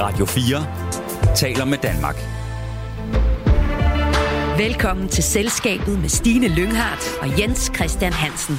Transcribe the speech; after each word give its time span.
Radio 0.00 0.24
4 0.24 1.34
taler 1.36 1.64
med 1.64 1.78
Danmark. 1.78 2.16
Velkommen 4.58 5.08
til 5.08 5.24
Selskabet 5.24 5.98
med 5.98 6.08
Stine 6.08 6.48
Lynghardt 6.48 7.18
og 7.20 7.40
Jens 7.40 7.72
Christian 7.74 8.12
Hansen. 8.12 8.56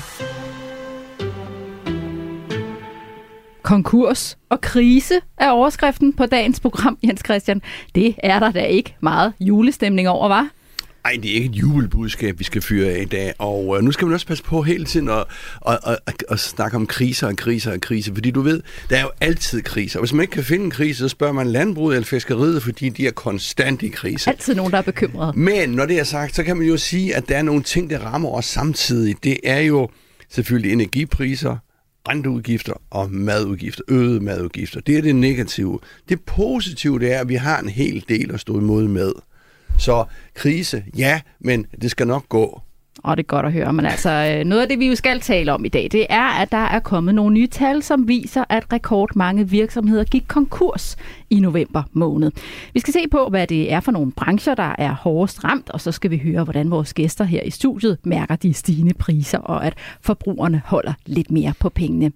Konkurs 3.62 4.38
og 4.50 4.62
krise 4.62 5.22
er 5.38 5.50
overskriften 5.50 6.14
på 6.14 6.26
dagens 6.26 6.60
program, 6.60 6.98
Jens 7.04 7.22
Christian. 7.26 7.62
Det 7.96 8.16
er 8.24 8.40
der 8.40 8.52
da 8.52 8.64
ikke 8.64 8.96
meget 9.00 9.34
julestemning 9.40 10.10
over, 10.10 10.28
var? 10.28 10.50
Ej, 11.06 11.20
det 11.24 11.32
er 11.32 11.36
ikke 11.36 11.50
et 11.50 11.56
jubelbudskab, 11.56 12.40
vi 12.40 12.44
skal 12.44 12.62
fyre 12.62 12.92
af 12.92 13.02
i 13.02 13.06
dag. 13.06 13.34
Og 13.38 13.78
øh, 13.78 13.84
nu 13.84 13.92
skal 13.92 14.08
man 14.08 14.14
også 14.14 14.28
passe 14.28 14.44
på 14.44 14.62
hele 14.62 14.86
tiden 14.86 15.10
at, 15.10 15.24
at, 15.68 15.80
at, 15.84 16.00
at, 16.08 16.24
at 16.30 16.40
snakke 16.40 16.78
om 16.78 16.88
kriser 16.88 17.28
og 17.28 17.36
kriser 17.36 17.72
og 17.72 17.82
kriser. 17.82 18.14
Fordi 18.14 18.32
du 18.32 18.42
ved, 18.42 18.62
der 18.90 18.98
er 18.98 19.02
jo 19.02 19.12
altid 19.22 19.62
kriser. 19.62 20.00
Hvis 20.00 20.14
man 20.14 20.22
ikke 20.22 20.32
kan 20.32 20.44
finde 20.44 20.66
en 20.66 20.72
krise, 20.72 21.00
så 21.00 21.08
spørger 21.10 21.34
man 21.34 21.48
landbruget 21.48 21.96
eller 21.96 22.06
fiskeriet, 22.06 22.64
fordi 22.64 22.90
de 22.90 23.08
er 23.08 23.12
konstant 23.12 23.82
i 23.84 23.88
krise. 23.88 24.30
Altid 24.30 24.56
nogen, 24.56 24.72
der 24.72 24.78
er 24.78 24.82
bekymret. 24.82 25.36
Men 25.36 25.70
når 25.70 25.86
det 25.86 26.00
er 26.00 26.04
sagt, 26.04 26.36
så 26.36 26.44
kan 26.44 26.58
man 26.58 26.68
jo 26.68 26.78
sige, 26.78 27.16
at 27.16 27.30
der 27.30 27.38
er 27.38 27.42
nogle 27.42 27.64
ting, 27.64 27.90
der 27.90 28.00
rammer 28.00 28.30
os 28.30 28.46
samtidig. 28.46 29.16
Det 29.24 29.38
er 29.44 29.60
jo 29.60 29.90
selvfølgelig 30.30 30.74
energipriser, 30.74 31.58
renteudgifter 32.08 32.74
og 32.90 33.12
madudgifter, 33.12 33.84
øgede 33.88 34.20
madudgifter. 34.20 34.82
Det 34.82 34.98
er 34.98 35.02
det 35.02 35.16
negative. 35.16 35.80
Det 36.10 36.22
positive 36.22 37.00
det 37.00 37.14
er, 37.14 37.20
at 37.20 37.30
vi 37.30 37.36
har 37.36 37.60
en 37.60 37.70
hel 37.70 38.06
del 38.10 38.32
at 38.34 38.40
stå 38.40 38.60
imod 38.60 38.88
med. 38.88 39.12
Så 39.82 40.06
krise, 40.34 40.84
ja, 40.98 41.22
men 41.40 41.66
det 41.82 41.92
skal 41.92 42.08
nok 42.08 42.30
gå. 42.30 42.62
Og 43.04 43.18
det 43.18 43.24
er 43.24 43.28
godt 43.28 43.46
at 43.46 43.52
høre, 43.52 43.74
men 43.74 43.86
altså 43.86 44.10
øh, 44.10 44.46
noget 44.46 44.62
af 44.62 44.70
det, 44.70 44.80
vi 44.80 44.88
jo 44.88 44.96
skal 44.96 45.20
tale 45.20 45.54
om 45.54 45.66
i 45.66 45.70
dag, 45.70 45.88
det 45.92 46.08
er, 46.10 46.42
at 46.42 46.52
der 46.52 46.58
er 46.58 46.80
kommet 46.80 47.16
nogle 47.16 47.34
nye 47.34 47.48
tal, 47.48 47.84
som 47.84 48.08
viser, 48.08 48.44
at 48.50 48.74
rekordmange 48.74 49.50
virksomheder 49.50 50.04
gik 50.04 50.24
konkurs 50.28 50.98
i 51.30 51.40
november 51.40 51.84
måned. 51.92 52.32
Vi 52.74 52.80
skal 52.80 52.94
se 52.94 53.08
på, 53.12 53.28
hvad 53.30 53.48
det 53.48 53.72
er 53.74 53.80
for 53.80 53.92
nogle 53.92 54.12
brancher, 54.12 54.56
der 54.56 54.76
er 54.78 54.94
hårdest 54.94 55.44
ramt, 55.44 55.70
og 55.70 55.82
så 55.82 55.92
skal 55.92 56.12
vi 56.12 56.18
høre, 56.18 56.44
hvordan 56.44 56.72
vores 56.72 56.94
gæster 56.94 57.24
her 57.24 57.42
i 57.42 57.50
studiet 57.50 57.98
mærker 58.04 58.36
de 58.36 58.54
stigende 58.54 58.94
priser, 58.94 59.38
og 59.38 59.66
at 59.66 59.74
forbrugerne 60.02 60.62
holder 60.66 60.94
lidt 61.06 61.32
mere 61.32 61.54
på 61.60 61.70
pengene. 61.70 62.12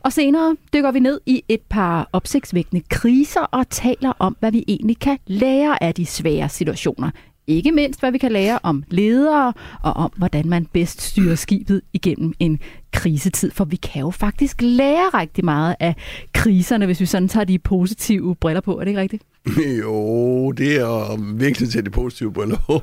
Og 0.00 0.12
senere 0.12 0.56
dykker 0.74 0.92
vi 0.92 1.00
ned 1.00 1.20
i 1.26 1.42
et 1.48 1.60
par 1.60 2.08
opsigtsvækkende 2.12 2.84
kriser 2.88 3.40
og 3.40 3.68
taler 3.70 4.12
om, 4.18 4.36
hvad 4.40 4.52
vi 4.52 4.64
egentlig 4.68 4.98
kan 4.98 5.18
lære 5.26 5.82
af 5.82 5.94
de 5.94 6.06
svære 6.06 6.48
situationer. 6.48 7.10
Ikke 7.46 7.72
mindst, 7.72 8.00
hvad 8.00 8.12
vi 8.12 8.18
kan 8.18 8.32
lære 8.32 8.58
om 8.62 8.84
ledere 8.88 9.52
og 9.82 9.92
om, 9.92 10.12
hvordan 10.16 10.48
man 10.48 10.66
bedst 10.66 11.00
styrer 11.00 11.34
skibet 11.34 11.82
igennem 11.92 12.32
en 12.38 12.58
krisetid. 12.92 13.50
For 13.50 13.64
vi 13.64 13.76
kan 13.76 14.00
jo 14.00 14.10
faktisk 14.10 14.62
lære 14.62 15.08
rigtig 15.14 15.44
meget 15.44 15.76
af 15.80 15.94
kriserne, 16.34 16.86
hvis 16.86 17.00
vi 17.00 17.06
sådan 17.06 17.28
tager 17.28 17.44
de 17.44 17.58
positive 17.58 18.36
briller 18.36 18.60
på. 18.60 18.74
Er 18.78 18.80
det 18.80 18.88
ikke 18.88 19.00
rigtigt? 19.00 19.22
Jo, 19.82 20.52
det 20.52 20.76
er 20.76 21.34
virkelig 21.34 21.70
til 21.70 21.84
de 21.84 21.90
positive 21.90 22.32
briller 22.32 22.58
på. 22.66 22.82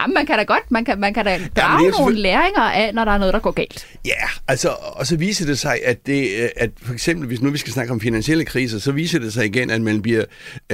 Jamen, 0.00 0.14
man 0.14 0.26
kan 0.26 0.38
da 0.38 0.42
godt, 0.42 0.70
man 0.70 0.84
kan, 0.84 1.00
man 1.00 1.14
kan 1.14 1.24
da 1.24 1.40
drage 1.56 1.84
ja, 1.84 1.90
nogle 1.90 2.16
læringer 2.16 2.60
af, 2.62 2.94
når 2.94 3.04
der 3.04 3.12
er 3.12 3.18
noget, 3.18 3.34
der 3.34 3.40
går 3.40 3.50
galt. 3.50 3.86
Ja, 4.06 4.28
altså, 4.48 4.68
og 4.68 5.06
så 5.06 5.16
viser 5.16 5.46
det 5.46 5.58
sig, 5.58 5.78
at, 5.84 6.06
det, 6.06 6.50
at 6.56 6.70
for 6.82 6.92
eksempel, 6.92 7.26
hvis 7.26 7.42
nu 7.42 7.50
vi 7.50 7.58
skal 7.58 7.72
snakke 7.72 7.92
om 7.92 8.00
finansielle 8.00 8.44
kriser, 8.44 8.78
så 8.78 8.92
viser 8.92 9.18
det 9.18 9.32
sig 9.32 9.44
igen, 9.44 9.70
at 9.70 9.80
man 9.80 10.02
bliver 10.02 10.24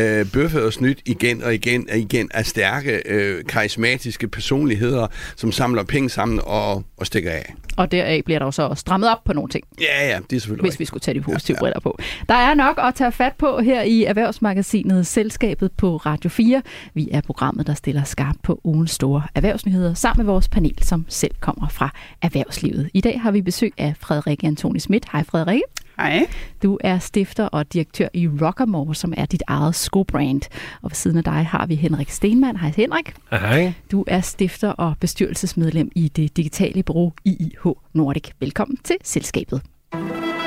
øh, 0.00 0.26
bøffet 0.32 0.62
og 0.62 0.72
snydt 0.72 0.98
igen 1.06 1.42
og 1.42 1.54
igen 1.54 1.90
og 1.90 1.98
igen 1.98 2.28
af 2.34 2.46
stærke, 2.46 3.02
øh, 3.06 3.44
karismatiske 3.44 4.28
personligheder, 4.28 5.06
som 5.36 5.52
samler 5.52 5.82
penge 5.84 6.10
sammen 6.10 6.40
og, 6.44 6.84
og 6.96 7.06
stikker 7.06 7.30
af. 7.30 7.54
Og 7.76 7.92
deraf 7.92 8.22
bliver 8.24 8.38
der 8.38 8.46
jo 8.46 8.50
så 8.50 8.62
også 8.62 8.80
strammet 8.80 9.10
op 9.10 9.24
på 9.24 9.32
nogle 9.32 9.48
ting. 9.48 9.64
Ja, 9.80 10.08
ja, 10.08 10.18
det 10.30 10.36
er 10.36 10.40
selvfølgelig 10.40 10.70
Hvis 10.70 10.80
vi 10.80 10.84
skulle 10.84 11.00
tage 11.00 11.14
de 11.14 11.20
positive 11.20 11.54
ja, 11.54 11.58
ja. 11.58 11.60
briller 11.60 11.80
på. 11.80 11.98
Der 12.28 12.34
er 12.34 12.54
nok 12.54 12.80
at 12.82 12.94
tage 12.94 13.12
fat 13.12 13.32
på 13.38 13.60
her 13.60 13.82
i 13.82 14.04
Erhvervsmagasinet 14.04 15.06
Selskabet 15.06 15.72
på 15.72 15.96
Radio 15.96 16.30
4. 16.30 16.62
Vi 16.94 17.08
er 17.12 17.20
programmet, 17.20 17.66
der 17.66 17.74
stiller 17.74 18.04
skarpt 18.04 18.42
på 18.42 18.60
ugens 18.64 18.90
store 18.90 19.22
erhvervsnyheder, 19.34 19.94
sammen 19.94 20.26
med 20.26 20.32
vores 20.32 20.48
panel, 20.48 20.78
som 20.82 21.06
selv 21.08 21.34
kommer 21.40 21.68
fra 21.68 21.90
erhvervslivet. 22.22 22.90
I 22.94 23.00
dag 23.00 23.20
har 23.20 23.30
vi 23.30 23.42
besøg 23.42 23.72
af 23.78 23.94
Frederik 24.00 24.44
Antoni 24.44 24.78
Schmidt. 24.78 25.04
Hej 25.12 25.24
Frederik. 25.24 25.62
Hej. 26.00 26.26
Du 26.62 26.78
er 26.80 26.98
stifter 26.98 27.44
og 27.44 27.72
direktør 27.72 28.08
i 28.14 28.28
Rockamore, 28.28 28.94
som 28.94 29.14
er 29.16 29.26
dit 29.26 29.42
eget 29.46 29.74
skobrand. 29.74 30.42
Og 30.82 30.90
ved 30.90 30.94
siden 30.94 31.16
af 31.16 31.24
dig 31.24 31.46
har 31.46 31.66
vi 31.66 31.74
Henrik 31.74 32.10
Stenmann. 32.10 32.56
Hej 32.56 32.72
Henrik. 32.76 33.14
Hej. 33.30 33.72
Du 33.92 34.04
er 34.06 34.20
stifter 34.20 34.68
og 34.68 34.94
bestyrelsesmedlem 35.00 35.90
i 35.96 36.08
det 36.08 36.36
digitale 36.36 36.82
bureau 36.82 37.12
IIH 37.24 37.66
Nordic. 37.92 38.30
Velkommen 38.40 38.76
til 38.84 38.96
selskabet. 39.04 39.62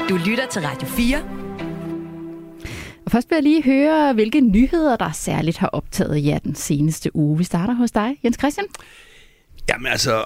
Du 0.10 0.18
lytter 0.26 0.48
til 0.52 0.62
Radio 0.62 0.88
4. 0.88 1.18
Og 3.06 3.12
først 3.12 3.30
vil 3.30 3.36
jeg 3.36 3.44
lige 3.44 3.64
høre, 3.64 4.14
hvilke 4.14 4.42
nyheder, 4.42 4.96
der 4.96 5.12
særligt 5.12 5.58
har 5.58 5.68
optaget 5.68 6.26
jer 6.26 6.40
den 6.40 6.56
seneste 6.56 7.16
uge. 7.16 7.38
Vi 7.38 7.44
starter 7.44 7.74
hos 7.74 7.92
dig, 7.92 8.16
Jens 8.24 8.38
Christian. 8.40 8.68
Jamen 9.70 9.88
altså, 9.88 10.24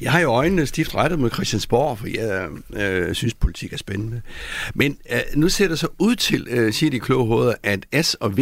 jeg 0.00 0.12
har 0.12 0.20
jo 0.20 0.28
øjnene 0.28 0.66
stift 0.66 0.94
rettet 0.94 1.18
mod 1.18 1.30
Christiansborg, 1.30 1.98
for 1.98 2.06
jeg 2.06 2.48
øh, 2.72 3.14
synes, 3.14 3.34
politik 3.34 3.72
er 3.72 3.76
spændende. 3.76 4.22
Men 4.74 4.98
øh, 5.12 5.20
nu 5.34 5.48
ser 5.48 5.68
det 5.68 5.78
så 5.78 5.88
ud 5.98 6.16
til, 6.16 6.46
øh, 6.50 6.72
siger 6.72 6.90
de 6.90 7.00
kloge 7.00 7.26
hoveder, 7.26 7.54
at 7.62 8.04
S 8.06 8.14
og 8.14 8.38
V 8.38 8.40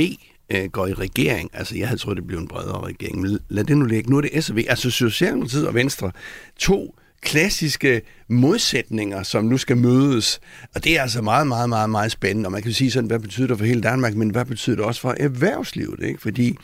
øh, 0.51 0.65
går 0.65 0.87
i 0.87 0.95
regering. 0.95 1.51
Altså, 1.53 1.77
jeg 1.79 1.89
havde 1.89 2.01
troet, 2.01 2.17
det 2.17 2.27
blev 2.27 2.39
en 2.39 2.49
bredere 2.49 2.87
regering, 2.87 3.21
men 3.21 3.39
lad 3.49 3.65
det 3.65 3.77
nu 3.77 3.85
ligge. 3.85 4.11
Nu 4.11 4.17
er 4.17 4.21
det 4.21 4.45
S 4.45 4.51
og 4.51 4.57
V, 4.57 4.65
altså 4.69 4.91
Socialdemokratiet 4.91 5.67
og 5.69 5.75
Venstre, 5.75 6.11
to 6.57 6.95
klassiske 7.21 8.03
modsætninger, 8.29 9.23
som 9.23 9.45
nu 9.45 9.59
skal 9.59 9.77
mødes. 9.77 10.41
Og 10.75 10.85
det 10.85 10.99
er 10.99 11.03
altså 11.03 11.23
meget, 11.23 11.47
meget, 11.47 11.69
meget, 11.69 11.91
meget 11.91 12.13
spændende. 12.13 12.47
Og 12.47 12.53
man 12.53 12.63
kan 12.63 12.73
sige 12.73 12.91
sådan, 12.91 13.07
hvad 13.07 13.19
betyder 13.19 13.47
det 13.47 13.59
for 13.59 13.65
hele 13.65 13.81
Danmark, 13.81 14.15
men 14.15 14.31
hvad 14.31 14.45
betyder 14.45 14.77
det 14.77 14.85
også 14.85 15.01
for 15.01 15.15
erhvervslivet? 15.21 16.01
Ikke? 16.03 16.21
Fordi 16.21 16.57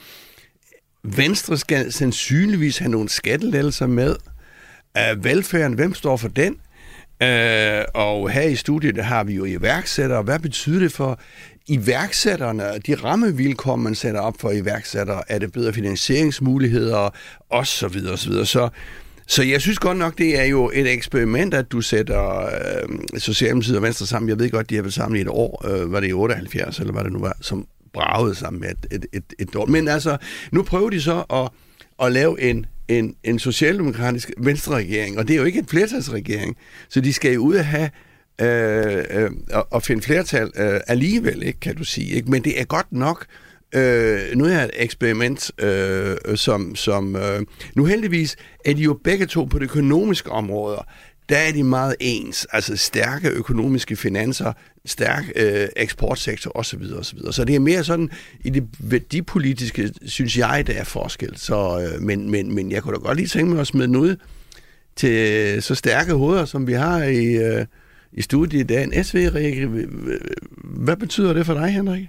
Venstre 1.05 1.59
skal 1.59 1.93
sandsynligvis 1.93 2.79
have 2.79 2.91
nogle 2.91 3.09
skattelettelser 3.09 3.87
med. 3.87 4.17
Uh, 4.99 5.25
velfærden, 5.25 5.73
hvem 5.73 5.95
står 5.95 6.17
for 6.17 6.29
den? 6.29 6.53
Uh, 7.23 7.85
og 7.95 8.31
her 8.31 8.43
i 8.43 8.57
studiet 8.57 8.95
der 8.95 9.03
har 9.03 9.25
vi 9.25 9.35
jo 9.35 9.45
iværksættere. 9.45 10.23
Hvad 10.23 10.39
betyder 10.39 10.79
det 10.79 10.93
for 10.93 11.21
iværksætterne, 11.67 12.65
de 12.87 12.95
rammevilkår, 12.95 13.77
man 13.77 13.95
sætter 13.95 14.21
op 14.21 14.35
for 14.41 14.51
iværksættere? 14.51 15.23
Er 15.29 15.39
det 15.39 15.53
bedre 15.53 15.73
finansieringsmuligheder? 15.73 17.11
Og 17.51 17.67
så 17.67 17.89
videre, 17.89 18.13
og 18.13 18.19
så 18.19 18.31
videre. 18.31 18.47
Så, 18.47 18.69
så 19.27 19.43
jeg 19.43 19.61
synes 19.61 19.79
godt 19.79 19.99
nok, 19.99 20.19
det 20.19 20.41
er 20.41 20.45
jo 20.45 20.71
et 20.75 20.93
eksperiment, 20.93 21.55
at 21.55 21.73
du 21.73 21.81
sætter 21.81 22.45
øh, 22.45 23.21
Socialdemokratiet 23.21 23.77
og 23.77 23.83
Venstre 23.83 24.07
sammen. 24.07 24.29
Jeg 24.29 24.39
ved 24.39 24.51
godt, 24.51 24.71
de 24.71 24.75
har 24.75 24.83
været 24.83 24.95
sammen 24.95 25.19
i 25.19 25.21
et 25.21 25.29
år. 25.29 25.67
Øh, 25.69 25.93
var 25.93 26.01
det 26.01 26.09
i 26.09 26.13
78, 26.13 26.79
eller 26.79 26.93
hvad 26.93 27.05
det 27.05 27.13
nu 27.13 27.19
var, 27.19 27.37
som 27.41 27.67
bragede 27.93 28.35
sammen 28.35 28.61
med 28.61 28.71
et, 28.71 28.87
et, 28.91 29.07
et, 29.13 29.25
et 29.39 29.55
dårligt. 29.55 29.73
Men 29.73 29.89
altså, 29.89 30.17
nu 30.53 30.63
prøver 30.63 30.91
de 30.91 31.01
så 31.01 31.25
at, 31.31 31.49
at 32.07 32.13
lave 32.13 32.41
en, 32.41 32.67
en, 32.89 33.17
en 33.25 33.39
socialdemokratisk 33.39 34.31
venstreregering, 34.39 35.19
og 35.19 35.29
det 35.29 35.35
er 35.35 35.39
jo 35.39 35.45
ikke 35.45 35.59
en 35.59 35.67
flertalsregering, 35.67 36.57
så 36.89 37.01
de 37.01 37.13
skal 37.13 37.33
jo 37.33 37.41
ud 37.41 37.55
og 37.55 37.67
have 37.67 37.91
øh, 38.41 39.05
øh, 39.11 39.31
at 39.75 39.83
finde 39.83 40.03
flertal 40.03 40.51
øh, 40.57 40.81
alligevel, 40.87 41.43
ikke, 41.43 41.61
kan 41.61 41.77
du 41.77 41.85
sige. 41.85 42.09
Ikke? 42.09 42.31
Men 42.31 42.45
det 42.45 42.61
er 42.61 42.65
godt 42.65 42.93
nok 42.93 43.27
Øh, 43.75 44.21
nu 44.35 44.45
er 44.45 44.63
et 44.63 44.71
eksperiment, 44.75 45.51
øh, 45.63 46.17
som, 46.35 46.77
som 46.77 47.17
øh, 47.17 47.43
nu 47.75 47.85
heldigvis 47.85 48.37
er 48.65 48.75
de 48.75 48.83
jo 48.83 48.99
begge 49.05 49.27
to 49.27 49.45
på 49.45 49.59
det 49.59 49.65
økonomiske 49.65 50.31
område 50.31 50.85
der 51.31 51.37
er 51.37 51.53
de 51.53 51.65
meget 51.65 51.97
ens. 52.01 52.47
Altså 52.53 52.77
stærke 52.77 53.29
økonomiske 53.29 53.97
finanser, 53.97 54.53
stærk 54.87 55.25
øh, 55.37 55.69
eksportsektor 55.77 56.53
osv. 56.55 56.83
osv. 56.99 57.19
Så 57.31 57.45
det 57.45 57.55
er 57.55 57.61
mere 57.61 57.85
sådan, 57.85 58.11
i 58.45 58.51
det 58.51 58.69
værdipolitiske, 58.79 59.93
synes 60.07 60.39
jeg, 60.39 60.67
der 60.67 60.73
er 60.73 60.85
forskel. 60.85 61.37
Så, 61.37 61.89
øh, 61.95 62.03
men, 62.03 62.31
men, 62.31 62.55
men 62.55 62.71
jeg 62.71 62.83
kunne 62.83 62.95
da 62.95 63.01
godt 63.01 63.17
lige 63.17 63.29
tænke 63.29 63.53
mig 63.53 63.61
at 63.61 63.67
smide 63.67 63.99
ud 63.99 64.17
til 64.97 65.63
så 65.63 65.75
stærke 65.75 66.13
hoveder, 66.13 66.45
som 66.45 66.67
vi 66.67 66.73
har 66.73 67.03
i, 67.03 67.25
øh, 67.25 67.67
i 68.13 68.23
studiet 68.23 68.61
i 68.61 68.65
dag. 68.65 68.85
En 68.85 69.05
sv 69.05 69.31
Hvad 70.65 70.97
betyder 70.97 71.33
det 71.33 71.47
for 71.47 71.55
dig, 71.55 71.69
Henrik? 71.69 72.09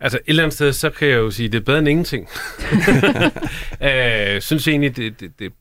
Altså 0.00 0.18
et 0.18 0.22
eller 0.26 0.42
andet 0.42 0.54
sted, 0.54 0.72
så 0.72 0.90
kan 0.90 1.08
jeg 1.08 1.16
jo 1.16 1.30
sige, 1.30 1.46
at 1.46 1.52
det 1.52 1.60
er 1.60 1.64
bedre 1.64 1.78
end 1.78 1.88
ingenting. 1.88 2.28
Øh, 3.82 4.40
synes 4.40 4.68
egentlig, 4.68 4.96
det, 4.96 5.20
det, 5.20 5.30
det 5.38 5.52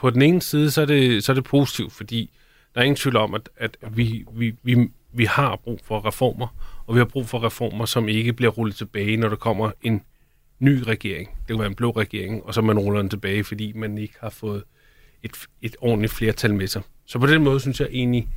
på 0.00 0.10
den 0.10 0.22
ene 0.22 0.42
side, 0.42 0.70
så 0.70 0.80
er 0.82 0.86
det, 0.86 1.24
så 1.24 1.32
er 1.32 1.34
det 1.34 1.44
positivt, 1.44 1.92
fordi 1.92 2.30
der 2.74 2.80
er 2.80 2.84
ingen 2.84 2.96
tvivl 2.96 3.16
om, 3.16 3.34
at, 3.34 3.48
at 3.56 3.76
vi, 3.90 4.24
vi, 4.32 4.54
vi, 4.62 4.90
vi 5.12 5.24
har 5.24 5.56
brug 5.56 5.80
for 5.84 6.06
reformer, 6.06 6.46
og 6.86 6.94
vi 6.94 6.98
har 6.98 7.04
brug 7.04 7.28
for 7.28 7.44
reformer, 7.44 7.84
som 7.84 8.08
ikke 8.08 8.32
bliver 8.32 8.50
rullet 8.50 8.76
tilbage, 8.76 9.16
når 9.16 9.28
der 9.28 9.36
kommer 9.36 9.70
en 9.82 10.02
ny 10.58 10.82
regering. 10.82 11.28
Det 11.28 11.46
kan 11.46 11.58
være 11.58 11.68
en 11.68 11.74
blå 11.74 11.90
regering, 11.90 12.42
og 12.44 12.54
så 12.54 12.60
man 12.60 12.78
ruller 12.78 13.00
den 13.00 13.10
tilbage, 13.10 13.44
fordi 13.44 13.72
man 13.72 13.98
ikke 13.98 14.14
har 14.20 14.30
fået 14.30 14.62
et, 15.22 15.32
et 15.62 15.76
ordentligt 15.80 16.12
flertal 16.12 16.54
med 16.54 16.66
sig. 16.66 16.82
Så 17.06 17.18
på 17.18 17.26
den 17.26 17.44
måde 17.44 17.60
synes 17.60 17.80
jeg 17.80 17.88
egentlig, 17.90 18.28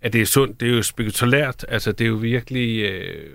at 0.00 0.12
det 0.12 0.20
er 0.20 0.26
sundt. 0.26 0.60
Det 0.60 0.68
er 0.68 0.72
jo 0.72 0.82
spekulært, 0.82 1.64
Altså, 1.68 1.92
det 1.92 2.04
er 2.04 2.08
jo 2.08 2.14
virkelig... 2.14 2.82
Øh, 2.82 3.30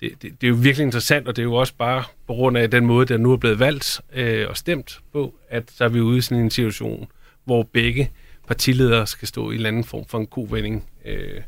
det, 0.00 0.22
det, 0.22 0.40
det 0.40 0.46
er 0.46 0.48
jo 0.48 0.56
virkelig 0.60 0.84
interessant, 0.84 1.28
og 1.28 1.36
det 1.36 1.42
er 1.42 1.44
jo 1.44 1.54
også 1.54 1.74
bare 1.78 2.04
på 2.26 2.32
grund 2.32 2.58
af 2.58 2.70
den 2.70 2.86
måde, 2.86 3.06
der 3.06 3.16
nu 3.16 3.32
er 3.32 3.36
blevet 3.36 3.58
valgt 3.58 4.00
øh, 4.12 4.48
og 4.48 4.56
stemt 4.56 5.00
på, 5.12 5.34
at 5.48 5.70
så 5.70 5.84
er 5.84 5.88
vi 5.88 6.00
ude 6.00 6.18
i 6.18 6.20
sådan 6.20 6.44
en 6.44 6.50
situation, 6.50 7.08
hvor 7.44 7.62
begge 7.62 8.10
partiledere 8.46 9.06
skal 9.06 9.28
stå 9.28 9.42
i 9.42 9.46
en 9.46 9.52
eller 9.52 9.68
anden 9.68 9.84
form 9.84 10.04
for 10.08 10.18
en 10.18 10.26
kovending. 10.26 10.90
Øh, 11.04 11.40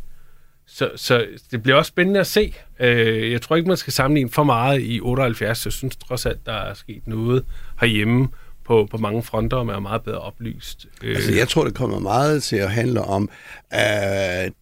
så, 0.67 0.91
så 0.97 1.27
det 1.51 1.63
bliver 1.63 1.77
også 1.77 1.89
spændende 1.89 2.21
at 2.21 2.27
se. 2.27 2.55
Øh, 2.81 3.33
jeg 3.33 3.43
tror 3.43 3.57
ikke, 3.57 3.69
man 3.69 3.77
skal 3.77 3.93
sammenligne 3.93 4.31
for 4.31 4.45
meget 4.45 4.83
i 4.83 5.01
78. 5.01 5.65
Jeg 5.65 5.73
synes 5.73 5.97
trods 5.97 6.27
alt, 6.27 6.47
der 6.47 6.53
er 6.53 6.75
sket 6.75 7.07
noget 7.07 7.45
herhjemme 7.81 8.29
på, 8.71 8.89
på 8.91 8.97
mange 8.97 9.23
fronter, 9.23 9.57
og 9.57 9.67
man 9.67 9.75
er 9.75 9.81
meget 9.81 10.03
bedre 10.03 10.19
oplyst. 10.19 10.87
Øh. 11.03 11.15
Altså, 11.17 11.33
jeg 11.33 11.49
tror, 11.49 11.65
det 11.65 11.75
kommer 11.75 11.99
meget 11.99 12.43
til 12.43 12.57
at 12.57 12.71
handle 12.71 13.01
om 13.01 13.29
uh, 13.75 13.79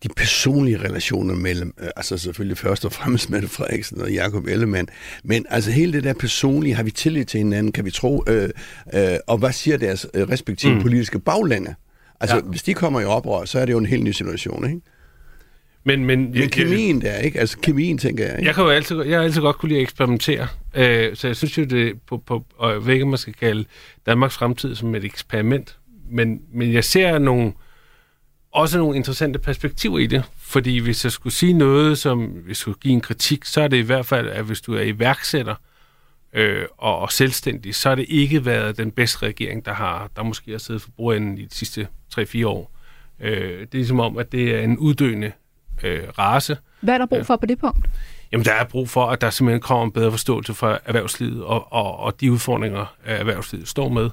de 0.02 0.08
personlige 0.16 0.78
relationer 0.78 1.34
mellem, 1.34 1.74
uh, 1.82 1.88
altså 1.96 2.18
selvfølgelig 2.18 2.58
først 2.58 2.84
og 2.84 2.92
fremmest 2.92 3.30
Mette 3.30 3.48
Frederiksen 3.48 4.00
og 4.00 4.10
Jakob 4.12 4.46
Ellemann, 4.46 4.88
men 5.24 5.46
altså 5.50 5.70
hele 5.70 5.92
det 5.92 6.04
der 6.04 6.12
personlige, 6.12 6.74
har 6.74 6.82
vi 6.82 6.90
tillid 6.90 7.24
til 7.24 7.38
hinanden, 7.38 7.72
kan 7.72 7.84
vi 7.84 7.90
tro, 7.90 8.24
uh, 8.30 8.34
uh, 8.34 9.00
og 9.26 9.38
hvad 9.38 9.52
siger 9.52 9.76
deres 9.76 10.06
uh, 10.14 10.22
respektive 10.22 10.74
mm. 10.74 10.82
politiske 10.82 11.18
baglande? 11.18 11.74
Altså, 12.20 12.36
ja. 12.36 12.42
hvis 12.42 12.62
de 12.62 12.74
kommer 12.74 13.00
i 13.00 13.04
oprør, 13.04 13.44
så 13.44 13.58
er 13.58 13.64
det 13.64 13.72
jo 13.72 13.78
en 13.78 13.86
helt 13.86 14.04
ny 14.04 14.10
situation, 14.10 14.64
ikke? 14.64 14.80
Men, 15.84 16.04
men, 16.04 16.32
men 16.32 16.48
kemien 16.48 17.00
der, 17.00 17.16
ikke? 17.16 17.40
Altså 17.40 17.58
kemien, 17.58 17.98
tænker 17.98 18.24
jeg. 18.24 18.38
Ikke? 18.38 18.46
Jeg, 18.46 18.54
kan 18.54 18.64
jo 18.64 18.70
altid, 18.70 19.02
jeg 19.02 19.18
har 19.18 19.24
altid 19.24 19.40
godt 19.40 19.58
kunne 19.58 19.68
lide 19.68 19.78
at 19.78 19.82
eksperimentere. 19.82 20.46
Øh, 20.78 21.16
så 21.16 21.26
jeg 21.26 21.36
synes 21.36 21.58
jo, 21.58 21.64
det 21.64 22.02
på, 22.02 22.16
på, 22.16 22.44
og 22.56 22.72
jeg 22.72 22.86
ved 22.86 22.94
ikke, 22.94 23.06
man 23.06 23.18
skal 23.18 23.34
kalde 23.34 23.64
Danmarks 24.06 24.34
fremtid 24.34 24.74
som 24.74 24.94
et 24.94 25.04
eksperiment. 25.04 25.78
Men, 26.10 26.42
men 26.52 26.72
jeg 26.72 26.84
ser 26.84 27.18
nogle, 27.18 27.52
også 28.52 28.78
nogle 28.78 28.96
interessante 28.96 29.38
perspektiver 29.38 29.98
i 29.98 30.06
det. 30.06 30.24
Fordi 30.38 30.78
hvis 30.78 31.04
jeg 31.04 31.12
skulle 31.12 31.32
sige 31.32 31.52
noget, 31.52 31.98
som 31.98 32.24
hvis 32.24 32.48
jeg 32.48 32.56
skulle 32.56 32.78
give 32.80 32.94
en 32.94 33.00
kritik, 33.00 33.44
så 33.44 33.60
er 33.60 33.68
det 33.68 33.76
i 33.76 33.80
hvert 33.80 34.06
fald, 34.06 34.28
at 34.28 34.44
hvis 34.44 34.60
du 34.60 34.74
er 34.74 34.82
iværksætter 34.82 35.54
øh, 36.32 36.64
og, 36.76 36.98
og 36.98 37.12
selvstændig, 37.12 37.74
så 37.74 37.88
har 37.88 37.96
det 37.96 38.06
ikke 38.08 38.44
været 38.44 38.78
den 38.78 38.90
bedste 38.90 39.26
regering, 39.26 39.64
der 39.64 39.72
har 39.72 40.10
der 40.16 40.22
måske 40.22 40.50
har 40.50 40.58
siddet 40.58 40.82
for 40.82 40.90
bordenden 40.96 41.38
i 41.38 41.44
de 41.44 41.54
sidste 41.54 41.88
3-4 42.18 42.46
år. 42.46 42.72
Øh, 43.20 43.66
det 43.72 43.80
er 43.80 43.84
som 43.84 44.00
om, 44.00 44.18
at 44.18 44.32
det 44.32 44.54
er 44.54 44.60
en 44.60 44.78
uddøende 44.78 45.32
øh, 45.82 46.02
race. 46.18 46.56
Hvad 46.80 46.94
er 46.94 46.98
der 46.98 47.06
brug 47.06 47.26
for 47.26 47.36
på 47.36 47.46
det 47.46 47.58
punkt? 47.58 47.88
Jamen, 48.32 48.44
der 48.44 48.52
er 48.52 48.64
brug 48.64 48.88
for, 48.88 49.06
at 49.06 49.20
der 49.20 49.30
simpelthen 49.30 49.60
kommer 49.60 49.84
en 49.84 49.92
bedre 49.92 50.10
forståelse 50.10 50.54
for 50.54 50.80
erhvervslivet 50.84 51.44
og, 51.44 51.72
og, 51.72 51.98
og 51.98 52.20
de 52.20 52.32
udfordringer, 52.32 52.94
erhvervslivet 53.04 53.68
står 53.68 53.88
med. 53.88 54.10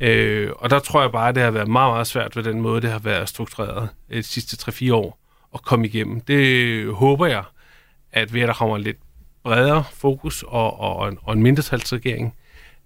Øh, 0.00 0.50
og 0.56 0.70
der 0.70 0.78
tror 0.78 1.00
jeg 1.00 1.12
bare, 1.12 1.28
at 1.28 1.34
det 1.34 1.42
har 1.42 1.50
været 1.50 1.68
meget, 1.68 1.92
meget 1.92 2.06
svært 2.06 2.36
ved 2.36 2.42
den 2.42 2.60
måde, 2.60 2.80
det 2.80 2.90
har 2.90 2.98
været 2.98 3.28
struktureret 3.28 3.88
øh, 4.10 4.16
de 4.16 4.22
sidste 4.22 4.70
3-4 4.70 4.92
år 4.92 5.18
at 5.54 5.62
komme 5.62 5.86
igennem. 5.86 6.20
Det 6.20 6.94
håber 6.94 7.26
jeg, 7.26 7.42
at 8.12 8.34
ved 8.34 8.40
at 8.40 8.48
der 8.48 8.54
kommer 8.54 8.76
en 8.76 8.82
lidt 8.82 8.96
bredere 9.44 9.84
fokus 9.92 10.44
og, 10.48 10.80
og, 10.80 11.08
en, 11.08 11.18
og 11.22 11.32
en 11.32 11.42
mindretalsregering, 11.42 12.34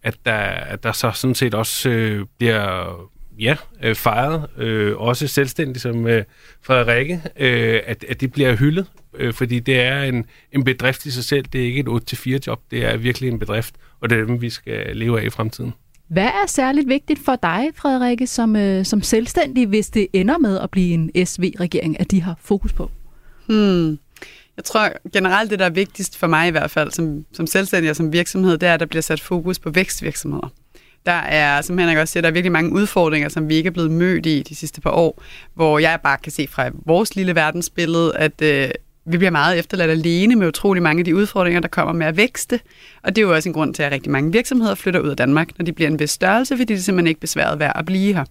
at 0.03 0.17
der, 0.25 0.35
at 0.45 0.83
der 0.83 0.93
så 0.93 1.11
sådan 1.11 1.35
set 1.35 1.55
også 1.55 1.89
øh, 1.89 2.27
bliver 2.39 2.95
ja, 3.39 3.57
øh, 3.83 3.95
fejret, 3.95 4.47
øh, 4.59 4.97
også 4.97 5.27
selvstændigt 5.27 5.81
som 5.81 6.07
øh, 6.07 6.25
Frederikke, 6.63 7.23
øh, 7.37 7.81
at, 7.87 8.05
at 8.09 8.21
det 8.21 8.33
bliver 8.33 8.57
hyldet, 8.57 8.87
øh, 9.15 9.35
fordi 9.35 9.61
det 9.61 9.81
er 9.81 10.03
en, 10.03 10.25
en 10.53 10.65
bedrift 10.65 11.07
i 11.07 11.11
sig 11.11 11.25
selv. 11.25 11.45
Det 11.53 11.61
er 11.61 11.65
ikke 11.65 11.81
et 11.81 12.15
8-4 12.15 12.39
job, 12.47 12.61
det 12.71 12.85
er 12.85 12.97
virkelig 12.97 13.29
en 13.29 13.39
bedrift, 13.39 13.75
og 14.01 14.11
det 14.11 14.19
er 14.19 14.25
dem, 14.25 14.41
vi 14.41 14.51
skal 14.51 14.97
leve 14.97 15.21
af 15.21 15.25
i 15.25 15.31
fremtiden. 15.31 15.73
Hvad 16.09 16.25
er 16.25 16.47
særligt 16.47 16.89
vigtigt 16.89 17.25
for 17.25 17.37
dig, 17.43 17.69
Frederikke, 17.75 18.27
som, 18.27 18.57
øh, 18.57 18.85
som 18.85 19.03
selvstændig, 19.03 19.67
hvis 19.67 19.91
det 19.91 20.07
ender 20.13 20.39
med 20.39 20.59
at 20.59 20.71
blive 20.71 20.95
en 20.95 21.27
SV-regering, 21.27 22.01
at 22.01 22.11
de 22.11 22.23
har 22.23 22.37
fokus 22.41 22.73
på? 22.73 22.91
Hmm. 23.49 23.99
Jeg 24.57 24.65
tror 24.65 24.89
generelt, 25.13 25.51
det 25.51 25.59
der 25.59 25.65
er 25.65 25.71
vigtigst 25.71 26.19
for 26.19 26.27
mig 26.27 26.49
i 26.49 26.51
hvert 26.51 26.71
fald, 26.71 26.91
som, 26.91 27.25
som 27.33 27.47
selvstændig 27.47 27.91
og 27.91 27.97
som 27.97 28.13
virksomhed, 28.13 28.59
det 28.59 28.69
er, 28.69 28.75
at 28.75 28.81
der 28.81 28.87
bliver 28.87 29.03
sat 29.03 29.21
fokus 29.21 29.59
på 29.59 29.71
vækstvirksomheder. 29.71 30.53
Der 31.07 31.13
er, 31.13 31.61
som 31.61 31.79
Henrik 31.79 31.97
også 31.97 32.13
siger, 32.13 32.23
der 32.23 32.29
er 32.29 32.33
virkelig 32.33 32.53
mange 32.53 32.73
udfordringer, 32.73 33.29
som 33.29 33.49
vi 33.49 33.55
ikke 33.55 33.67
er 33.67 33.73
blevet 33.73 33.91
mødt 33.91 34.27
i 34.27 34.43
de 34.43 34.55
sidste 34.55 34.81
par 34.81 34.91
år, 34.91 35.23
hvor 35.55 35.79
jeg 35.79 36.01
bare 36.03 36.19
kan 36.23 36.33
se 36.33 36.47
fra 36.51 36.71
vores 36.87 37.17
lille 37.17 37.35
verdensbillede, 37.35 38.17
at 38.17 38.43
øh, 38.43 38.71
vi 39.05 39.19
bliver 39.19 39.31
meget 39.31 39.59
efterladt 39.59 39.91
alene 39.91 40.37
med 40.37 40.49
utrolig 40.49 40.83
mange 40.83 41.01
af 41.01 41.05
de 41.05 41.17
udfordringer, 41.17 41.61
der 41.61 41.69
kommer 41.69 41.93
med 41.93 42.07
at 42.07 42.17
vækste. 42.17 42.61
Og 43.03 43.17
det 43.17 43.23
er 43.23 43.27
jo 43.27 43.35
også 43.35 43.49
en 43.49 43.53
grund 43.53 43.75
til, 43.75 43.83
at 43.83 43.93
rigtig 43.93 44.13
mange 44.13 44.33
virksomheder 44.33 44.75
flytter 44.75 45.01
ud 45.01 45.09
af 45.09 45.17
Danmark, 45.17 45.49
når 45.59 45.65
de 45.65 45.73
bliver 45.73 45.91
en 45.91 45.99
vis 45.99 46.11
størrelse, 46.11 46.57
fordi 46.57 46.75
det 46.75 46.85
simpelthen 46.85 47.07
ikke 47.07 47.21
besværet 47.21 47.59
værd 47.59 47.73
at 47.75 47.87
blive 47.87 48.15
her. 48.15 48.25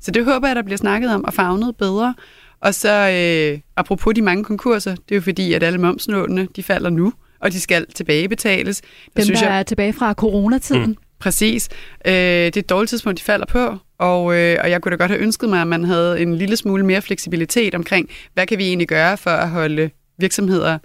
Så 0.00 0.10
det 0.10 0.24
håber 0.24 0.46
jeg, 0.46 0.56
der 0.56 0.62
bliver 0.62 0.78
snakket 0.78 1.14
om 1.14 1.24
og 1.24 1.34
fagnet 1.34 1.76
bedre. 1.76 2.14
Og 2.60 2.74
så 2.74 3.10
øh, 3.10 3.60
apropos 3.76 4.14
de 4.14 4.22
mange 4.22 4.44
konkurser, 4.44 4.90
det 4.90 5.10
er 5.10 5.14
jo 5.14 5.20
fordi, 5.20 5.52
at 5.52 5.62
alle 5.62 5.78
momsnålene, 5.78 6.48
de 6.56 6.62
falder 6.62 6.90
nu, 6.90 7.12
og 7.40 7.52
de 7.52 7.60
skal 7.60 7.86
tilbagebetales. 7.94 8.80
Der 8.80 8.88
Dem, 9.16 9.24
synes 9.24 9.40
der 9.40 9.48
jeg, 9.48 9.58
er 9.58 9.62
tilbage 9.62 9.92
fra 9.92 10.12
coronatiden. 10.12 10.90
Mm. 10.90 10.96
Præcis. 11.18 11.68
Øh, 12.06 12.12
det 12.12 12.56
er 12.56 12.60
et 12.60 12.70
dårligt 12.70 12.88
tidspunkt, 12.88 13.18
de 13.18 13.24
falder 13.24 13.46
på, 13.46 13.76
og, 13.98 14.34
øh, 14.38 14.58
og 14.62 14.70
jeg 14.70 14.82
kunne 14.82 14.90
da 14.90 14.96
godt 14.96 15.10
have 15.10 15.20
ønsket 15.20 15.48
mig, 15.48 15.60
at 15.60 15.66
man 15.66 15.84
havde 15.84 16.20
en 16.20 16.34
lille 16.34 16.56
smule 16.56 16.86
mere 16.86 17.02
fleksibilitet 17.02 17.74
omkring, 17.74 18.08
hvad 18.34 18.46
kan 18.46 18.58
vi 18.58 18.64
egentlig 18.64 18.88
gøre 18.88 19.16
for 19.16 19.30
at 19.30 19.50
holde 19.50 19.90
virksomheder 20.18 20.78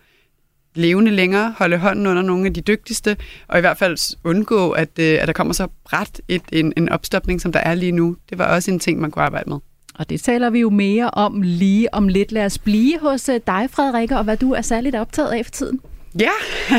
levende 0.75 1.12
længere, 1.12 1.56
holde 1.57 1.77
hånden 1.77 2.07
under 2.07 2.21
nogle 2.21 2.45
af 2.45 2.53
de 2.53 2.62
dygtigste, 2.62 3.18
og 3.47 3.57
i 3.57 3.62
hvert 3.62 3.77
fald 3.77 4.18
undgå, 4.24 4.71
at, 4.71 5.00
øh, 5.00 5.18
at 5.21 5.27
der 5.27 5.33
kommer 5.33 5.53
så 5.53 5.68
bræt 5.85 6.21
et, 6.27 6.41
en, 6.51 6.74
en 6.77 6.89
opstopning, 6.89 7.41
som 7.41 7.51
der 7.51 7.59
er 7.59 7.75
lige 7.75 7.91
nu. 7.91 8.15
Det 8.29 8.38
var 8.38 8.56
også 8.56 8.71
en 8.71 8.79
ting, 8.79 9.00
man 9.00 9.12
kunne 9.12 9.24
arbejde 9.24 9.50
med. 9.50 9.57
Og 9.95 10.09
det 10.09 10.21
taler 10.21 10.50
vi 10.50 10.59
jo 10.59 10.69
mere 10.69 11.09
om 11.09 11.41
lige 11.41 11.94
om 11.94 12.07
lidt. 12.07 12.31
Lad 12.31 12.45
os 12.45 12.57
blive 12.57 13.00
hos 13.00 13.29
øh, 13.29 13.39
dig, 13.47 13.69
Frederikke, 13.71 14.18
og 14.18 14.24
hvad 14.24 14.38
du 14.38 14.51
er 14.51 14.62
særligt 14.62 14.95
optaget 14.95 15.31
af 15.31 15.45
for 15.45 15.51
tiden. 15.51 15.79
Ja, 16.19 16.31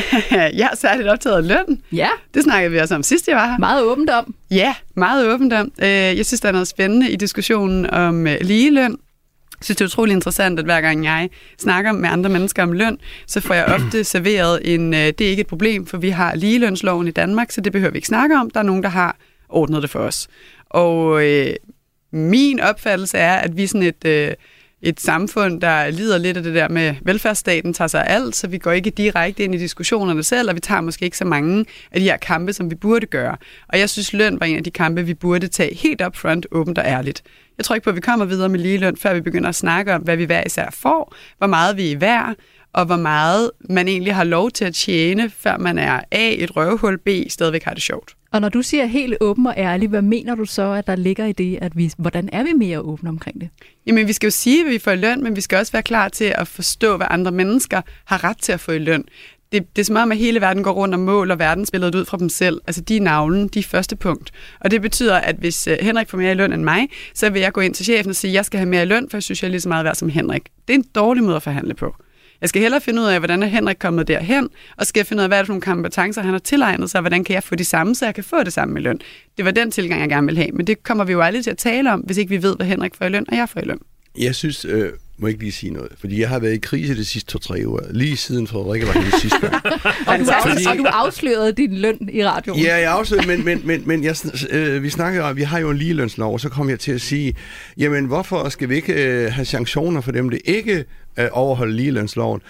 jeg 0.60 0.68
er 0.72 0.76
særligt 0.76 1.08
optaget 1.08 1.36
af 1.36 1.48
løn. 1.48 1.82
Ja. 1.92 2.08
Det 2.34 2.42
snakkede 2.42 2.72
vi 2.72 2.78
også 2.78 2.94
om 2.94 3.02
sidst, 3.02 3.28
jeg 3.28 3.36
var 3.36 3.50
her. 3.50 3.58
Meget 3.58 3.82
åbent 3.84 4.10
om. 4.10 4.34
Ja, 4.50 4.74
meget 4.94 5.28
åbent 5.28 5.52
om. 5.52 5.72
Øh, 5.82 5.88
jeg 5.88 6.26
synes, 6.26 6.40
der 6.40 6.48
er 6.48 6.52
noget 6.52 6.68
spændende 6.68 7.10
i 7.10 7.16
diskussionen 7.16 7.90
om 7.90 8.26
øh, 8.26 8.36
ligeløn. 8.40 8.90
Jeg 9.60 9.64
synes, 9.64 9.76
det 9.76 9.84
er 9.84 9.88
utrolig 9.88 10.12
interessant, 10.12 10.58
at 10.58 10.64
hver 10.64 10.80
gang 10.80 11.04
jeg 11.04 11.30
snakker 11.58 11.92
med 11.92 12.08
andre 12.08 12.30
mennesker 12.30 12.62
om 12.62 12.72
løn, 12.72 12.98
så 13.26 13.40
får 13.40 13.54
jeg 13.54 13.64
ofte 13.64 14.04
serveret 14.14 14.74
en, 14.74 14.94
øh, 14.94 15.00
det 15.00 15.20
er 15.20 15.28
ikke 15.28 15.40
et 15.40 15.46
problem, 15.46 15.86
for 15.86 15.96
vi 15.96 16.08
har 16.08 16.34
ligelønsloven 16.34 17.08
i 17.08 17.10
Danmark, 17.10 17.50
så 17.50 17.60
det 17.60 17.72
behøver 17.72 17.90
vi 17.90 17.98
ikke 17.98 18.08
snakke 18.08 18.36
om. 18.36 18.50
Der 18.50 18.60
er 18.60 18.64
nogen, 18.64 18.82
der 18.82 18.88
har 18.88 19.16
ordnet 19.48 19.82
det 19.82 19.90
for 19.90 19.98
os. 19.98 20.28
Og 20.64 21.24
øh, 21.26 21.54
min 22.12 22.60
opfattelse 22.60 23.18
er, 23.18 23.34
at 23.34 23.56
vi 23.56 23.62
er 23.62 23.68
sådan 23.68 23.82
et... 23.82 24.04
Øh, 24.04 24.32
et 24.84 25.00
samfund, 25.00 25.60
der 25.60 25.90
lider 25.90 26.18
lidt 26.18 26.36
af 26.36 26.42
det 26.42 26.54
der 26.54 26.68
med, 26.68 26.94
velfærdsstaten 27.02 27.74
tager 27.74 27.88
sig 27.88 28.06
af 28.06 28.14
alt, 28.14 28.36
så 28.36 28.48
vi 28.48 28.58
går 28.58 28.72
ikke 28.72 28.90
direkte 28.90 29.44
ind 29.44 29.54
i 29.54 29.58
diskussionerne 29.58 30.22
selv, 30.22 30.48
og 30.48 30.54
vi 30.54 30.60
tager 30.60 30.80
måske 30.80 31.04
ikke 31.04 31.18
så 31.18 31.24
mange 31.24 31.64
af 31.92 32.00
de 32.00 32.04
her 32.06 32.16
kampe, 32.16 32.52
som 32.52 32.70
vi 32.70 32.74
burde 32.74 33.06
gøre. 33.06 33.36
Og 33.68 33.78
jeg 33.78 33.90
synes, 33.90 34.12
løn 34.12 34.40
var 34.40 34.46
en 34.46 34.56
af 34.56 34.64
de 34.64 34.70
kampe, 34.70 35.02
vi 35.02 35.14
burde 35.14 35.48
tage 35.48 35.74
helt 35.74 36.02
up 36.06 36.16
front, 36.16 36.46
åbent 36.52 36.78
og 36.78 36.84
ærligt. 36.84 37.22
Jeg 37.58 37.64
tror 37.64 37.74
ikke 37.74 37.84
på, 37.84 37.90
at 37.90 37.96
vi 37.96 38.00
kommer 38.00 38.26
videre 38.26 38.48
med 38.48 38.60
ligeløn, 38.60 38.96
før 38.96 39.14
vi 39.14 39.20
begynder 39.20 39.48
at 39.48 39.54
snakke 39.54 39.94
om, 39.94 40.02
hvad 40.02 40.16
vi 40.16 40.24
hver 40.24 40.42
især 40.46 40.70
får, 40.72 41.14
hvor 41.38 41.46
meget 41.46 41.76
vi 41.76 41.92
er 41.92 41.98
værd, 41.98 42.34
og 42.74 42.84
hvor 42.84 42.96
meget 42.96 43.50
man 43.70 43.88
egentlig 43.88 44.14
har 44.14 44.24
lov 44.24 44.50
til 44.50 44.64
at 44.64 44.74
tjene, 44.74 45.30
før 45.30 45.58
man 45.58 45.78
er 45.78 46.00
A, 46.10 46.34
et 46.34 46.56
røvhul, 46.56 46.98
B, 46.98 47.08
stadigvæk 47.28 47.62
har 47.62 47.74
det 47.74 47.82
sjovt. 47.82 48.14
Og 48.32 48.40
når 48.40 48.48
du 48.48 48.62
siger 48.62 48.86
helt 48.86 49.14
åben 49.20 49.46
og 49.46 49.54
ærlig, 49.56 49.88
hvad 49.88 50.02
mener 50.02 50.34
du 50.34 50.44
så, 50.44 50.72
at 50.72 50.86
der 50.86 50.96
ligger 50.96 51.26
i 51.26 51.32
det, 51.32 51.58
at 51.62 51.76
vi, 51.76 51.90
hvordan 51.98 52.28
er 52.32 52.42
vi 52.42 52.52
mere 52.52 52.80
åbne 52.80 53.08
omkring 53.08 53.40
det? 53.40 53.48
Jamen, 53.86 54.08
vi 54.08 54.12
skal 54.12 54.26
jo 54.26 54.30
sige, 54.30 54.64
at 54.64 54.70
vi 54.70 54.78
får 54.78 54.94
løn, 54.94 55.22
men 55.22 55.36
vi 55.36 55.40
skal 55.40 55.58
også 55.58 55.72
være 55.72 55.82
klar 55.82 56.08
til 56.08 56.34
at 56.38 56.48
forstå, 56.48 56.96
hvad 56.96 57.06
andre 57.10 57.32
mennesker 57.32 57.80
har 58.04 58.24
ret 58.24 58.38
til 58.38 58.52
at 58.52 58.60
få 58.60 58.72
i 58.72 58.78
løn. 58.78 59.04
Det, 59.52 59.76
det 59.76 59.82
er 59.82 59.84
som 59.84 59.96
om, 59.96 60.12
at 60.12 60.18
hele 60.18 60.40
verden 60.40 60.62
går 60.62 60.70
rundt 60.70 60.94
og 60.94 61.00
måler 61.00 61.36
verdensbilledet 61.36 61.94
ud 61.94 62.04
fra 62.04 62.16
dem 62.16 62.28
selv. 62.28 62.60
Altså, 62.66 62.80
de 62.80 62.96
er 62.96 63.00
navlen, 63.00 63.48
de 63.48 63.58
er 63.58 63.62
første 63.62 63.96
punkt. 63.96 64.30
Og 64.60 64.70
det 64.70 64.82
betyder, 64.82 65.16
at 65.16 65.36
hvis 65.36 65.66
øh, 65.66 65.76
Henrik 65.80 66.08
får 66.08 66.18
mere 66.18 66.32
i 66.32 66.34
løn 66.34 66.52
end 66.52 66.62
mig, 66.62 66.88
så 67.14 67.30
vil 67.30 67.40
jeg 67.40 67.52
gå 67.52 67.60
ind 67.60 67.74
til 67.74 67.84
chefen 67.84 68.10
og 68.10 68.16
sige, 68.16 68.30
at 68.30 68.34
jeg 68.34 68.44
skal 68.44 68.58
have 68.58 68.68
mere 68.68 68.82
i 68.82 68.86
løn, 68.86 69.10
for 69.10 69.16
jeg 69.16 69.22
synes, 69.22 69.42
jeg 69.42 69.48
er 69.48 69.50
lige 69.50 69.60
så 69.60 69.68
meget 69.68 69.84
værd 69.84 69.94
som 69.94 70.08
Henrik. 70.08 70.42
Det 70.68 70.74
er 70.74 70.78
en 70.78 70.86
dårlig 70.94 71.22
måde 71.24 71.36
at 71.36 71.42
forhandle 71.42 71.74
på. 71.74 71.94
Jeg 72.44 72.48
skal 72.48 72.62
hellere 72.62 72.80
finde 72.80 73.02
ud 73.02 73.06
af, 73.06 73.18
hvordan 73.18 73.42
er 73.42 73.46
Henrik 73.46 73.76
kommet 73.80 74.08
derhen, 74.08 74.48
og 74.76 74.86
skal 74.86 75.00
jeg 75.00 75.06
finde 75.06 75.20
ud 75.20 75.22
af, 75.22 75.28
hvad 75.28 75.38
er 75.38 75.42
det 75.42 75.46
for 75.46 75.52
nogle 75.52 75.62
kompetencer, 75.62 76.22
han 76.22 76.32
har 76.32 76.38
tilegnet 76.38 76.90
sig, 76.90 76.98
og 76.98 77.02
hvordan 77.02 77.24
kan 77.24 77.34
jeg 77.34 77.42
få 77.42 77.54
de 77.54 77.64
samme, 77.64 77.94
så 77.94 78.04
jeg 78.04 78.14
kan 78.14 78.24
få 78.24 78.42
det 78.42 78.52
samme 78.52 78.74
med 78.74 78.82
løn. 78.82 79.00
Det 79.36 79.44
var 79.44 79.50
den 79.50 79.70
tilgang, 79.70 80.00
jeg 80.00 80.08
gerne 80.08 80.26
vil 80.26 80.36
have, 80.36 80.50
men 80.52 80.66
det 80.66 80.82
kommer 80.82 81.04
vi 81.04 81.12
jo 81.12 81.20
aldrig 81.20 81.44
til 81.44 81.50
at 81.50 81.58
tale 81.58 81.92
om, 81.92 82.00
hvis 82.00 82.16
ikke 82.16 82.30
vi 82.30 82.42
ved, 82.42 82.56
hvad 82.56 82.66
Henrik 82.66 82.94
får 82.94 83.04
i 83.04 83.08
løn, 83.08 83.24
og 83.28 83.36
jeg 83.36 83.48
får 83.48 83.60
i 83.60 83.64
løn. 83.64 83.78
Jeg 84.18 84.34
synes, 84.34 84.64
øh, 84.64 84.92
må 85.18 85.26
ikke 85.26 85.40
lige 85.40 85.52
sige 85.52 85.72
noget, 85.72 85.92
fordi 85.98 86.20
jeg 86.20 86.28
har 86.28 86.38
været 86.38 86.52
i 86.52 86.58
krise 86.58 86.96
de 86.96 87.04
sidste 87.04 87.30
to-tre 87.30 87.68
år, 87.68 87.80
lige 87.90 88.16
siden 88.16 88.46
Frederikke 88.46 88.86
var 88.86 88.92
hele 88.92 89.20
sidste 89.20 89.38
gang. 89.40 89.54
og, 90.08 90.18
du 90.18 90.24
fordi... 90.42 90.66
og 90.66 90.78
du 90.78 90.84
afslørede 90.84 91.52
din 91.52 91.74
løn 91.74 92.08
i 92.12 92.24
radioen. 92.24 92.60
Ja, 92.60 92.76
jeg 92.76 92.92
afslørede, 92.92 93.26
men, 93.26 93.44
men, 93.44 93.60
men, 93.64 93.82
men 93.86 94.04
jeg, 94.04 94.16
øh, 94.50 94.82
vi 94.82 94.90
snakkede 94.90 95.24
om, 95.24 95.36
vi 95.36 95.42
har 95.42 95.58
jo 95.58 95.70
en 95.70 95.76
ligelønslov, 95.76 96.32
og 96.32 96.40
så 96.40 96.48
kom 96.48 96.70
jeg 96.70 96.80
til 96.80 96.92
at 96.92 97.00
sige, 97.00 97.34
jamen 97.76 98.04
hvorfor 98.04 98.48
skal 98.48 98.68
vi 98.68 98.74
ikke 98.74 98.92
øh, 98.92 99.32
have 99.32 99.44
sanktioner 99.44 100.00
for 100.00 100.12
dem, 100.12 100.30
der 100.30 100.38
ikke 100.44 100.84
øh, 101.18 101.28
overholder 101.32 101.74
ligelønsloven? 101.74 102.40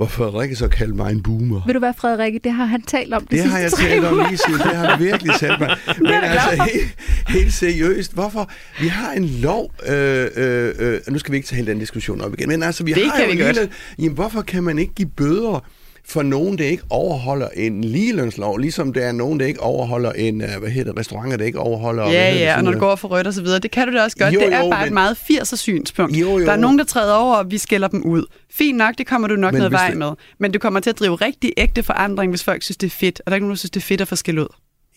hvor 0.00 0.06
Frederikke 0.06 0.56
så 0.56 0.68
kaldte 0.68 0.96
mig 0.96 1.12
en 1.12 1.22
boomer. 1.22 1.60
Vil 1.66 1.74
du 1.74 1.80
være 1.80 1.94
Frederikke? 1.96 2.40
Det 2.44 2.52
har 2.52 2.64
han 2.64 2.82
talt 2.82 3.14
om 3.14 3.22
det 3.22 3.30
Det 3.30 3.40
har 3.40 3.58
jeg 3.58 3.72
talt 3.72 4.04
om 4.04 4.18
lige 4.28 4.38
siden. 4.46 4.60
Det 4.60 4.76
har 4.76 4.98
virkelig 4.98 5.32
talt 5.40 5.60
mig. 5.60 5.76
Men 5.98 6.12
altså 6.12 6.68
helt, 6.72 6.94
helt 7.28 7.54
seriøst, 7.54 8.14
hvorfor? 8.14 8.50
Vi 8.80 8.88
har 8.88 9.12
en 9.12 9.24
lov, 9.24 9.72
øh, 9.86 10.28
øh, 10.36 10.74
øh, 10.78 11.00
nu 11.08 11.18
skal 11.18 11.32
vi 11.32 11.36
ikke 11.36 11.48
tage 11.48 11.56
hele 11.56 11.70
den 11.70 11.78
diskussion 11.78 12.20
op 12.20 12.34
igen, 12.34 12.48
men 12.48 12.62
altså 12.62 12.84
vi 12.84 12.92
det 12.92 13.04
har 13.04 13.16
kan 13.16 13.24
jo 13.24 13.30
vi 13.30 13.52
lille, 13.52 13.68
jamen, 13.98 14.12
hvorfor 14.12 14.42
kan 14.42 14.62
man 14.62 14.78
ikke 14.78 14.94
give 14.94 15.08
bøder 15.08 15.64
for 16.04 16.22
nogen, 16.22 16.58
der 16.58 16.64
ikke 16.64 16.82
overholder 16.90 17.48
en 17.56 17.84
ligelønslov, 17.84 18.58
ligesom 18.58 18.92
der 18.92 19.06
er 19.06 19.12
nogen, 19.12 19.40
der 19.40 19.46
ikke 19.46 19.60
overholder 19.60 20.12
en, 20.12 20.40
øh, 20.42 20.48
hvad 20.60 20.70
hedder 20.70 20.92
det, 20.92 21.00
restauranter, 21.00 21.36
der 21.36 21.44
ikke 21.44 21.58
overholder... 21.58 22.04
Ja, 22.10 22.30
hedder 22.30 22.44
ja, 22.44 22.56
og 22.56 22.62
når 22.64 22.70
noget. 22.70 22.80
går 22.80 22.96
for 22.96 23.08
rødt 23.08 23.26
og 23.26 23.34
så 23.34 23.42
videre, 23.42 23.58
det 23.58 23.70
kan 23.70 23.88
du 23.88 23.94
da 23.94 24.02
også 24.02 24.16
godt. 24.16 24.34
Jo, 24.34 24.40
det 24.40 24.52
er 24.54 24.64
jo, 24.64 24.70
bare 24.70 24.82
et 24.82 24.86
men- 24.86 24.94
meget 24.94 25.16
80'er 25.30 25.56
synspunkt. 25.56 26.16
Jo, 26.16 26.38
jo. 26.38 26.44
Der 26.46 26.52
er 26.52 26.56
nogen, 26.56 26.78
der 26.78 26.84
træder 26.84 27.14
over, 27.14 27.34
og 27.36 27.50
vi 27.50 27.58
skælder 27.58 27.88
dem 27.88 28.02
ud. 28.02 28.24
Fint 28.52 28.78
nok, 28.78 28.94
det 28.98 29.06
kommer 29.06 29.28
du 29.28 29.36
nok 29.36 29.52
Men 29.52 29.58
noget 29.58 29.72
vej 29.72 29.88
det- 29.88 29.98
med. 29.98 30.10
Men 30.38 30.52
du 30.52 30.58
kommer 30.58 30.80
til 30.80 30.90
at 30.90 30.98
drive 30.98 31.14
rigtig 31.16 31.52
ægte 31.56 31.82
forandring, 31.82 32.30
hvis 32.32 32.44
folk 32.44 32.62
synes, 32.62 32.76
det 32.76 32.86
er 32.86 32.90
fedt. 32.90 33.20
Og 33.20 33.30
der 33.30 33.32
er 33.32 33.36
ikke 33.36 33.44
nogen, 33.44 33.54
der 33.54 33.58
synes, 33.58 33.70
det 33.70 33.80
er 33.80 33.84
fedt 33.84 34.00
at 34.00 34.08
få 34.08 34.16
skæld 34.16 34.38
ud. 34.38 34.46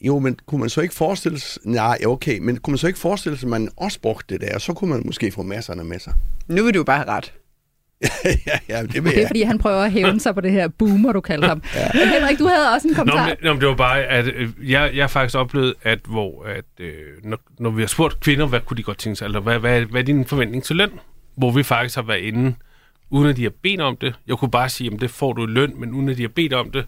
Jo, 0.02 0.20
men 0.20 0.38
kunne 0.48 0.60
man 0.60 0.70
så 0.70 0.82
ikke 0.82 0.96
forestille 0.96 1.40
sig... 1.40 1.62
Nej, 1.66 1.98
okay, 2.08 2.40
men 2.40 2.58
kunne 2.58 2.72
man 2.72 2.78
så 2.78 2.88
ikke 2.88 3.00
forestille 3.00 3.38
sig, 3.38 3.46
at 3.48 3.50
man 3.50 3.70
også 3.78 4.00
brugte 4.02 4.34
det 4.34 4.42
der, 4.42 4.60
så 4.60 4.74
kunne 4.74 4.90
man 4.90 5.02
måske 5.06 5.32
få 5.32 5.44
masserne 5.44 5.84
med 5.84 6.00
sig. 6.00 6.14
Nu 6.48 6.64
vil 6.64 6.74
du 6.74 6.80
jo 6.80 6.84
bare 6.84 6.98
have 6.98 7.10
ret. 7.10 7.34
ja, 8.48 8.60
ja, 8.70 8.82
det 8.84 8.94
vil 8.94 9.04
Det 9.04 9.16
er, 9.16 9.20
jeg. 9.20 9.28
fordi 9.30 9.42
han 9.42 9.58
prøver 9.58 9.82
at 9.84 9.92
hævne 9.92 10.20
sig 10.20 10.36
på 10.36 10.42
det 10.42 10.52
her 10.52 10.68
boomer, 10.68 11.12
du 11.14 11.22
kalder 11.22 11.48
ham. 11.48 11.62
Men 11.94 12.08
Henrik, 12.08 12.40
du 12.40 12.48
havde 12.48 12.74
også 12.76 12.88
en 12.88 12.92
Nå, 12.92 12.96
kommentar. 12.98 13.26
men, 13.28 13.36
nå, 13.44 13.54
men 13.54 13.62
det 13.62 13.70
var 13.70 13.76
bare, 13.76 14.04
at 14.04 14.26
øh, 14.28 14.50
jeg, 14.72 14.92
jeg 14.96 15.04
har 15.04 15.08
faktisk 15.08 15.38
oplevet, 15.38 15.74
at 15.84 16.00
hvor 16.06 16.44
at, 16.46 16.66
øh, 16.80 16.94
når, 17.24 17.38
når 17.60 17.70
vi 17.70 17.82
har 17.82 17.88
spurgt 17.88 18.20
kvinder, 18.20 18.46
hvad 18.48 18.60
kunne 18.60 18.78
de 18.78 18.84
godt 18.84 18.98
tænke 18.98 19.16
sig, 19.16 19.26
eller 19.26 19.40
hvad, 19.40 19.60
hvad, 19.60 19.82
hvad 19.82 20.02
er 20.02 20.06
din 20.06 20.26
forventning 20.26 20.64
til 20.64 20.76
løn? 20.76 20.92
Hvor 21.38 21.52
vi 21.52 21.64
faktisk 21.64 21.96
har 21.96 22.04
været 22.04 22.20
inde, 22.22 22.56
uden 23.10 23.30
at 23.30 23.38
de 23.38 23.44
har 23.44 23.52
bedt 23.64 23.82
om 23.82 23.98
det. 23.98 24.16
Jeg 24.28 24.38
kunne 24.38 24.52
bare 24.52 24.70
sige, 24.70 24.92
at 24.94 25.02
det 25.02 25.10
får 25.10 25.34
du 25.34 25.44
i 25.48 25.50
løn, 25.50 25.74
men 25.80 25.92
uden 25.94 26.10
at 26.10 26.18
de 26.18 26.22
har 26.22 26.30
bedt 26.36 26.54
om 26.54 26.72
det, 26.72 26.86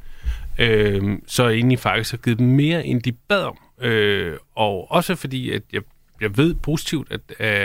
øh, 0.60 1.04
så 1.28 1.44
er 1.44 1.48
jeg 1.50 1.56
egentlig 1.56 1.80
faktisk 1.80 2.12
har 2.12 2.18
givet 2.18 2.40
dem 2.40 2.48
mere, 2.48 2.86
end 2.86 3.02
de 3.02 3.12
bad 3.12 3.44
om. 3.44 3.58
Øh, 3.82 4.34
og 4.56 4.92
også 4.92 5.16
fordi, 5.16 5.52
at 5.52 5.62
jeg, 5.74 5.82
jeg 6.22 6.38
ved 6.38 6.54
positivt, 6.54 7.12
at, 7.12 7.20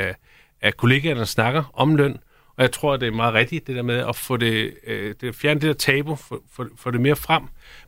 øh, 0.09 0.15
at 0.61 0.77
kollegaerne 0.77 1.27
snakker 1.27 1.63
om 1.75 1.97
løn, 1.97 2.17
og 2.61 2.65
jeg 2.65 2.73
tror, 2.73 2.97
det 2.97 3.07
er 3.07 3.13
meget 3.13 3.35
rigtigt, 3.35 3.67
det 3.67 3.77
der 3.77 3.83
med 3.83 3.97
at 4.09 4.17
få 4.17 4.37
det, 4.37 4.75
øh, 4.87 5.15
det 5.21 5.35
fjerne 5.35 5.61
det 5.61 5.67
der 5.67 5.73
tabu, 5.73 6.15
få, 6.15 6.43
få, 6.53 6.67
få 6.77 6.91
det 6.91 7.01
mere 7.01 7.17
frem. 7.17 7.43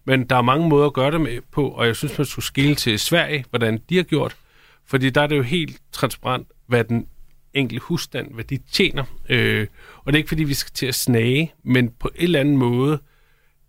Men 0.05 0.25
der 0.25 0.37
er 0.37 0.43
mange 0.43 0.69
måder 0.69 0.87
at 0.87 0.93
gøre 0.93 1.11
det 1.11 1.21
med 1.21 1.41
på, 1.50 1.69
og 1.69 1.87
jeg 1.87 1.97
synes, 1.97 2.19
man 2.19 2.25
skulle 2.25 2.45
skille 2.45 2.75
til 2.75 2.99
Sverige, 2.99 3.45
hvordan 3.50 3.81
de 3.88 3.97
har 3.97 4.02
gjort. 4.02 4.37
Fordi 4.87 5.11
der 5.11 5.21
er 5.21 5.26
det 5.26 5.37
jo 5.37 5.43
helt 5.43 5.81
transparent, 5.93 6.47
hvad 6.67 6.85
den 6.85 7.07
enkelte 7.55 7.85
husstand, 7.85 8.35
hvad 8.35 8.45
de 8.45 8.59
tjener. 8.71 9.05
Øh, 9.29 9.67
og 9.99 10.12
det 10.12 10.14
er 10.14 10.19
ikke, 10.19 10.29
fordi 10.29 10.45
vi 10.45 10.55
skal 10.55 10.73
til 10.73 10.87
at 10.87 10.95
snage, 10.95 11.52
men 11.62 11.91
på 11.91 12.11
en 12.14 12.25
eller 12.25 12.41
anden 12.41 12.57
måde 12.57 12.99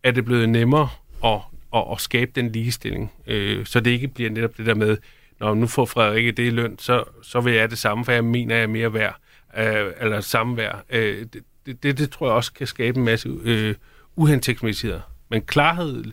er 0.03 0.11
det 0.11 0.25
blevet 0.25 0.49
nemmere 0.49 0.89
at, 1.25 1.39
at, 1.75 1.83
at 1.91 2.01
skabe 2.01 2.31
den 2.35 2.51
ligestilling. 2.51 3.11
Øh, 3.27 3.65
så 3.65 3.79
det 3.79 3.91
ikke 3.91 4.07
bliver 4.07 4.29
netop 4.29 4.57
det 4.57 4.65
der 4.65 4.75
med, 4.75 4.97
når 5.39 5.53
nu 5.53 5.67
får 5.67 5.85
Frederikke 5.85 6.31
det 6.31 6.47
i 6.47 6.49
løn, 6.49 6.79
så, 6.79 7.03
så 7.23 7.41
vil 7.41 7.53
jeg 7.53 7.69
det 7.69 7.77
samme, 7.77 8.05
for 8.05 8.11
jeg 8.11 8.23
mener, 8.23 8.55
jeg 8.55 8.63
er 8.63 8.67
mere 8.67 8.93
værd, 8.93 9.19
øh, 9.57 9.91
eller 10.01 10.21
samme 10.21 10.57
værd. 10.57 10.83
Øh, 10.89 11.25
det, 11.65 11.83
det, 11.83 11.97
det 11.97 12.09
tror 12.09 12.27
jeg 12.27 12.35
også 12.35 12.53
kan 12.53 12.67
skabe 12.67 12.97
en 12.97 13.05
masse 13.05 13.29
øh, 13.43 13.75
uhensigtsmæssigheder. 14.15 15.01
Men 15.29 15.41
klarhed, 15.41 16.03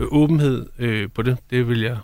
øh, 0.00 0.06
åbenhed 0.10 0.66
øh, 0.78 1.08
på 1.14 1.22
det, 1.22 1.36
det 1.50 1.68
vil 1.68 1.80
jeg 1.80 1.96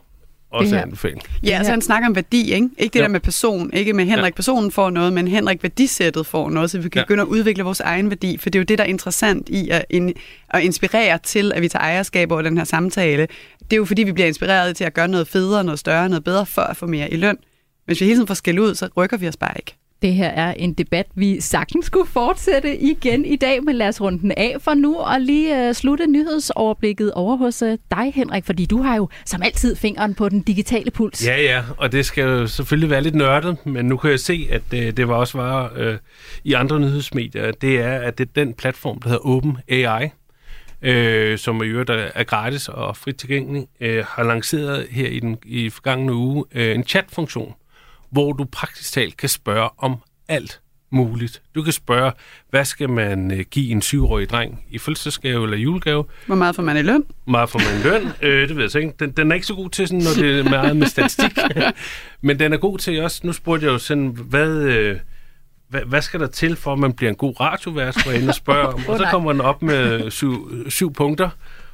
også 0.51 0.75
Det 0.75 0.83
anbefale. 0.83 1.21
Ja, 1.43 1.51
altså 1.51 1.73
han 1.73 1.83
snakker 1.83 2.09
om 2.09 2.15
værdi, 2.15 2.53
ikke? 2.53 2.69
Ikke 2.79 2.93
det 2.93 2.99
Jo. 2.99 3.03
der 3.03 3.09
med 3.09 3.21
person, 3.21 3.71
ikke 3.73 3.93
med 3.93 4.05
Henrik 4.05 4.35
personen 4.35 4.71
får 4.71 4.91
noget, 4.91 5.13
men 5.13 5.29
Henrik 5.29 5.63
værdisættet 5.63 6.27
får 6.27 6.51
noget, 6.51 6.71
så 6.71 6.79
vi 6.79 6.89
kan 6.89 6.99
Ja. 6.99 7.05
begynde 7.05 7.23
at 7.23 7.27
udvikle 7.27 7.63
vores 7.65 7.81
egen 7.81 8.11
værdi, 8.11 8.37
for 8.39 8.51
det 8.51 8.59
er 8.59 8.61
jo 8.61 8.65
det, 8.65 8.79
der 8.79 8.85
er 8.85 8.89
interessant 8.89 9.49
i 9.49 9.69
at, 9.71 9.85
in, 9.91 10.13
at 10.49 10.63
inspirere 10.63 11.19
til, 11.19 11.53
at 11.55 11.63
vi 11.63 11.69
tager 11.69 11.83
ejerskab 11.83 12.33
over 12.33 12.43
den 12.43 12.57
her 12.59 12.65
samtale. 12.65 13.29
Det 13.61 13.73
er 13.73 13.77
jo 13.77 13.85
fordi, 13.85 14.03
vi 14.03 14.13
bliver 14.13 14.27
inspireret 14.27 14.77
til 14.77 14.85
at 14.85 14.95
gøre 14.95 15.09
noget 15.09 15.29
federe, 15.29 15.65
noget 15.65 15.79
større, 15.79 16.09
noget 16.09 16.25
bedre, 16.25 16.47
for 16.47 16.63
at 16.63 16.77
få 16.77 16.87
mere 16.87 17.11
i 17.13 17.17
løn. 17.17 17.37
Hvis 17.87 18.01
vi 18.01 18.05
hele 18.07 18.17
tiden 18.17 18.27
får 18.27 18.35
skæld 18.35 18.59
ud, 18.59 18.75
så 18.75 18.89
rykker 18.97 19.17
vi 19.17 19.29
os 19.29 19.37
bare 19.37 19.53
ikke. 19.57 19.75
Det 20.03 20.15
her 20.15 20.29
er 20.29 20.53
en 20.53 20.75
debat, 20.75 21.07
vi 21.15 21.41
sagtens 21.41 21.87
skulle 21.87 22.07
fortsætte 22.11 22.77
igen 22.77 23.25
i 23.25 23.37
dag, 23.37 23.65
men 23.65 23.75
lad 23.75 23.89
os 23.89 24.01
runde 24.01 24.19
den 24.19 24.33
af 24.37 24.57
for 24.61 24.75
nu 24.75 24.97
og 24.97 25.21
lige 25.21 25.69
uh, 25.69 25.75
slutte 25.75 26.07
nyhedsoverblikket 26.07 27.13
over 27.13 27.37
hos 27.37 27.63
uh, 27.63 27.69
dig, 27.91 28.13
Henrik, 28.15 28.45
fordi 28.45 28.67
du 28.67 28.83
har 28.83 28.97
jo 28.97 29.09
som 29.27 29.43
altid 29.43 29.77
fingeren 29.77 30.15
på 30.15 30.29
den 30.29 30.41
digitale 30.41 30.91
puls. 30.91 31.27
Ja, 31.27 31.43
ja, 31.43 31.63
og 31.77 31.93
det 31.93 32.07
skal 32.07 32.25
jo 32.25 32.47
selvfølgelig 32.47 32.91
være 32.91 33.03
lidt 33.03 33.15
nørdet, 33.15 33.67
men 33.67 33.87
nu 33.87 33.97
kan 33.97 34.11
jeg 34.11 34.21
se, 34.21 34.49
at 34.51 34.63
det, 34.71 34.97
det 34.97 35.09
var 35.09 35.15
også 35.15 35.39
var 35.39 35.73
i 36.45 36.53
andre 36.53 36.81
nyhedsmedier, 36.81 37.51
det 37.51 37.81
er, 37.81 37.99
at 37.99 38.19
det 38.19 38.29
er 38.29 38.33
den 38.35 38.55
platform, 38.55 39.01
der 39.03 39.09
hedder 39.09 39.27
Open 39.27 39.57
AI, 39.69 40.09
øh, 40.83 41.39
som 41.39 41.63
i 41.63 41.67
øvrigt 41.67 41.91
er 41.91 42.11
er 42.15 42.25
gratis 42.25 42.69
og 42.69 42.97
frit 42.97 43.17
tilgængelig, 43.17 43.67
øh, 43.81 44.05
har 44.09 44.23
lanceret 44.23 44.87
her 44.91 45.09
i 45.09 45.21
den 45.21 45.39
i 45.45 45.71
forgangne 45.71 46.13
uge 46.13 46.45
øh, 46.55 46.75
en 46.75 46.85
chatfunktion, 46.85 47.55
hvor 48.11 48.33
du 48.33 48.45
praktisk 48.45 48.93
talt 48.93 49.17
kan 49.17 49.29
spørge 49.29 49.69
om 49.79 49.97
alt 50.29 50.61
muligt. 50.91 51.43
Du 51.55 51.63
kan 51.63 51.73
spørge, 51.73 52.13
hvad 52.51 52.65
skal 52.65 52.91
man 52.91 53.31
øh, 53.31 53.45
give 53.51 53.71
en 53.71 53.83
syvårig 53.83 54.31
dreng 54.31 54.65
i 54.71 54.79
fødselsdagsgave 54.79 55.45
eller 55.45 55.57
julegave? 55.57 56.05
Hvor 56.27 56.35
meget 56.35 56.57
får 56.57 56.63
man 56.63 56.77
i 56.77 56.83
løn? 56.83 57.05
meget 57.27 57.51
for 57.51 57.59
min 57.59 57.83
løn. 57.93 58.13
Øh, 58.23 58.49
det 58.49 58.57
ved 58.57 58.71
jeg 58.75 58.83
ikke. 58.83 58.95
Den, 58.99 59.11
den 59.11 59.31
er 59.31 59.35
ikke 59.35 59.47
så 59.47 59.55
god 59.55 59.71
til, 59.71 59.89
sådan, 59.89 60.03
når 60.03 60.11
det 60.27 60.39
er 60.39 60.51
meget 60.51 60.77
med 60.77 60.87
statistik. 60.87 61.39
Men 62.21 62.39
den 62.39 62.53
er 62.53 62.57
god 62.57 62.79
til 62.79 63.03
også. 63.03 63.21
Nu 63.25 63.33
spurgte 63.33 63.67
jeg 63.67 63.73
jo 63.73 63.79
sådan, 63.79 64.07
hvad, 64.07 64.51
øh, 64.51 64.97
hvad, 65.69 65.81
hvad 65.81 66.03
skal 66.03 66.21
der 66.21 66.27
til, 66.27 66.57
for 66.57 66.73
at 66.73 66.79
man 66.79 66.93
bliver 66.93 67.11
en 67.11 67.17
god 67.17 67.41
radiovært, 67.41 68.03
hvor 68.03 68.13
jeg 68.13 68.21
inde 68.21 68.31
og 68.31 68.35
spørger 68.35 68.67
om. 68.67 68.83
Og 68.89 68.99
så 68.99 69.07
kommer 69.11 69.33
den 69.33 69.41
op 69.41 69.63
med 69.63 70.11
syv, 70.11 70.51
syv 70.71 70.93
punkter, 70.93 71.31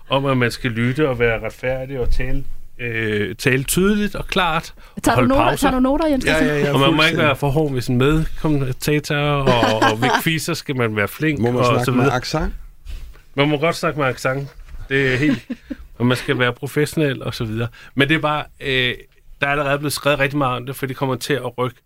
om 0.09 0.25
at 0.27 0.37
man 0.37 0.51
skal 0.51 0.71
lytte 0.71 1.09
og 1.09 1.19
være 1.19 1.47
retfærdig 1.47 2.01
og 2.01 2.13
tale, 2.13 2.45
øh, 2.81 3.35
tale 3.35 3.65
tydeligt 3.65 4.15
og 4.15 4.27
klart. 4.27 4.75
Og 4.97 5.03
Tager, 5.03 5.15
du 5.15 5.21
holde 5.21 5.29
noter, 5.29 5.43
pauser. 5.45 5.57
tager 5.57 5.75
du 5.75 5.81
noter, 5.81 6.07
Jens? 6.07 6.25
Ja, 6.25 6.45
ja, 6.45 6.59
ja, 6.59 6.73
Og 6.73 6.81
man 6.81 6.95
må 6.95 7.03
ikke 7.03 7.19
være 7.19 7.37
for 7.37 7.51
hård 7.51 7.73
ved 7.73 7.81
sin 7.81 7.97
medkommentator, 7.99 9.17
og, 9.17 9.91
og 9.93 10.03
ved 10.03 10.09
quizzer 10.25 10.55
skal 10.55 10.77
man 10.77 10.97
være 10.97 11.09
flink. 11.09 11.39
Må 11.39 11.51
man 11.51 11.59
og 11.61 11.65
så 11.65 11.73
snakke 11.73 11.91
med 11.91 12.01
videre. 12.01 12.17
accent? 12.17 12.55
Man 13.35 13.49
må 13.49 13.57
godt 13.59 13.77
snakke 13.77 14.01
med 14.01 14.07
accent. 14.09 14.49
Det 14.89 15.13
er 15.13 15.17
helt... 15.17 15.47
og 15.99 16.07
man 16.07 16.17
skal 16.17 16.39
være 16.39 16.53
professionel 16.53 17.23
og 17.23 17.35
så 17.35 17.45
videre. 17.45 17.69
Men 17.95 18.09
det 18.09 18.15
er 18.15 18.19
bare... 18.21 18.45
Øh, 18.61 18.95
der 19.41 19.47
er 19.47 19.51
allerede 19.51 19.79
blevet 19.79 19.93
skrevet 19.93 20.19
rigtig 20.19 20.39
meget 20.39 20.57
om 20.57 20.67
det, 20.67 20.77
for 20.77 20.87
det 20.87 20.97
kommer 20.97 21.15
til 21.17 21.33
at 21.35 21.59
rykke 21.59 21.77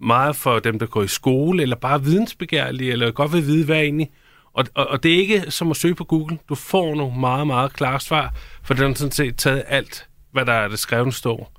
meget 0.00 0.36
for 0.36 0.58
dem, 0.58 0.78
der 0.78 0.86
går 0.86 1.02
i 1.02 1.08
skole, 1.08 1.62
eller 1.62 1.76
bare 1.76 2.04
vidensbegærlige, 2.04 2.92
eller 2.92 3.10
godt 3.10 3.32
vil 3.32 3.46
vide, 3.46 3.64
hvad 3.64 3.76
egentlig... 3.76 4.10
Og, 4.54 4.64
og, 4.74 4.86
og 4.86 5.02
det 5.02 5.14
er 5.14 5.18
ikke 5.18 5.44
som 5.48 5.70
at 5.70 5.76
søge 5.76 5.94
på 5.94 6.04
Google. 6.04 6.38
Du 6.48 6.54
får 6.54 6.94
nogle 6.94 7.20
meget, 7.20 7.46
meget 7.46 7.72
klare 7.72 8.00
svar, 8.00 8.34
for 8.62 8.74
den 8.74 8.86
har 8.86 8.94
sådan 8.94 9.12
set 9.12 9.36
taget 9.36 9.62
alt, 9.68 10.06
hvad 10.36 10.46
der 10.46 10.52
er 10.52 10.68
det 10.68 10.78
skrevet 10.78 11.14
står, 11.14 11.52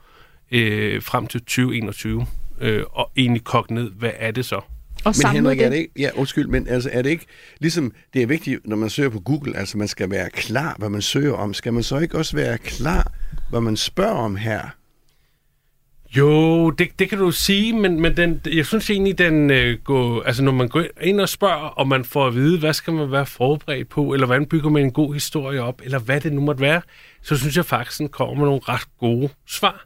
øh, 0.52 1.04
frem 1.04 1.28
til 1.28 1.40
2021, 1.40 2.26
øh, 2.62 2.84
og 2.92 3.12
egentlig 3.18 3.44
kogt 3.44 3.72
ned, 3.72 3.92
hvad 3.92 4.12
er 4.16 4.32
det 4.32 4.46
så? 4.46 4.62
Og 5.06 5.14
Men 5.24 5.32
Henrik, 5.32 5.60
er 5.60 5.64
det. 5.64 5.72
det 5.72 5.78
ikke, 5.78 5.94
ja, 5.98 6.10
undskyld, 6.16 6.48
men 6.48 6.68
altså, 6.68 6.90
er 6.94 7.02
det 7.02 7.10
ikke, 7.10 7.26
ligesom, 7.60 7.94
det 8.14 8.22
er 8.22 8.28
vigtigt, 8.28 8.68
når 8.68 8.76
man 8.76 8.90
søger 8.90 9.10
på 9.10 9.20
Google, 9.20 9.58
altså 9.58 9.78
man 9.78 9.88
skal 9.88 10.10
være 10.10 10.30
klar, 10.30 10.76
hvad 10.78 10.90
man 10.90 11.02
søger 11.02 11.34
om. 11.34 11.54
Skal 11.54 11.74
man 11.74 11.84
så 11.84 11.98
ikke 11.98 12.18
også 12.18 12.36
være 12.36 12.58
klar, 12.58 13.12
hvad 13.50 13.62
man 13.62 13.78
spørger 13.78 14.16
om 14.16 14.36
her? 14.36 14.62
Jo, 16.18 16.70
det, 16.70 17.00
det 17.00 17.10
kan 17.10 17.18
du 17.18 17.32
sige, 17.32 17.74
men, 17.74 18.02
men 18.02 18.18
den, 18.18 18.42
jeg 18.54 18.66
synes 18.66 18.90
egentlig, 18.90 19.18
den 19.18 19.52
øh, 19.52 19.80
går, 19.84 20.24
altså 20.24 20.44
når 20.44 20.52
man 20.52 20.68
går 20.68 20.84
ind 21.02 21.22
og 21.22 21.30
spørger, 21.30 21.54
og 21.56 21.88
man 21.88 22.06
får 22.06 22.28
at 22.28 22.36
vide, 22.36 22.60
hvad 22.60 22.74
skal 22.74 22.94
man 22.94 23.12
være 23.12 23.26
forberedt 23.26 23.90
på, 23.90 24.14
eller 24.14 24.26
hvordan 24.26 24.46
bygger 24.46 24.70
man 24.70 24.84
en 24.84 24.92
god 24.92 25.14
historie 25.14 25.62
op, 25.62 25.82
eller 25.84 26.00
hvad 26.00 26.22
det 26.22 26.34
nu 26.34 26.42
måtte 26.42 26.62
være, 26.62 26.82
så 27.22 27.38
synes 27.38 27.58
jeg 27.58 27.66
faktisk, 27.66 27.98
den 27.98 28.10
kommer 28.10 28.36
med 28.36 28.46
nogle 28.46 28.62
ret 28.70 28.88
gode 29.00 29.30
svar. 29.48 29.86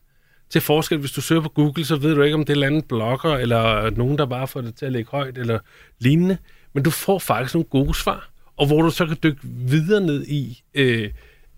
Til 0.49 0.61
forskel, 0.61 0.97
hvis 0.97 1.11
du 1.11 1.21
søger 1.21 1.41
på 1.41 1.49
Google, 1.49 1.85
så 1.85 1.95
ved 1.95 2.15
du 2.15 2.21
ikke, 2.21 2.35
om 2.35 2.45
det 2.45 2.49
er 2.49 2.53
en 2.53 2.57
eller 2.57 2.67
anden 2.67 2.81
blogger, 2.81 3.37
eller 3.37 3.89
nogen, 3.89 4.17
der 4.17 4.25
bare 4.25 4.47
får 4.47 4.61
det 4.61 4.75
til 4.75 4.85
at 4.85 4.91
ligge 4.91 5.11
højt, 5.11 5.37
eller 5.37 5.59
lignende. 5.99 6.37
Men 6.73 6.83
du 6.83 6.89
får 6.89 7.19
faktisk 7.19 7.55
nogle 7.55 7.69
gode 7.69 7.93
svar, 7.93 8.29
og 8.57 8.67
hvor 8.67 8.81
du 8.81 8.89
så 8.89 9.05
kan 9.05 9.17
dykke 9.23 9.39
videre 9.43 10.01
ned 10.01 10.27
i, 10.27 10.61
øh, 10.73 11.09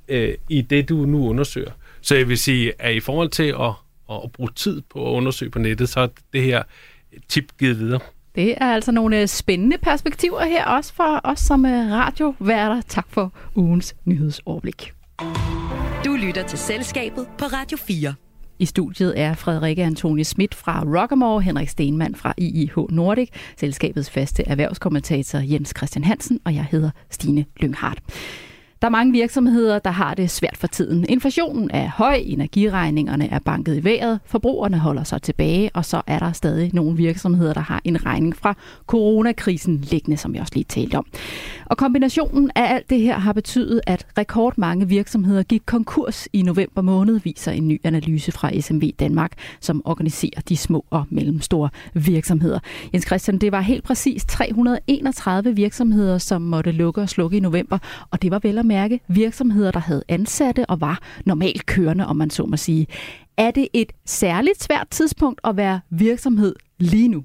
øh, 0.08 0.34
i 0.50 0.62
det, 0.62 0.90
du 0.90 0.96
nu 0.96 1.30
undersøger. 1.30 1.72
Så 2.02 2.16
jeg 2.16 2.30
vil 2.30 2.38
sige, 2.38 2.74
at 2.80 2.96
i 2.96 3.00
forhold 3.00 3.30
til 3.30 3.56
at, 3.60 3.72
at 4.10 4.32
bruge 4.32 4.50
tid 4.56 4.82
på 4.90 5.10
at 5.10 5.12
undersøge 5.12 5.52
på 5.52 5.60
nettet, 5.60 5.90
så 5.90 6.00
er 6.00 6.08
det 6.34 6.42
her 6.44 6.64
tip 7.30 7.58
givet 7.60 7.80
videre. 7.80 8.00
Det 8.36 8.56
er 8.58 8.74
altså 8.74 8.92
nogle 8.92 9.22
øh, 9.22 9.28
spændende 9.28 9.78
perspektiver 9.78 10.46
her, 10.46 10.66
også 10.66 10.94
for 10.94 11.22
os 11.24 11.40
som 11.40 11.66
øh, 11.66 11.92
radioværter. 11.92 12.82
Tak 12.82 13.06
for 13.10 13.34
ugens 13.56 13.96
nyhedsoverblik. 14.06 14.94
Du 16.06 16.14
lytter 16.14 16.44
til 16.48 16.60
Selskabet 16.60 17.28
på 17.38 17.46
Radio 17.46 17.78
4. 17.78 18.14
I 18.60 18.66
studiet 18.66 19.20
er 19.20 19.34
Frederikke 19.34 19.84
Antonie 19.84 20.24
Schmidt 20.24 20.56
fra 20.56 20.84
Rockamore, 20.86 21.42
Henrik 21.42 21.70
Stenmann 21.70 22.16
fra 22.16 22.34
IIH 22.38 22.78
Nordic, 22.90 23.30
selskabets 23.58 24.10
faste 24.10 24.48
erhvervskommentator 24.48 25.40
Jens 25.40 25.74
Christian 25.78 26.04
Hansen, 26.04 26.40
og 26.46 26.56
jeg 26.56 26.66
hedder 26.72 26.90
Stine 27.10 27.46
Lynghardt. 27.58 28.00
Der 28.84 28.88
er 28.88 28.92
mange 28.92 29.12
virksomheder, 29.12 29.80
der 29.80 29.92
har 29.92 30.14
det 30.14 30.30
svært 30.30 30.58
for 30.58 30.68
tiden. 30.68 31.06
Inflationen 31.10 31.72
er 31.74 31.90
høj, 31.90 32.16
energiregningerne 32.26 33.30
er 33.30 33.40
banket 33.40 33.78
i 33.78 33.84
vejret, 33.84 34.20
forbrugerne 34.26 34.78
holder 34.78 35.04
sig 35.04 35.22
tilbage, 35.22 35.70
og 35.74 35.86
så 35.86 36.02
er 36.08 36.20
der 36.20 36.32
stadig 36.32 36.74
nogle 36.74 36.98
virksomheder, 36.98 37.54
der 37.54 37.62
har 37.62 37.82
en 37.84 38.06
regning 38.06 38.36
fra 38.36 38.56
coronakrisen 38.88 39.78
liggende, 39.78 40.18
som 40.18 40.34
jeg 40.34 40.42
også 40.42 40.54
lige 40.56 40.64
talte 40.64 40.98
om. 40.98 41.06
Og 41.66 41.78
kombinationen 41.78 42.52
af 42.56 42.74
alt 42.74 42.90
det 42.90 43.00
her 43.00 43.20
har 43.20 43.34
betydet, 43.34 43.82
at 43.88 44.06
rekordmange 44.18 44.88
virksomheder 44.88 45.44
gik 45.44 45.62
konkurs 45.66 46.28
i 46.34 46.42
november 46.42 46.82
måned, 46.82 47.20
viser 47.24 47.52
en 47.52 47.68
ny 47.68 47.82
analyse 47.84 48.32
fra 48.32 48.60
SMV 48.62 48.92
Danmark, 49.00 49.32
som 49.60 49.82
organiserer 49.86 50.42
de 50.50 50.58
små 50.58 50.86
og 50.90 51.06
mellemstore 51.10 51.70
virksomheder. 51.94 52.60
Jens 52.94 53.06
Christian, 53.06 53.38
det 53.38 53.52
var 53.52 53.62
helt 53.62 53.84
præcis 53.84 54.26
331 54.26 55.56
virksomheder, 55.56 56.18
som 56.18 56.42
måtte 56.42 56.72
lukke 56.72 57.02
og 57.02 57.10
slukke 57.10 57.38
i 57.38 57.40
november, 57.40 57.78
og 58.12 58.22
det 58.22 58.32
var 58.32 58.40
vel 58.40 58.58
at 58.58 58.66
mærke 58.74 59.00
virksomheder, 59.08 59.72
der 59.72 59.80
havde 59.80 60.04
ansatte 60.10 60.66
og 60.66 60.82
var 60.82 61.02
normalt 61.26 61.66
kørende, 61.66 62.08
om 62.08 62.16
man 62.16 62.30
så 62.30 62.46
må 62.46 62.58
sige. 62.58 62.88
Er 63.38 63.52
det 63.52 63.68
et 63.74 63.92
særligt 64.06 64.64
svært 64.64 64.88
tidspunkt 64.92 65.42
at 65.44 65.58
være 65.58 65.80
virksomhed 65.90 66.56
lige 66.80 67.08
nu? 67.08 67.24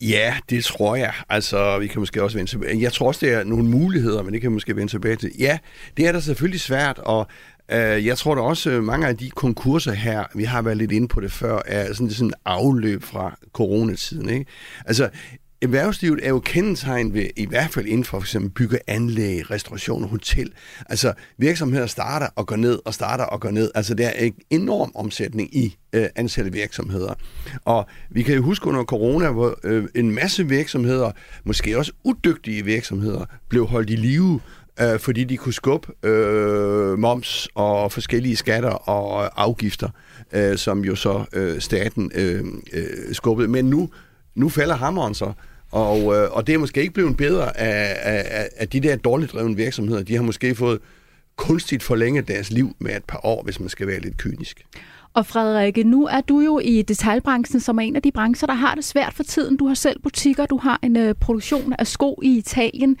Ja, 0.00 0.34
det 0.50 0.64
tror 0.64 0.96
jeg. 0.96 1.12
Altså, 1.28 1.78
vi 1.78 1.86
kan 1.86 2.00
måske 2.00 2.22
også 2.22 2.38
vende 2.38 2.50
tilbage. 2.50 2.82
Jeg 2.82 2.92
tror 2.92 3.06
også, 3.06 3.26
det 3.26 3.34
er 3.34 3.44
nogle 3.44 3.64
muligheder, 3.64 4.22
men 4.22 4.32
det 4.32 4.40
kan 4.40 4.50
vi 4.50 4.54
måske 4.54 4.76
vende 4.76 4.92
tilbage 4.92 5.16
til. 5.16 5.30
Ja, 5.38 5.58
det 5.96 6.08
er 6.08 6.12
da 6.12 6.20
selvfølgelig 6.20 6.60
svært, 6.60 6.98
og 6.98 7.26
øh, 7.72 8.06
jeg 8.06 8.18
tror 8.18 8.34
da 8.34 8.40
også, 8.40 8.70
øh, 8.70 8.82
mange 8.82 9.06
af 9.06 9.16
de 9.16 9.30
konkurser 9.30 9.92
her, 9.92 10.24
vi 10.34 10.44
har 10.44 10.62
været 10.62 10.76
lidt 10.76 10.92
inde 10.92 11.08
på 11.08 11.20
det 11.20 11.32
før, 11.32 11.60
er 11.66 11.92
sådan, 11.94 12.10
sådan 12.10 12.32
afløb 12.44 13.02
fra 13.02 13.38
coronatiden. 13.52 14.28
Ikke? 14.28 14.46
Altså, 14.86 15.08
erhvervslivet 15.62 16.20
er 16.22 16.28
jo 16.28 16.40
kendetegnet 16.40 17.14
ved, 17.14 17.26
i 17.36 17.46
hvert 17.46 17.70
fald 17.70 17.86
inden 17.86 18.04
for, 18.04 18.18
for 18.18 18.24
eksempel 18.24 18.50
bygge 18.50 18.78
anlæg, 18.86 19.50
restauration 19.50 20.02
og 20.04 20.08
hotel. 20.08 20.52
Altså 20.88 21.12
virksomheder 21.38 21.86
starter 21.86 22.28
og 22.36 22.46
går 22.46 22.56
ned 22.56 22.78
og 22.84 22.94
starter 22.94 23.24
og 23.24 23.40
går 23.40 23.50
ned. 23.50 23.70
Altså 23.74 23.94
der 23.94 24.08
er 24.08 24.24
en 24.24 24.34
enorm 24.50 24.92
omsætning 24.94 25.56
i 25.56 25.76
øh, 25.92 26.06
ansatte 26.16 26.52
virksomheder. 26.52 27.14
Og 27.64 27.86
vi 28.10 28.22
kan 28.22 28.34
jo 28.34 28.42
huske 28.42 28.66
under 28.66 28.84
corona, 28.84 29.30
hvor 29.30 29.58
øh, 29.64 29.84
en 29.94 30.10
masse 30.10 30.48
virksomheder, 30.48 31.10
måske 31.44 31.78
også 31.78 31.92
udygtige 32.04 32.64
virksomheder, 32.64 33.24
blev 33.48 33.66
holdt 33.66 33.90
i 33.90 33.96
live 33.96 34.40
øh, 34.80 34.98
fordi 34.98 35.24
de 35.24 35.36
kunne 35.36 35.52
skubbe 35.52 36.08
øh, 36.08 36.98
moms 36.98 37.48
og 37.54 37.92
forskellige 37.92 38.36
skatter 38.36 38.70
og 38.70 39.42
afgifter, 39.42 39.88
øh, 40.32 40.56
som 40.56 40.84
jo 40.84 40.94
så 40.94 41.24
øh, 41.32 41.60
staten 41.60 42.10
øh, 42.14 42.44
øh, 42.72 43.14
skubbede. 43.14 43.48
Men 43.48 43.64
nu 43.64 43.90
nu 44.36 44.48
falder 44.48 44.76
hammeren 44.76 45.14
så. 45.14 45.32
Og, 45.70 45.98
øh, 46.14 46.30
og 46.32 46.46
det 46.46 46.54
er 46.54 46.58
måske 46.58 46.80
ikke 46.80 46.94
blevet 46.94 47.16
bedre 47.16 47.60
af, 47.60 47.96
af, 48.02 48.48
af 48.56 48.68
de 48.68 48.80
der 48.80 48.96
dårligt 48.96 49.32
drevne 49.32 49.56
virksomheder. 49.56 50.02
De 50.02 50.14
har 50.14 50.22
måske 50.22 50.54
fået 50.54 50.80
kunstigt 51.36 51.82
forlænget 51.82 52.28
deres 52.28 52.50
liv 52.50 52.76
med 52.78 52.96
et 52.96 53.04
par 53.04 53.20
år, 53.24 53.42
hvis 53.42 53.60
man 53.60 53.68
skal 53.68 53.86
være 53.86 54.00
lidt 54.00 54.16
kynisk. 54.16 54.66
Og 55.14 55.26
Frederikke, 55.26 55.84
nu 55.84 56.06
er 56.06 56.20
du 56.20 56.40
jo 56.40 56.58
i 56.58 56.82
detaljbranchen, 56.82 57.60
som 57.60 57.78
er 57.78 57.82
en 57.82 57.96
af 57.96 58.02
de 58.02 58.12
brancher, 58.12 58.46
der 58.46 58.54
har 58.54 58.74
det 58.74 58.84
svært 58.84 59.14
for 59.14 59.22
tiden. 59.22 59.56
Du 59.56 59.66
har 59.66 59.74
selv 59.74 60.00
butikker, 60.02 60.46
du 60.46 60.56
har 60.58 60.78
en 60.82 60.96
øh, 60.96 61.14
produktion 61.14 61.74
af 61.78 61.86
sko 61.86 62.20
i 62.22 62.38
Italien. 62.38 62.96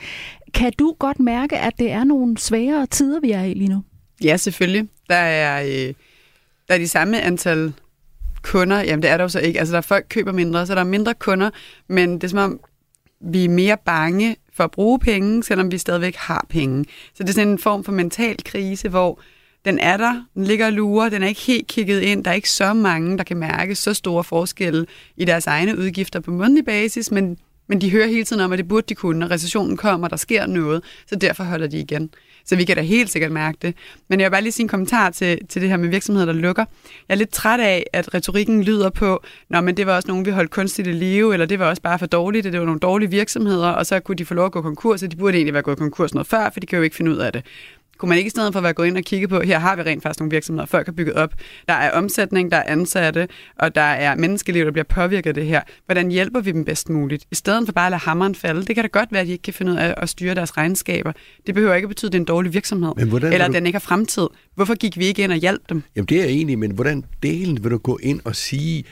Kan 0.54 0.72
du 0.78 0.96
godt 0.98 1.20
mærke, 1.20 1.58
at 1.58 1.72
det 1.78 1.90
er 1.90 2.04
nogle 2.04 2.38
sværere 2.38 2.86
tider, 2.86 3.20
vi 3.20 3.30
er 3.30 3.42
i 3.42 3.54
lige 3.54 3.68
nu? 3.68 3.82
Ja, 4.24 4.36
selvfølgelig. 4.36 4.88
Der 5.10 5.16
er, 5.16 5.62
øh, 5.62 5.94
der 6.68 6.74
er 6.74 6.78
de 6.78 6.88
samme 6.88 7.20
antal 7.20 7.72
kunder, 8.46 8.80
jamen 8.80 9.02
det 9.02 9.10
er 9.10 9.16
der 9.16 9.24
jo 9.24 9.28
så 9.28 9.40
ikke. 9.40 9.58
Altså 9.58 9.72
der 9.72 9.78
er 9.78 9.82
folk 9.82 10.06
køber 10.08 10.32
mindre, 10.32 10.66
så 10.66 10.74
der 10.74 10.80
er 10.80 10.84
mindre 10.84 11.14
kunder, 11.14 11.50
men 11.88 12.14
det 12.14 12.24
er 12.24 12.28
som 12.28 12.38
om, 12.38 12.60
vi 13.20 13.44
er 13.44 13.48
mere 13.48 13.76
bange 13.84 14.36
for 14.56 14.64
at 14.64 14.70
bruge 14.70 14.98
penge, 14.98 15.44
selvom 15.44 15.70
vi 15.70 15.78
stadigvæk 15.78 16.16
har 16.16 16.46
penge. 16.48 16.84
Så 17.14 17.22
det 17.22 17.28
er 17.28 17.32
sådan 17.32 17.48
en 17.48 17.58
form 17.58 17.84
for 17.84 17.92
mental 17.92 18.36
krise, 18.44 18.88
hvor 18.88 19.20
den 19.64 19.78
er 19.78 19.96
der, 19.96 20.24
den 20.34 20.44
ligger 20.44 20.66
og 20.66 20.72
lurer, 20.72 21.08
den 21.08 21.22
er 21.22 21.28
ikke 21.28 21.40
helt 21.40 21.66
kigget 21.66 22.00
ind, 22.00 22.24
der 22.24 22.30
er 22.30 22.34
ikke 22.34 22.50
så 22.50 22.72
mange, 22.72 23.18
der 23.18 23.24
kan 23.24 23.36
mærke 23.36 23.74
så 23.74 23.94
store 23.94 24.24
forskelle 24.24 24.86
i 25.16 25.24
deres 25.24 25.46
egne 25.46 25.78
udgifter 25.78 26.20
på 26.20 26.30
månedlig 26.30 26.64
basis, 26.64 27.10
men, 27.10 27.38
men 27.66 27.80
de 27.80 27.90
hører 27.90 28.06
hele 28.06 28.24
tiden 28.24 28.42
om, 28.42 28.52
at 28.52 28.58
det 28.58 28.68
burde 28.68 28.86
de 28.88 28.94
kunne, 28.94 29.18
når 29.18 29.30
recessionen 29.30 29.76
kommer, 29.76 30.08
der 30.08 30.16
sker 30.16 30.46
noget, 30.46 30.84
så 31.06 31.16
derfor 31.16 31.44
holder 31.44 31.66
de 31.66 31.78
igen. 31.78 32.10
Så 32.46 32.56
vi 32.56 32.64
kan 32.64 32.76
da 32.76 32.82
helt 32.82 33.10
sikkert 33.10 33.32
mærke 33.32 33.58
det. 33.62 33.74
Men 34.08 34.20
jeg 34.20 34.26
vil 34.26 34.30
bare 34.30 34.42
lige 34.42 34.52
sige 34.52 34.64
en 34.64 34.68
kommentar 34.68 35.10
til, 35.10 35.46
til 35.48 35.62
det 35.62 35.70
her 35.70 35.76
med 35.76 35.88
virksomheder, 35.88 36.26
der 36.26 36.32
lukker. 36.32 36.64
Jeg 37.08 37.14
er 37.14 37.18
lidt 37.18 37.30
træt 37.30 37.60
af, 37.60 37.86
at 37.92 38.14
retorikken 38.14 38.62
lyder 38.62 38.90
på, 38.90 39.22
Nå, 39.48 39.60
men 39.60 39.76
det 39.76 39.86
var 39.86 39.96
også 39.96 40.08
nogen, 40.08 40.26
vi 40.26 40.30
holdt 40.30 40.50
kunstigt 40.50 40.88
i 40.88 40.92
live, 40.92 41.32
eller 41.32 41.46
det 41.46 41.58
var 41.58 41.68
også 41.68 41.82
bare 41.82 41.98
for 41.98 42.06
dårligt, 42.06 42.44
det 42.44 42.60
var 42.60 42.66
nogle 42.66 42.80
dårlige 42.80 43.10
virksomheder, 43.10 43.68
og 43.68 43.86
så 43.86 44.00
kunne 44.00 44.16
de 44.16 44.24
få 44.24 44.34
lov 44.34 44.46
at 44.46 44.52
gå 44.52 44.62
konkurs, 44.62 45.02
og 45.02 45.10
de 45.10 45.16
burde 45.16 45.36
egentlig 45.36 45.54
være 45.54 45.62
gået 45.62 45.78
konkurs 45.78 46.14
noget 46.14 46.26
før, 46.26 46.50
for 46.50 46.60
de 46.60 46.66
kan 46.66 46.76
jo 46.76 46.82
ikke 46.82 46.96
finde 46.96 47.10
ud 47.10 47.16
af 47.16 47.32
det. 47.32 47.44
Kunne 47.98 48.08
man 48.08 48.18
ikke 48.18 48.28
i 48.28 48.30
stedet 48.30 48.52
for 48.52 48.60
at 48.60 48.64
være 48.64 48.72
gået 48.72 48.86
ind 48.86 48.96
og 48.96 49.02
kigge 49.02 49.28
på, 49.28 49.40
her 49.40 49.58
har 49.58 49.76
vi 49.76 49.82
rent 49.82 50.02
faktisk 50.02 50.20
nogle 50.20 50.30
virksomheder, 50.30 50.66
folk 50.66 50.86
har 50.86 50.92
bygget 50.92 51.14
op. 51.14 51.34
Der 51.68 51.74
er 51.74 51.90
omsætning, 51.90 52.50
der 52.50 52.56
er 52.56 52.62
ansatte, 52.66 53.28
og 53.58 53.74
der 53.74 53.80
er 53.80 54.14
menneskeliv, 54.16 54.64
der 54.64 54.70
bliver 54.70 54.84
påvirket 54.84 55.30
af 55.30 55.34
det 55.34 55.46
her. 55.46 55.60
Hvordan 55.86 56.10
hjælper 56.10 56.40
vi 56.40 56.52
dem 56.52 56.64
bedst 56.64 56.88
muligt? 56.88 57.24
I 57.30 57.34
stedet 57.34 57.66
for 57.66 57.72
bare 57.72 57.86
at 57.86 57.90
lade 57.90 58.00
hammeren 58.00 58.34
falde. 58.34 58.64
Det 58.64 58.74
kan 58.74 58.84
da 58.84 58.88
godt 58.88 59.12
være, 59.12 59.20
at 59.20 59.26
de 59.26 59.32
ikke 59.32 59.42
kan 59.42 59.54
finde 59.54 59.72
ud 59.72 59.76
af 59.76 59.94
at 59.96 60.08
styre 60.08 60.34
deres 60.34 60.56
regnskaber. 60.56 61.12
Det 61.46 61.54
behøver 61.54 61.74
ikke 61.74 61.86
at 61.86 61.90
betyde, 61.90 62.08
at 62.08 62.12
det 62.12 62.18
er 62.18 62.22
en 62.22 62.26
dårlig 62.26 62.54
virksomhed. 62.54 62.92
Men 62.96 63.08
hvordan 63.08 63.32
eller 63.32 63.44
at 63.44 63.50
du... 63.50 63.54
den 63.54 63.66
ikke 63.66 63.76
har 63.76 63.80
fremtid. 63.80 64.26
Hvorfor 64.54 64.74
gik 64.74 64.98
vi 64.98 65.06
ikke 65.06 65.22
ind 65.22 65.32
og 65.32 65.38
hjalp 65.38 65.62
dem? 65.68 65.82
Jamen 65.96 66.06
det 66.06 66.18
er 66.18 66.22
jeg 66.22 66.32
enig, 66.32 66.58
men 66.58 66.70
hvordan 66.70 67.04
delen 67.22 67.64
vil 67.64 67.70
du 67.70 67.78
gå 67.78 67.98
ind 68.02 68.20
og 68.24 68.36
sige, 68.36 68.84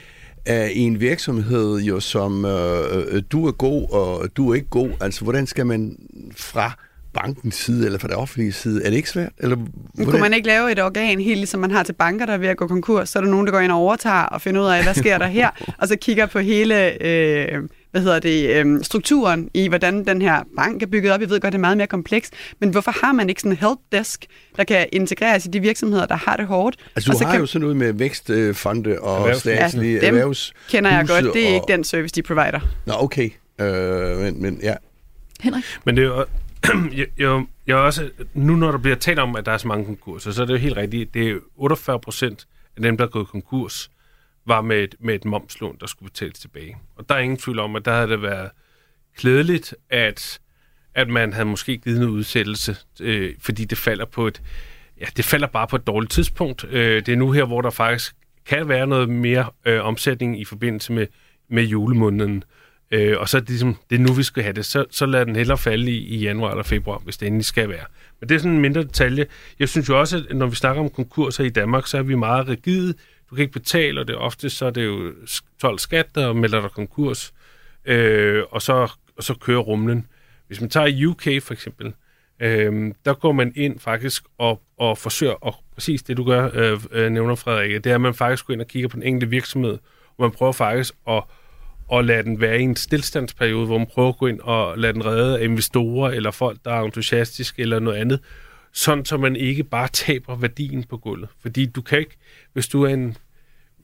i 0.47 0.79
en 0.79 0.99
virksomhed, 0.99 1.79
jo, 1.79 1.99
som 1.99 2.45
øh, 2.45 3.15
øh, 3.15 3.23
du 3.31 3.47
er 3.47 3.51
god, 3.51 3.91
og 3.91 4.37
du 4.37 4.51
er 4.51 4.55
ikke 4.55 4.69
god, 4.69 4.89
altså 5.01 5.23
hvordan 5.23 5.47
skal 5.47 5.65
man 5.65 5.97
fra 6.35 6.84
bankens 7.21 7.55
side, 7.55 7.85
eller 7.85 7.99
fra 7.99 8.07
det 8.07 8.15
offentlige 8.15 8.53
side? 8.53 8.83
Er 8.83 8.89
det 8.89 8.97
ikke 8.97 9.09
svært? 9.09 9.31
Eller, 9.37 9.55
hvordan? 9.55 10.11
Kunne 10.11 10.21
man 10.21 10.33
ikke 10.33 10.47
lave 10.47 10.71
et 10.71 10.83
organ, 10.83 11.19
helt 11.19 11.37
ligesom 11.37 11.59
man 11.59 11.71
har 11.71 11.83
til 11.83 11.93
banker, 11.93 12.25
der 12.25 12.33
er 12.33 12.37
ved 12.37 12.47
at 12.47 12.57
gå 12.57 12.67
konkurs? 12.67 13.09
Så 13.09 13.19
er 13.19 13.23
der 13.23 13.29
nogen, 13.29 13.45
der 13.45 13.51
går 13.51 13.59
ind 13.59 13.71
og 13.71 13.77
overtager 13.77 14.23
og 14.23 14.41
finder 14.41 14.61
ud 14.61 14.67
af, 14.67 14.83
hvad 14.83 14.93
sker 14.93 15.17
der 15.17 15.27
her? 15.27 15.49
og 15.81 15.87
så 15.87 15.95
kigger 15.95 16.25
på 16.25 16.39
hele... 16.39 17.03
Øh, 17.03 17.63
hvad 17.95 18.03
hedder 18.03 18.19
det, 18.19 18.49
øh, 18.49 18.83
strukturen 18.83 19.49
i, 19.53 19.67
hvordan 19.67 20.05
den 20.05 20.21
her 20.21 20.43
bank 20.57 20.83
er 20.83 20.87
bygget 20.87 21.13
op. 21.13 21.21
Jeg 21.21 21.29
ved 21.29 21.39
godt, 21.39 21.51
det 21.51 21.57
er 21.57 21.61
meget 21.61 21.77
mere 21.77 21.87
komplekst, 21.87 22.33
men 22.59 22.69
hvorfor 22.69 22.91
har 23.05 23.11
man 23.11 23.29
ikke 23.29 23.41
sådan 23.41 23.51
en 23.51 23.57
helpdesk, 23.57 24.25
der 24.57 24.63
kan 24.63 24.87
integreres 24.93 25.45
i 25.45 25.47
de 25.47 25.59
virksomheder, 25.59 26.05
der 26.05 26.15
har 26.15 26.37
det 26.37 26.47
hårdt? 26.47 26.77
Altså, 26.95 27.07
du 27.07 27.13
og 27.13 27.17
så 27.19 27.25
har 27.25 27.31
kan... 27.31 27.41
jo 27.41 27.45
sådan 27.45 27.61
noget 27.61 27.77
med 27.77 27.93
vækstfonde 27.93 28.99
og 28.99 29.17
Erhvervs. 29.17 29.39
statslige 29.39 29.93
ja, 29.93 30.07
dem 30.07 30.15
erhvervs 30.15 30.53
kender 30.69 30.91
jeg 30.91 31.07
godt. 31.07 31.33
Det 31.33 31.43
er 31.43 31.47
og... 31.47 31.53
ikke 31.53 31.65
den 31.67 31.83
service, 31.83 32.15
de 32.15 32.21
provider. 32.21 32.59
Nå, 32.85 32.93
okay. 32.97 33.29
Øh, 33.61 34.17
men, 34.17 34.41
men 34.41 34.59
ja. 34.63 34.73
Henrik? 35.39 35.63
Men 35.85 35.97
det 35.97 36.03
er 36.03 36.07
jo 36.07 36.25
jeg, 36.97 37.07
jeg, 37.17 37.45
jeg 37.67 37.75
også, 37.75 38.09
nu 38.33 38.55
når 38.55 38.71
der 38.71 38.77
bliver 38.77 38.95
talt 38.95 39.19
om, 39.19 39.35
at 39.35 39.45
der 39.45 39.51
er 39.51 39.57
så 39.57 39.67
mange 39.67 39.85
konkurser, 39.85 40.31
så 40.31 40.41
er 40.41 40.45
det 40.45 40.53
jo 40.53 40.59
helt 40.59 40.77
rigtigt. 40.77 41.13
Det 41.13 41.29
er 41.29 41.39
48 41.55 41.99
procent 41.99 42.47
af 42.75 42.81
dem, 42.81 42.97
der 42.97 43.05
er 43.05 43.09
gået 43.09 43.27
konkurs, 43.27 43.91
var 44.45 44.61
med 44.61 44.83
et, 44.83 44.95
med 44.99 45.15
et 45.15 45.25
momslån, 45.25 45.77
der 45.79 45.87
skulle 45.87 46.11
betales 46.11 46.39
tilbage. 46.39 46.77
Og 46.95 47.09
der 47.09 47.15
er 47.15 47.19
ingen 47.19 47.37
tvivl 47.37 47.59
om, 47.59 47.75
at 47.75 47.85
der 47.85 47.93
havde 47.93 48.07
det 48.07 48.21
været 48.21 48.49
klædeligt, 49.17 49.75
at, 49.89 50.39
at 50.95 51.09
man 51.09 51.33
havde 51.33 51.45
måske 51.45 51.77
givet 51.77 51.97
en 51.97 52.09
udsættelse, 52.09 52.75
øh, 53.01 53.33
fordi 53.39 53.65
det 53.65 53.77
falder 53.77 54.05
på 54.05 54.27
et, 54.27 54.41
ja, 54.99 55.05
det 55.17 55.25
falder 55.25 55.47
bare 55.47 55.67
på 55.67 55.75
et 55.75 55.87
dårligt 55.87 56.11
tidspunkt. 56.11 56.65
Øh, 56.69 57.05
det 57.05 57.09
er 57.09 57.15
nu 57.17 57.31
her, 57.31 57.45
hvor 57.45 57.61
der 57.61 57.69
faktisk 57.69 58.15
kan 58.45 58.67
være 58.67 58.87
noget 58.87 59.09
mere 59.09 59.49
øh, 59.65 59.85
omsætning 59.85 60.41
i 60.41 60.45
forbindelse 60.45 60.93
med, 60.93 61.07
med 61.49 61.63
julemåneden. 61.63 62.37
Øh, 62.37 62.64
Øh, 62.91 63.19
og 63.19 63.29
så 63.29 63.37
er 63.37 63.41
det 63.41 63.49
ligesom, 63.49 63.75
det 63.89 63.95
er 63.95 63.99
nu, 63.99 64.13
vi 64.13 64.23
skal 64.23 64.43
have 64.43 64.53
det. 64.53 64.65
Så, 64.65 64.85
så 64.91 65.05
lad 65.05 65.25
den 65.25 65.35
hellere 65.35 65.57
falde 65.57 65.91
i, 65.91 65.97
i 65.97 66.17
januar 66.17 66.51
eller 66.51 66.63
februar, 66.63 66.97
hvis 66.97 67.17
det 67.17 67.27
endelig 67.27 67.45
skal 67.45 67.69
være. 67.69 67.85
Men 68.19 68.29
det 68.29 68.35
er 68.35 68.39
sådan 68.39 68.51
en 68.51 68.61
mindre 68.61 68.83
detalje. 68.83 69.25
Jeg 69.59 69.69
synes 69.69 69.89
jo 69.89 69.99
også, 69.99 70.25
at 70.29 70.37
når 70.37 70.45
vi 70.45 70.55
snakker 70.55 70.83
om 70.83 70.89
konkurser 70.89 71.43
i 71.43 71.49
Danmark, 71.49 71.87
så 71.87 71.97
er 71.97 72.01
vi 72.01 72.15
meget 72.15 72.47
rigide. 72.47 72.93
Du 73.29 73.35
kan 73.35 73.41
ikke 73.41 73.53
betale, 73.53 73.99
og 73.99 74.07
det 74.07 74.13
er 74.13 74.17
ofte 74.17 74.49
så 74.49 74.65
er 74.65 74.69
det 74.69 74.85
jo 74.85 75.13
12 75.61 75.79
skat, 75.79 76.15
der 76.15 76.33
melder 76.33 76.61
dig 76.61 76.71
konkurs. 76.71 77.33
Øh, 77.85 78.43
og, 78.51 78.61
så, 78.61 78.91
og 79.17 79.23
så 79.23 79.33
kører 79.33 79.59
rumlen. 79.59 80.07
Hvis 80.47 80.61
man 80.61 80.69
tager 80.69 81.07
UK 81.07 81.43
for 81.43 81.53
eksempel, 81.53 81.93
øh, 82.39 82.93
der 83.05 83.13
går 83.13 83.31
man 83.31 83.53
ind 83.55 83.79
faktisk 83.79 84.23
og, 84.37 84.61
og 84.77 84.97
forsøger, 84.97 85.33
og 85.33 85.55
præcis 85.73 86.03
det 86.03 86.17
du 86.17 86.23
gør, 86.23 86.49
øh, 86.53 86.79
øh, 86.91 87.11
nævner 87.11 87.35
Frederik, 87.35 87.83
det 87.83 87.89
er, 87.89 87.95
at 87.95 88.01
man 88.01 88.13
faktisk 88.13 88.45
går 88.45 88.53
ind 88.53 88.61
og 88.61 88.67
kigger 88.67 88.89
på 88.89 88.95
den 88.95 89.03
enkelte 89.03 89.29
virksomhed, 89.29 89.77
og 90.17 90.21
man 90.21 90.31
prøver 90.31 90.51
faktisk 90.51 90.93
at 91.07 91.23
og 91.87 92.03
lade 92.03 92.23
den 92.23 92.41
være 92.41 92.59
i 92.59 92.63
en 92.63 92.75
stillstandsperiode, 92.75 93.65
hvor 93.65 93.77
man 93.77 93.87
prøver 93.87 94.09
at 94.09 94.17
gå 94.17 94.27
ind 94.27 94.39
og 94.39 94.77
lade 94.77 94.93
den 94.93 95.05
redde 95.05 95.39
af 95.39 95.43
investorer 95.43 96.11
eller 96.11 96.31
folk, 96.31 96.57
der 96.65 96.71
er 96.71 96.81
entusiastiske 96.81 97.61
eller 97.61 97.79
noget 97.79 97.97
andet, 97.97 98.19
sådan 98.73 99.05
så 99.05 99.17
man 99.17 99.35
ikke 99.35 99.63
bare 99.63 99.87
taber 99.87 100.35
værdien 100.35 100.83
på 100.83 100.97
gulvet. 100.97 101.29
Fordi 101.41 101.65
du 101.65 101.81
kan 101.81 101.99
ikke, 101.99 102.17
hvis 102.53 102.67
du 102.67 102.83
er 102.83 102.89
en 102.89 103.17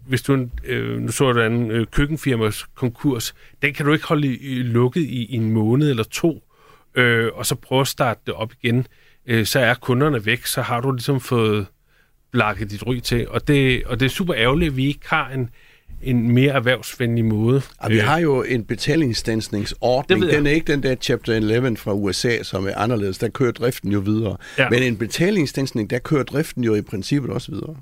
hvis 0.07 0.21
du 0.21 0.33
en, 0.33 0.51
øh, 0.63 0.99
nu 0.99 1.11
så 1.11 1.31
du 1.31 1.41
en 1.41 1.71
øh, 1.71 1.87
køkkenfirmas 1.87 2.65
konkurs, 2.75 3.35
den 3.61 3.73
kan 3.73 3.85
du 3.85 3.93
ikke 3.93 4.07
holde 4.07 4.27
i, 4.27 4.63
lukket 4.63 5.01
i, 5.01 5.25
i 5.25 5.35
en 5.35 5.51
måned 5.51 5.89
eller 5.89 6.03
to, 6.03 6.43
øh, 6.95 7.29
og 7.33 7.45
så 7.45 7.55
prøve 7.55 7.81
at 7.81 7.87
starte 7.87 8.21
det 8.25 8.33
op 8.33 8.53
igen. 8.61 8.87
Øh, 9.25 9.45
så 9.45 9.59
er 9.59 9.73
kunderne 9.73 10.25
væk, 10.25 10.45
så 10.45 10.61
har 10.61 10.81
du 10.81 10.91
ligesom 10.91 11.19
fået 11.19 11.65
blakket 12.31 12.71
dit 12.71 12.87
ry 12.87 12.99
til. 12.99 13.29
Og 13.29 13.47
det, 13.47 13.85
og 13.85 13.99
det 13.99 14.05
er 14.05 14.09
super 14.09 14.35
ærgerligt, 14.37 14.69
at 14.69 14.77
vi 14.77 14.85
ikke 14.85 15.09
har 15.09 15.29
en, 15.29 15.49
en 16.01 16.31
mere 16.31 16.51
erhvervsvenlig 16.51 17.25
måde. 17.25 17.61
Og 17.77 17.89
vi 17.89 17.97
øh, 17.97 18.03
har 18.03 18.19
jo 18.19 18.43
en 18.43 18.63
betalingsstansningsordning. 18.63 20.21
Den 20.21 20.47
er 20.47 20.51
ikke 20.51 20.71
den 20.71 20.83
der 20.83 20.95
Chapter 20.95 21.33
11 21.33 21.77
fra 21.77 21.93
USA, 21.93 22.43
som 22.43 22.67
er 22.67 22.75
anderledes. 22.75 23.17
Der 23.17 23.29
kører 23.29 23.51
driften 23.51 23.91
jo 23.91 23.99
videre. 23.99 24.37
Ja. 24.57 24.69
Men 24.69 24.83
en 24.83 24.97
betalingsstansning, 24.97 25.89
der 25.89 25.99
kører 25.99 26.23
driften 26.23 26.63
jo 26.63 26.75
i 26.75 26.81
princippet 26.81 27.31
også 27.31 27.51
videre. 27.51 27.75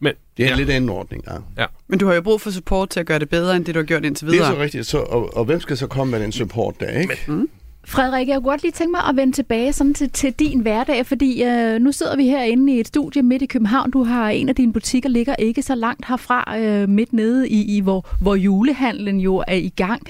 Men, 0.00 0.12
det 0.36 0.42
er 0.42 0.46
ja. 0.46 0.52
en 0.52 0.58
lidt 0.58 0.70
anden 0.70 0.90
ordning, 0.90 1.24
ja. 1.26 1.62
ja. 1.62 1.66
Men 1.88 1.98
du 1.98 2.06
har 2.06 2.14
jo 2.14 2.20
brug 2.20 2.40
for 2.40 2.50
support 2.50 2.90
til 2.90 3.00
at 3.00 3.06
gøre 3.06 3.18
det 3.18 3.28
bedre, 3.28 3.56
end 3.56 3.64
det 3.64 3.74
du 3.74 3.80
har 3.80 3.84
gjort 3.84 4.04
indtil 4.04 4.26
videre. 4.26 4.46
Det 4.46 4.50
er 4.50 4.56
så 4.56 4.62
rigtigt. 4.62 4.86
Så, 4.86 4.98
og, 4.98 5.36
og 5.36 5.44
hvem 5.44 5.60
skal 5.60 5.76
så 5.76 5.86
komme 5.86 6.10
med 6.10 6.20
den 6.20 6.32
support 6.32 6.74
der, 6.80 7.00
ikke? 7.00 7.18
Men, 7.26 7.36
mm. 7.36 7.48
Frederik, 7.88 8.28
jeg 8.28 8.36
kunne 8.36 8.50
godt 8.50 8.62
lige 8.62 8.72
tænke 8.72 8.90
mig 8.90 9.00
at 9.08 9.16
vende 9.16 9.32
tilbage 9.32 9.72
sådan 9.72 9.94
til, 9.94 10.10
til 10.10 10.32
din 10.32 10.60
hverdag, 10.60 11.06
fordi 11.06 11.44
øh, 11.44 11.80
nu 11.80 11.92
sidder 11.92 12.16
vi 12.16 12.26
herinde 12.28 12.72
i 12.74 12.80
et 12.80 12.86
studie 12.88 13.22
midt 13.22 13.42
i 13.42 13.46
København. 13.46 13.90
Du 13.90 14.04
har 14.04 14.28
en 14.30 14.48
af 14.48 14.54
dine 14.54 14.72
butikker 14.72 15.08
ligger 15.08 15.34
ikke 15.38 15.62
så 15.62 15.74
langt 15.74 16.04
herfra, 16.08 16.58
øh, 16.58 16.88
midt 16.88 17.12
nede 17.12 17.48
i, 17.48 17.76
i 17.76 17.80
hvor, 17.80 18.06
hvor 18.20 18.34
julehandlen 18.34 19.20
jo 19.20 19.44
er 19.48 19.54
i 19.54 19.72
gang. 19.76 20.02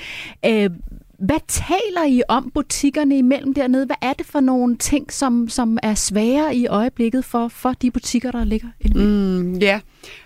Øh, 0.47 0.71
Hvad 1.19 1.41
taler 1.49 2.05
I 2.09 2.23
om 2.29 2.51
butikkerne 2.55 3.19
imellem 3.19 3.55
dernede? 3.55 3.87
Hvad 3.87 3.97
er 4.03 4.12
det 4.12 4.27
for 4.27 4.41
nogle 4.41 4.77
ting, 4.77 5.12
som, 5.12 5.49
som 5.49 5.79
er 5.83 5.95
svære 5.95 6.57
i 6.57 6.67
øjeblikket 6.67 7.25
for, 7.25 7.49
for 7.49 7.73
de 7.73 7.91
butikker, 7.91 8.31
der 8.31 8.45
ligger? 8.45 8.69
Mm, 8.95 9.55
ja, 9.59 9.81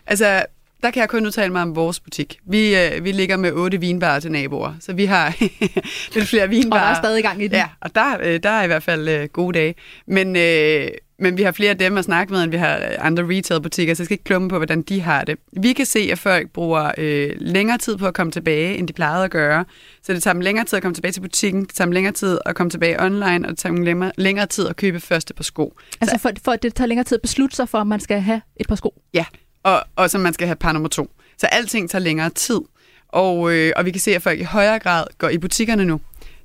altså 0.06 0.42
der 0.82 0.90
kan 0.90 1.00
jeg 1.00 1.08
kun 1.08 1.26
udtale 1.26 1.52
mig 1.52 1.62
om 1.62 1.76
vores 1.76 2.00
butik. 2.00 2.38
Vi, 2.46 2.76
øh, 2.76 3.04
vi 3.04 3.12
ligger 3.12 3.36
med 3.36 3.52
otte 3.52 3.80
vinbarer 3.80 4.20
til 4.20 4.32
naboer, 4.32 4.74
så 4.80 4.92
vi 4.92 5.04
har 5.04 5.36
lidt 6.14 6.28
flere 6.28 6.48
vinbarer. 6.48 6.80
Og 6.80 6.88
der 6.88 6.94
er 6.94 7.02
stadig 7.02 7.22
gang 7.22 7.42
i 7.42 7.48
den. 7.48 7.56
Ja, 7.56 7.68
og 7.80 7.94
der, 7.94 8.16
øh, 8.22 8.40
der 8.42 8.50
er 8.50 8.64
i 8.64 8.66
hvert 8.66 8.82
fald 8.82 9.08
øh, 9.08 9.28
gode 9.28 9.58
dage. 9.58 9.74
Men, 10.06 10.36
øh, 10.36 10.88
men 11.18 11.36
vi 11.36 11.42
har 11.42 11.52
flere 11.52 11.70
af 11.70 11.78
dem 11.78 11.98
at 11.98 12.04
snakke 12.04 12.32
med, 12.32 12.42
end 12.42 12.50
vi 12.50 12.56
har 12.56 12.80
andre 12.98 13.22
retail-butikker, 13.22 13.94
så 13.94 14.02
jeg 14.02 14.06
skal 14.06 14.14
ikke 14.14 14.24
klumme 14.24 14.48
på, 14.48 14.56
hvordan 14.56 14.82
de 14.82 15.00
har 15.00 15.24
det. 15.24 15.38
Vi 15.52 15.72
kan 15.72 15.86
se, 15.86 16.08
at 16.12 16.18
folk 16.18 16.50
bruger 16.50 16.90
øh, 16.98 17.30
længere 17.38 17.78
tid 17.78 17.96
på 17.96 18.06
at 18.06 18.14
komme 18.14 18.32
tilbage, 18.32 18.76
end 18.76 18.88
de 18.88 18.92
plejede 18.92 19.24
at 19.24 19.30
gøre. 19.30 19.64
Så 20.02 20.12
det 20.12 20.22
tager 20.22 20.32
dem 20.32 20.40
længere 20.40 20.64
tid 20.64 20.76
at 20.76 20.82
komme 20.82 20.94
tilbage 20.94 21.12
til 21.12 21.20
butikken, 21.20 21.64
det 21.64 21.74
tager 21.74 21.86
dem 21.86 21.92
længere 21.92 22.12
tid 22.12 22.38
at 22.46 22.54
komme 22.54 22.70
tilbage 22.70 23.02
online, 23.02 23.46
og 23.46 23.48
det 23.48 23.58
tager 23.58 23.74
dem 23.74 23.84
længere, 23.84 24.12
længere 24.18 24.46
tid 24.46 24.66
at 24.66 24.76
købe 24.76 25.00
første 25.00 25.34
par 25.34 25.44
sko. 25.44 25.78
Altså 26.00 26.18
for, 26.18 26.30
for 26.44 26.56
det 26.56 26.74
tager 26.74 26.88
længere 26.88 27.04
tid 27.04 27.16
at 27.16 27.22
beslutte 27.22 27.56
sig 27.56 27.68
for, 27.68 27.78
at 27.78 27.86
man 27.86 28.00
skal 28.00 28.20
have 28.20 28.40
et 28.56 28.68
par 28.68 28.76
sko? 28.76 28.94
Ja, 29.14 29.24
og, 29.62 29.84
og 29.96 30.10
så 30.10 30.18
man 30.18 30.34
skal 30.34 30.46
have 30.46 30.56
par 30.56 30.72
nummer 30.72 30.88
to. 30.88 31.10
Så 31.38 31.46
alting 31.46 31.90
tager 31.90 32.02
længere 32.02 32.30
tid. 32.30 32.60
Og, 33.08 33.52
øh, 33.54 33.72
og 33.76 33.84
vi 33.84 33.90
kan 33.90 34.00
se, 34.00 34.14
at 34.14 34.22
folk 34.22 34.40
i 34.40 34.42
højere 34.42 34.78
grad 34.78 35.04
går 35.18 35.28
i 35.28 35.38
butikkerne 35.38 35.84
nu. 35.84 36.00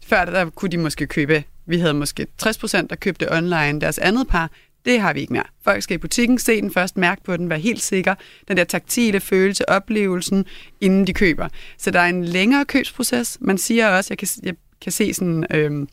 Før 0.08 0.25
der, 0.25 0.32
der 0.32 0.49
kunne 0.49 0.71
de 0.71 0.77
måske 0.77 1.08
købe, 1.08 1.43
vi 1.65 1.77
havde 1.77 1.93
måske 1.93 2.27
60 2.38 2.58
procent, 2.58 2.89
der 2.89 2.95
købte 2.95 3.34
online 3.34 3.82
deres 3.82 3.97
andet 3.97 4.27
par. 4.27 4.51
Det 4.86 5.01
har 5.01 5.13
vi 5.13 5.19
ikke 5.19 5.34
mere. 5.34 5.43
Folk 5.63 5.84
skal 5.84 5.95
i 5.95 5.97
butikken, 5.97 6.39
se 6.39 6.62
den 6.62 6.71
først, 6.71 6.97
mærke 6.97 7.23
på 7.23 7.38
den, 7.38 7.49
være 7.49 7.60
helt 7.60 7.82
sikker. 7.82 8.15
Den 8.47 8.58
der 8.58 8.63
taktile 8.63 9.19
følelse, 9.19 9.69
oplevelsen, 9.69 10.45
inden 10.82 11.08
de 11.08 11.13
køber. 11.13 11.47
Så 11.77 11.91
der 11.91 11.99
er 11.99 12.06
en 12.06 12.25
længere 12.25 12.65
købsproces. 12.65 13.38
Man 13.41 13.58
siger 13.58 13.88
også, 13.88 14.08
jeg 14.12 14.17
kan, 14.17 14.27
jeg 14.43 14.56
kan 14.82 14.91
se 14.91 15.13
sådan... 15.13 15.45
Øh, 15.49 15.88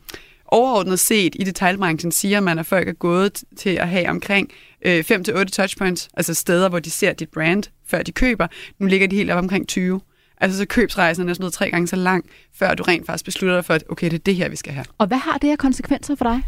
overordnet 0.47 1.01
set 1.01 1.37
i 1.39 1.45
detaljbranchen 1.45 2.13
siger 2.13 2.41
man, 2.41 2.59
at 2.59 2.67
folk 2.67 2.89
er 2.89 2.93
gået 2.93 3.45
til 3.57 3.71
at 3.71 3.89
have 3.89 4.09
omkring 4.09 4.51
øh, 4.85 5.05
5-8 5.11 5.45
touchpoints, 5.45 6.09
altså 6.15 6.35
steder, 6.35 6.69
hvor 6.69 6.79
de 6.79 6.91
ser 6.91 7.13
dit 7.13 7.29
brand, 7.29 7.63
før 7.87 8.03
de 8.03 8.13
køber. 8.13 8.47
Nu 8.79 8.87
ligger 8.87 9.07
de 9.07 9.17
helt 9.17 9.31
op 9.31 9.39
omkring 9.39 9.69
20. 9.69 10.01
Altså 10.41 10.59
så 10.59 10.67
købsrejsen 10.67 11.23
er 11.23 11.27
næsten 11.27 11.43
noget 11.43 11.53
tre 11.53 11.71
gange 11.71 11.89
så 11.89 11.97
lang, 11.97 12.25
før 12.55 12.75
du 12.75 12.83
rent 12.83 13.07
faktisk 13.07 13.25
beslutter 13.25 13.57
dig 13.57 13.65
for, 13.65 13.75
at 13.75 13.85
okay, 13.89 14.07
det 14.07 14.15
er 14.15 14.19
det 14.19 14.37
her, 14.37 14.49
vi 14.49 14.57
skal 14.57 14.73
have. 14.73 14.85
Og 14.99 15.07
hvad 15.07 15.19
har 15.19 15.39
det 15.39 15.51
her 15.51 15.57
konsekvenser 15.57 16.15
for 16.15 16.25
dig? 16.25 16.43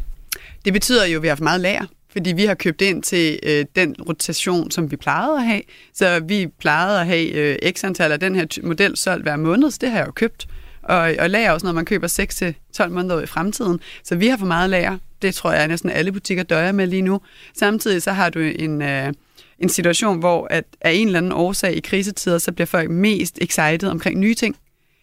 Det 0.65 0.73
betyder 0.73 1.07
jo, 1.07 1.17
at 1.17 1.23
vi 1.23 1.27
har 1.27 1.31
haft 1.31 1.41
meget 1.41 1.61
lager, 1.61 1.85
fordi 2.13 2.33
vi 2.33 2.45
har 2.45 2.55
købt 2.55 2.83
ind 2.83 3.03
til 3.03 3.39
øh, 3.43 3.65
den 3.77 3.97
rotation, 4.09 4.71
som 4.71 4.91
vi 4.91 4.97
plejede 4.97 5.37
at 5.37 5.45
have. 5.45 5.63
Så 5.95 6.21
vi 6.21 6.47
plejede 6.61 7.01
at 7.01 7.07
have 7.07 7.31
øh, 7.31 7.73
x 7.73 7.85
antal 7.85 8.13
af 8.13 8.21
den 8.21 8.35
her 8.35 8.47
model 8.63 8.97
solgt 8.97 9.23
hver 9.23 9.37
måned, 9.37 9.71
så 9.71 9.79
det 9.81 9.91
har 9.91 9.99
jeg 9.99 10.07
jo 10.07 10.13
købt. 10.13 10.47
Og, 10.89 11.15
og 11.19 11.31
lager 11.31 11.51
også 11.51 11.67
noget, 11.67 11.75
man 11.75 11.85
køber 11.85 12.53
6-12 12.85 12.89
måneder 12.89 13.21
i 13.21 13.27
fremtiden. 13.27 13.81
Så 14.05 14.17
vi 14.17 14.27
har 14.27 14.37
for 14.37 14.47
meget 14.47 14.71
lager. 14.71 14.99
Det 15.23 15.35
tror 15.35 15.53
jeg, 15.53 15.63
at 15.63 15.69
næsten 15.69 15.91
alle 15.91 16.13
butikker 16.13 16.43
døjer 16.43 16.73
med 16.73 16.87
lige 16.87 17.03
nu. 17.03 17.21
Samtidig 17.59 18.03
så 18.03 18.13
har 18.13 18.31
du 18.31 18.39
en... 18.39 18.83
Øh, 18.83 19.13
en 19.59 19.69
situation, 19.69 20.19
hvor 20.19 20.47
at 20.51 20.65
af 20.81 20.93
en 20.93 21.07
eller 21.07 21.19
anden 21.19 21.33
årsag 21.33 21.77
i 21.77 21.81
krisetider, 21.81 22.39
så 22.39 22.53
bliver 22.53 22.67
folk 22.67 22.91
mest 22.91 23.39
excited 23.43 23.89
omkring 23.89 24.21
nye 24.21 24.35
ting. 24.35 24.57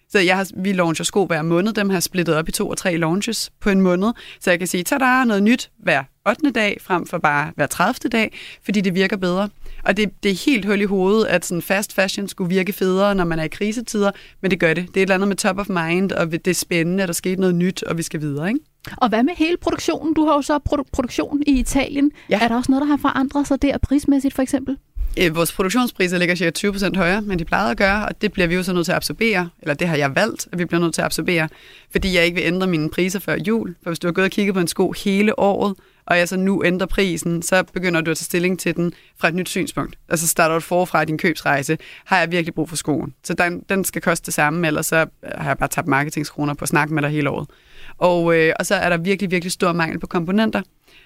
Så 0.10 0.20
jeg 0.20 0.38
har, 0.38 0.50
vi 0.56 0.74
launcher 0.74 1.06
sko 1.06 1.26
hver 1.26 1.42
måned. 1.42 1.74
Dem 1.74 1.90
har 1.90 1.96
jeg 1.96 2.04
splittet 2.04 2.36
op 2.36 2.50
i 2.50 2.52
to 2.52 2.70
og 2.70 2.78
tre 2.78 2.98
launches 2.98 3.52
på 3.60 3.70
en 3.70 3.82
måned. 3.82 4.14
Så 4.40 4.50
jeg 4.50 4.60
kan 4.60 4.68
sige, 4.68 4.82
at 4.82 5.00
der 5.00 5.22
er 5.22 5.26
noget 5.26 5.44
nyt 5.44 5.72
hver 5.78 6.04
8. 6.28 6.52
dag, 6.52 6.78
frem 6.82 7.08
for 7.08 7.18
bare 7.18 7.52
hver 7.56 7.68
30. 7.68 8.10
dag, 8.10 8.34
fordi 8.64 8.82
det 8.82 8.96
virker 8.96 9.18
bedre. 9.18 9.50
Og 9.84 9.98
det, 9.98 10.24
det 10.24 10.32
er 10.32 10.46
helt 10.46 10.66
hul 10.66 10.82
i 10.82 10.86
hovedet, 10.86 11.26
at 11.26 11.46
sådan 11.46 11.62
fast 11.62 11.94
fashion 11.94 12.28
skulle 12.28 12.50
virke 12.50 12.74
federe, 12.74 13.16
når 13.16 13.26
man 13.26 13.40
er 13.40 13.44
i 13.44 13.48
krisetider, 13.48 14.12
men 14.42 14.52
det 14.52 14.60
gør 14.60 14.74
det. 14.74 14.88
Det 14.88 14.98
er 14.98 15.02
et 15.02 15.02
eller 15.02 15.16
andet 15.16 15.28
med 15.28 15.36
top 15.36 15.60
of 15.60 15.70
mind, 15.70 16.12
og 16.12 16.32
det 16.32 16.48
er 16.48 16.54
spændende, 16.54 17.04
at 17.04 17.08
der 17.08 17.14
skete 17.14 17.42
noget 17.42 17.56
nyt, 17.56 17.84
og 17.84 17.98
vi 17.98 18.04
skal 18.04 18.22
videre, 18.22 18.48
ikke? 18.48 18.60
Og 18.98 19.10
hvad 19.10 19.24
med 19.24 19.34
hele 19.36 19.58
produktionen? 19.58 20.14
Du 20.14 20.26
har 20.26 20.34
jo 20.34 20.42
så 20.42 20.60
produ- 20.70 20.90
produktion 20.92 21.44
i 21.48 21.60
Italien. 21.60 22.12
Ja. 22.30 22.40
Er 22.42 22.48
der 22.48 22.56
også 22.56 22.72
noget, 22.72 22.82
der 22.82 22.88
har 22.88 22.98
forandret 22.98 23.48
sig 23.48 23.62
der 23.62 23.78
prismæssigt 23.78 24.34
for 24.34 24.42
eksempel? 24.42 24.78
Øh, 25.20 25.36
vores 25.36 25.52
produktionspriser 25.52 26.18
ligger 26.18 26.36
cirka 26.36 26.68
20% 26.70 26.98
højere, 26.98 27.22
men 27.22 27.40
de 27.40 27.46
plejede 27.46 27.72
at 27.72 27.78
gøre, 27.78 28.06
og 28.06 28.22
det 28.22 28.34
bliver 28.34 28.48
vi 28.48 28.56
jo 28.56 28.64
så 28.64 28.74
nødt 28.74 28.86
til 28.86 28.92
at 28.92 28.96
absorbere, 28.96 29.50
eller 29.62 29.74
det 29.74 29.88
har 29.88 29.96
jeg 29.96 30.16
valgt, 30.16 30.48
at 30.52 30.60
vi 30.60 30.66
bliver 30.66 30.82
nødt 30.82 30.94
til 30.94 31.02
at 31.02 31.06
absorbere, 31.06 31.50
fordi 31.92 32.16
jeg 32.16 32.26
ikke 32.26 32.36
vil 32.36 32.44
ændre 32.44 32.68
mine 32.68 32.90
priser 32.90 33.20
før 33.20 33.38
jul. 33.48 33.76
For 33.84 33.90
hvis 33.90 34.00
du 34.00 34.08
har 34.08 34.12
gået 34.12 34.26
og 34.26 34.32
kigget 34.32 34.54
på 34.54 34.60
en 34.60 34.68
sko 34.68 34.92
hele 34.92 35.40
året, 35.40 35.76
og 36.06 36.18
jeg 36.18 36.30
så 36.30 36.38
nu 36.38 36.64
ændrer 36.66 36.88
prisen, 36.88 37.42
så 37.42 37.64
begynder 37.64 38.02
du 38.02 38.12
at 38.12 38.18
tage 38.18 38.26
stilling 38.26 38.60
til 38.60 38.76
den 38.76 38.94
fra 39.18 39.28
et 39.28 39.36
nyt 39.36 39.50
synspunkt. 39.50 39.98
Altså 40.10 40.28
starter 40.28 40.56
du 40.56 40.60
forfra 40.60 41.02
i 41.02 41.06
din 41.06 41.18
købsrejse, 41.18 41.78
har 42.06 42.20
jeg 42.20 42.32
virkelig 42.32 42.54
brug 42.54 42.70
for 42.70 42.76
skoen. 42.76 43.14
Så 43.24 43.34
den, 43.34 43.64
den 43.70 43.84
skal 43.86 44.02
koste 44.02 44.26
det 44.26 44.34
samme, 44.34 44.68
ellers 44.68 44.86
så 44.86 44.96
øh, 44.96 45.30
har 45.36 45.48
jeg 45.48 45.58
bare 45.58 45.70
tabt 45.70 45.88
marketingskroner 45.88 46.54
på 46.54 46.64
at 46.64 46.70
snakke 46.70 46.94
med 46.94 47.02
dig 47.02 47.10
hele 47.10 47.30
året. 47.30 47.50
Og, 47.98 48.38
øh, 48.38 48.54
og 48.60 48.66
så 48.66 48.76
er 48.76 48.90
der 48.90 48.98
virkelig, 48.98 49.32
virkelig 49.32 49.52
stor 49.52 49.74
mangel 49.74 50.00
på 50.00 50.08
komponenter. 50.08 50.62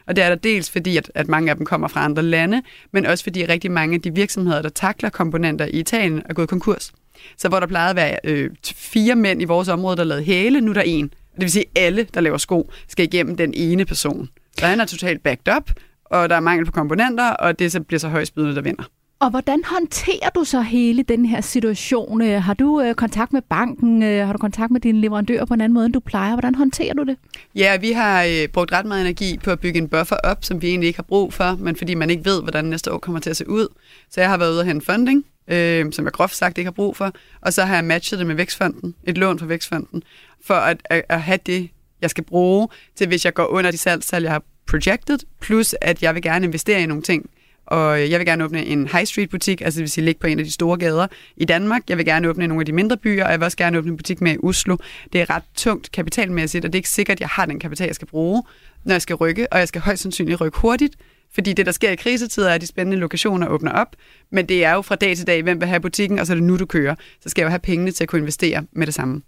Og 0.07 0.15
det 0.15 0.23
er 0.23 0.29
der 0.29 0.35
dels 0.35 0.69
fordi, 0.69 0.97
at, 0.97 1.11
at 1.15 1.27
mange 1.27 1.49
af 1.49 1.57
dem 1.57 1.65
kommer 1.65 1.87
fra 1.87 2.05
andre 2.05 2.23
lande, 2.23 2.61
men 2.91 3.05
også 3.05 3.23
fordi 3.23 3.45
rigtig 3.45 3.71
mange 3.71 3.95
af 3.95 4.01
de 4.01 4.15
virksomheder, 4.15 4.61
der 4.61 4.69
takler 4.69 5.09
komponenter 5.09 5.65
i 5.65 5.69
Italien, 5.69 6.21
er 6.25 6.33
gået 6.33 6.49
konkurs. 6.49 6.93
Så 7.37 7.49
hvor 7.49 7.59
der 7.59 7.67
plejede 7.67 7.89
at 7.89 7.95
være 7.95 8.19
øh, 8.23 8.49
fire 8.65 9.15
mænd 9.15 9.41
i 9.41 9.45
vores 9.45 9.67
område, 9.67 9.97
der 9.97 10.03
lavede 10.03 10.23
hæle, 10.23 10.61
nu 10.61 10.69
er 10.69 10.73
der 10.73 10.81
en. 10.81 11.05
Det 11.05 11.41
vil 11.41 11.51
sige, 11.51 11.65
at 11.75 11.83
alle, 11.83 12.07
der 12.13 12.21
laver 12.21 12.37
sko, 12.37 12.71
skal 12.87 13.05
igennem 13.05 13.35
den 13.35 13.53
ene 13.53 13.85
person. 13.85 14.29
Så 14.59 14.65
han 14.65 14.79
er 14.79 14.85
totalt 14.85 15.23
backed 15.23 15.55
up, 15.57 15.71
og 16.05 16.29
der 16.29 16.35
er 16.35 16.39
mangel 16.39 16.65
på 16.65 16.71
komponenter, 16.71 17.29
og 17.29 17.59
det 17.59 17.71
så 17.71 17.79
bliver 17.81 17.99
så 17.99 18.09
højstbydende, 18.09 18.55
der 18.55 18.61
vinder. 18.61 18.83
Og 19.19 19.29
hvordan 19.29 19.63
håndterer 19.65 20.29
du 20.35 20.43
så 20.43 20.61
hele 20.61 21.03
den 21.03 21.25
her 21.25 21.41
situation? 21.41 22.21
Øh, 22.21 22.43
Har 22.43 22.53
du 22.53 22.81
øh, 22.81 22.95
kontakt 22.95 23.33
med 23.33 23.41
banken? 23.41 24.03
Øh, 24.03 24.25
Har 24.25 24.33
du 24.33 24.39
kontakt 24.39 24.71
med 24.71 24.81
dine 24.81 25.01
leverandører 25.01 25.45
på 25.45 25.53
en 25.53 25.61
anden 25.61 25.73
måde, 25.73 25.85
end 25.85 25.93
du 25.93 25.99
plejer? 25.99 26.33
Hvordan 26.33 26.55
håndterer 26.55 26.93
du 26.93 27.03
det? 27.03 27.17
Ja, 27.55 27.77
vi 27.77 27.91
har 27.91 28.23
øh, 28.23 28.47
brugt 28.47 28.71
ret 28.71 28.85
meget 28.85 29.01
energi 29.01 29.37
på 29.43 29.51
at 29.51 29.59
bygge 29.59 29.77
en 29.79 29.87
buffer 29.87 30.15
op, 30.23 30.45
som 30.45 30.61
vi 30.61 30.67
egentlig 30.67 30.87
ikke 30.87 30.97
har 30.97 31.03
brug 31.03 31.33
for, 31.33 31.55
men 31.59 31.75
fordi 31.75 31.93
man 31.95 32.09
ikke 32.09 32.25
ved, 32.25 32.41
hvordan 32.41 32.65
næste 32.65 32.91
år 32.93 32.97
kommer 32.97 33.19
til 33.19 33.29
at 33.29 33.37
se 33.37 33.49
ud. 33.49 33.67
Så 34.09 34.21
jeg 34.21 34.29
har 34.29 34.37
været 34.37 34.51
ude 34.51 34.59
og 34.59 34.65
hente 34.65 34.85
funding, 34.85 35.25
øh, 35.47 35.91
som 35.91 36.05
jeg 36.05 36.13
groft 36.13 36.35
sagt 36.35 36.57
ikke 36.57 36.67
har 36.67 36.71
brug 36.73 36.97
for, 36.97 37.11
og 37.41 37.53
så 37.53 37.63
har 37.63 37.75
jeg 37.75 37.85
matchet 37.85 38.19
det 38.19 38.27
med 38.27 38.35
Vækstfonden, 38.35 38.95
et 39.03 39.17
lån 39.17 39.39
fra 39.39 39.45
Vækstfonden, 39.45 40.03
for 40.45 40.53
at, 40.53 40.81
at, 40.85 41.03
at 41.09 41.21
have 41.21 41.39
det, 41.45 41.69
jeg 42.01 42.09
skal 42.09 42.23
bruge 42.23 42.67
til, 42.95 43.07
hvis 43.07 43.25
jeg 43.25 43.33
går 43.33 43.45
under 43.45 43.71
de 43.71 43.77
salgstal, 43.77 44.23
jeg 44.23 44.31
har 44.31 44.43
projected, 44.67 45.19
plus 45.41 45.75
at 45.81 46.03
jeg 46.03 46.15
vil 46.15 46.21
gerne 46.21 46.45
investere 46.45 46.83
i 46.83 46.85
nogle 46.85 47.03
ting, 47.03 47.29
og 47.67 48.11
jeg 48.11 48.19
vil 48.19 48.25
gerne 48.25 48.43
åbne 48.43 48.65
en 48.65 48.87
high 48.87 49.05
street 49.05 49.29
butik, 49.29 49.61
altså 49.61 49.77
det 49.77 49.81
vil 49.81 49.89
sige 49.89 50.05
ligge 50.05 50.19
på 50.19 50.27
en 50.27 50.39
af 50.39 50.45
de 50.45 50.51
store 50.51 50.77
gader 50.77 51.07
i 51.37 51.45
Danmark. 51.45 51.81
Jeg 51.89 51.97
vil 51.97 52.05
gerne 52.05 52.29
åbne 52.29 52.47
nogle 52.47 52.61
af 52.61 52.65
de 52.65 52.71
mindre 52.71 52.97
byer, 52.97 53.25
og 53.25 53.31
jeg 53.31 53.39
vil 53.39 53.45
også 53.45 53.57
gerne 53.57 53.77
åbne 53.77 53.91
en 53.91 53.97
butik 53.97 54.21
med 54.21 54.33
i 54.33 54.37
Oslo. 54.43 54.77
Det 55.13 55.21
er 55.21 55.29
ret 55.29 55.43
tungt 55.55 55.91
kapitalmæssigt, 55.91 56.65
og 56.65 56.73
det 56.73 56.77
er 56.77 56.79
ikke 56.79 56.89
sikkert, 56.89 57.15
at 57.15 57.21
jeg 57.21 57.29
har 57.29 57.45
den 57.45 57.59
kapital, 57.59 57.85
jeg 57.85 57.95
skal 57.95 58.07
bruge, 58.07 58.43
når 58.85 58.93
jeg 58.93 59.01
skal 59.01 59.15
rykke, 59.15 59.53
og 59.53 59.59
jeg 59.59 59.67
skal 59.67 59.81
højst 59.81 60.01
sandsynligt 60.01 60.41
rykke 60.41 60.59
hurtigt, 60.59 60.95
fordi 61.33 61.53
det, 61.53 61.65
der 61.65 61.71
sker 61.71 61.89
i 61.89 61.95
krisetider, 61.95 62.49
er, 62.49 62.53
at 62.53 62.61
de 62.61 62.67
spændende 62.67 62.97
lokationer 62.97 63.47
åbner 63.47 63.71
op, 63.71 63.95
men 64.31 64.49
det 64.49 64.65
er 64.65 64.73
jo 64.73 64.81
fra 64.81 64.95
dag 64.95 65.17
til 65.17 65.27
dag, 65.27 65.43
hvem 65.43 65.59
vil 65.59 65.67
have 65.67 65.79
butikken, 65.79 66.19
og 66.19 66.27
så 66.27 66.33
er 66.33 66.35
det 66.35 66.43
nu, 66.43 66.57
du 66.57 66.65
kører. 66.65 66.95
Så 67.21 67.29
skal 67.29 67.41
jeg 67.41 67.45
jo 67.45 67.49
have 67.49 67.59
pengene 67.59 67.91
til 67.91 68.03
at 68.03 68.07
kunne 68.09 68.19
investere 68.19 68.63
med 68.71 68.85
det 68.85 68.93
samme. 68.93 69.21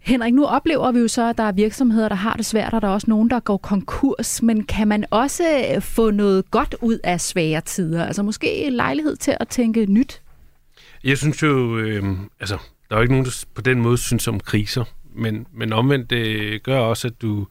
Henrik, 0.00 0.34
nu 0.34 0.44
oplever 0.44 0.92
vi 0.92 0.98
jo 0.98 1.08
så, 1.08 1.28
at 1.28 1.38
der 1.38 1.44
er 1.44 1.52
virksomheder, 1.52 2.08
der 2.08 2.16
har 2.16 2.34
det 2.34 2.46
svært, 2.46 2.74
og 2.74 2.82
der 2.82 2.88
er 2.88 2.92
også 2.92 3.10
nogen, 3.10 3.30
der 3.30 3.40
går 3.40 3.56
konkurs. 3.56 4.42
Men 4.42 4.64
kan 4.64 4.88
man 4.88 5.04
også 5.10 5.72
øh, 5.74 5.82
få 5.82 6.10
noget 6.10 6.50
godt 6.50 6.74
ud 6.80 6.98
af 7.04 7.20
svære 7.20 7.60
tider? 7.60 8.06
Altså 8.06 8.22
måske 8.22 8.70
lejlighed 8.70 9.16
til 9.16 9.36
at 9.40 9.48
tænke 9.48 9.86
nyt? 9.86 10.22
Jeg 11.04 11.18
synes 11.18 11.42
jo, 11.42 11.78
øh, 11.78 12.04
altså, 12.40 12.58
der 12.88 12.96
er 12.96 12.98
jo 12.98 13.02
ikke 13.02 13.14
nogen, 13.14 13.26
der 13.26 13.44
på 13.54 13.62
den 13.62 13.80
måde 13.80 13.98
synes 13.98 14.28
om 14.28 14.40
kriser. 14.40 14.84
Men, 15.14 15.46
men 15.52 15.72
omvendt, 15.72 16.10
det 16.10 16.62
gør 16.62 16.78
også, 16.78 17.08
at 17.08 17.22
du, 17.22 17.46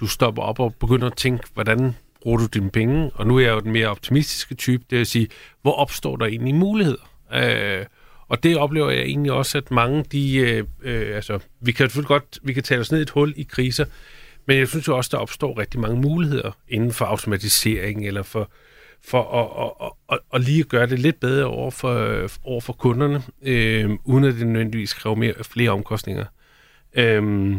du 0.00 0.06
stopper 0.06 0.42
op 0.42 0.60
og 0.60 0.74
begynder 0.74 1.06
at 1.06 1.16
tænke, 1.16 1.44
hvordan 1.54 1.94
bruger 2.22 2.38
du 2.38 2.46
dine 2.46 2.70
penge? 2.70 3.10
Og 3.14 3.26
nu 3.26 3.36
er 3.36 3.40
jeg 3.40 3.50
jo 3.50 3.60
den 3.60 3.72
mere 3.72 3.88
optimistiske 3.88 4.54
type, 4.54 4.84
det 4.90 4.98
vil 4.98 5.06
sige, 5.06 5.28
hvor 5.62 5.72
opstår 5.72 6.16
der 6.16 6.26
egentlig 6.26 6.54
muligheder? 6.54 7.10
Øh, 7.34 7.86
og 8.32 8.42
det 8.42 8.56
oplever 8.56 8.90
jeg 8.90 9.02
egentlig 9.02 9.32
også, 9.32 9.58
at 9.58 9.70
mange, 9.70 10.04
de, 10.12 10.36
øh, 10.36 10.64
øh, 10.82 11.16
altså, 11.16 11.38
vi 11.60 11.72
kan 11.72 11.86
selvfølgelig 11.86 12.08
godt, 12.08 12.38
vi 12.42 12.52
kan 12.52 12.62
tale 12.62 12.80
os 12.80 12.92
ned 12.92 12.98
i 12.98 13.02
et 13.02 13.10
hul 13.10 13.34
i 13.36 13.42
kriser, 13.42 13.84
men 14.46 14.58
jeg 14.58 14.68
synes 14.68 14.88
jo 14.88 14.96
også, 14.96 15.08
der 15.12 15.18
opstår 15.18 15.58
rigtig 15.58 15.80
mange 15.80 16.00
muligheder 16.00 16.50
inden 16.68 16.92
for 16.92 17.04
automatisering, 17.04 18.06
eller 18.06 18.22
for, 18.22 18.50
for 19.04 19.22
at, 19.22 19.72
at, 19.86 19.92
at, 20.12 20.18
at 20.34 20.40
lige 20.40 20.64
gøre 20.64 20.86
det 20.86 20.98
lidt 20.98 21.20
bedre 21.20 21.44
over 21.44 21.70
for, 21.70 22.28
over 22.44 22.60
for 22.60 22.72
kunderne, 22.72 23.22
øh, 23.42 23.90
uden 24.04 24.24
at 24.24 24.34
det 24.34 24.46
nødvendigvis 24.46 24.94
kræver 24.94 25.16
mere, 25.16 25.34
flere 25.42 25.70
omkostninger. 25.70 26.24
Øh, 26.94 27.56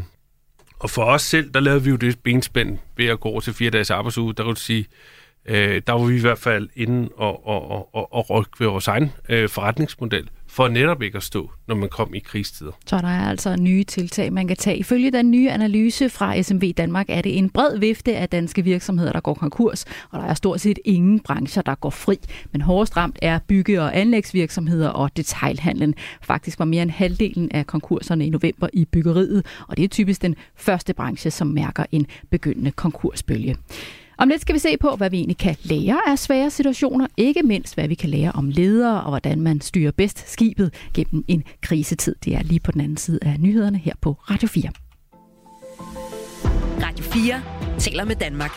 og 0.80 0.90
for 0.90 1.04
os 1.04 1.22
selv, 1.22 1.54
der 1.54 1.60
lavede 1.60 1.84
vi 1.84 1.90
jo 1.90 1.96
det 1.96 2.20
benspænd 2.20 2.78
ved 2.98 3.06
at 3.06 3.20
gå 3.20 3.30
over 3.30 3.40
til 3.40 3.54
fire 3.54 3.70
dages 3.70 3.92
arbejdsuge. 3.92 4.34
Der 4.34 4.44
kan 4.44 4.54
du 4.54 4.60
sige, 4.60 4.88
øh, 5.46 5.82
der 5.88 5.94
var 5.94 6.06
vi 6.06 6.16
i 6.16 6.22
hvert 6.22 6.38
fald 6.38 6.70
inde 6.76 7.10
og, 7.16 7.48
og, 7.48 7.96
og, 7.96 8.14
og 8.14 8.30
rykke 8.30 8.52
ved 8.60 8.68
vores 8.68 8.88
egen 8.88 9.12
øh, 9.30 9.50
forretningsmodel, 9.50 10.30
for 10.54 10.68
netop 10.68 11.02
ikke 11.02 11.18
at 11.18 11.24
stå, 11.24 11.52
når 11.68 11.76
man 11.76 11.90
kom 11.90 12.14
i 12.14 12.20
krigstider. 12.20 12.72
Så 12.86 12.98
der 12.98 13.08
er 13.08 13.30
altså 13.30 13.56
nye 13.56 13.84
tiltag, 13.84 14.34
man 14.34 14.48
kan 14.48 14.58
tage. 14.58 14.78
Ifølge 14.78 15.12
den 15.12 15.32
nye 15.32 15.52
analyse 15.52 16.10
fra 16.10 16.42
SMV 16.42 16.74
Danmark 16.78 17.06
er 17.10 17.22
det 17.22 17.38
en 17.38 17.50
bred 17.50 17.78
vifte 17.78 18.16
af 18.16 18.30
danske 18.30 18.62
virksomheder, 18.62 19.12
der 19.12 19.20
går 19.20 19.34
konkurs, 19.34 19.86
og 20.12 20.20
der 20.20 20.26
er 20.26 20.34
stort 20.34 20.62
set 20.62 20.80
ingen 20.86 21.20
brancher, 21.20 21.62
der 21.62 21.76
går 21.76 21.90
fri. 21.90 22.18
Men 22.52 22.62
hårdest 22.62 22.98
ramt 22.98 23.20
er 23.22 23.40
bygge- 23.48 23.82
og 23.82 23.98
anlægsvirksomheder 23.98 24.90
og 24.90 25.18
detailhandlen. 25.18 25.96
Faktisk 26.22 26.60
var 26.60 26.66
mere 26.66 26.84
end 26.84 26.92
halvdelen 26.92 27.52
af 27.52 27.68
konkurserne 27.68 28.26
i 28.26 28.30
november 28.30 28.68
i 28.74 28.86
byggeriet, 28.86 29.46
og 29.68 29.78
det 29.78 29.84
er 29.84 29.88
typisk 29.88 30.22
den 30.22 30.36
første 30.56 30.94
branche, 30.94 31.32
som 31.32 31.48
mærker 31.48 31.86
en 31.92 32.08
begyndende 32.30 32.72
konkursbølge. 32.72 33.58
Om 34.18 34.30
lidt 34.30 34.42
skal 34.42 34.56
vi 34.56 34.60
se 34.60 34.78
på, 34.78 34.96
hvad 34.96 35.10
vi 35.10 35.18
egentlig 35.18 35.38
kan 35.38 35.56
lære 35.64 36.00
af 36.08 36.20
svære 36.20 36.50
situationer, 36.50 37.08
ikke 37.18 37.44
mindst 37.44 37.76
hvad 37.76 37.88
vi 37.88 37.96
kan 37.96 38.10
lære 38.10 38.32
om 38.32 38.50
ledere 38.50 39.02
og 39.04 39.10
hvordan 39.10 39.42
man 39.42 39.62
styrer 39.62 39.92
bedst 39.92 40.32
skibet 40.32 40.74
gennem 40.94 41.26
en 41.28 41.44
krisetid. 41.62 42.16
Det 42.26 42.36
er 42.36 42.44
lige 42.44 42.60
på 42.60 42.72
den 42.72 42.82
anden 42.82 42.98
side 42.98 43.20
af 43.22 43.36
nyhederne 43.40 43.78
her 43.78 43.94
på 44.02 44.18
Radio 44.30 44.48
4. 44.48 44.70
Radio 46.84 47.06
4 47.06 47.42
taler 47.80 48.06
med 48.06 48.16
Danmark. 48.16 48.52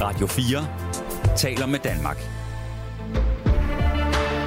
Radio 0.00 0.26
4 0.26 1.36
taler 1.36 1.66
med 1.66 1.78
Danmark. 1.78 2.18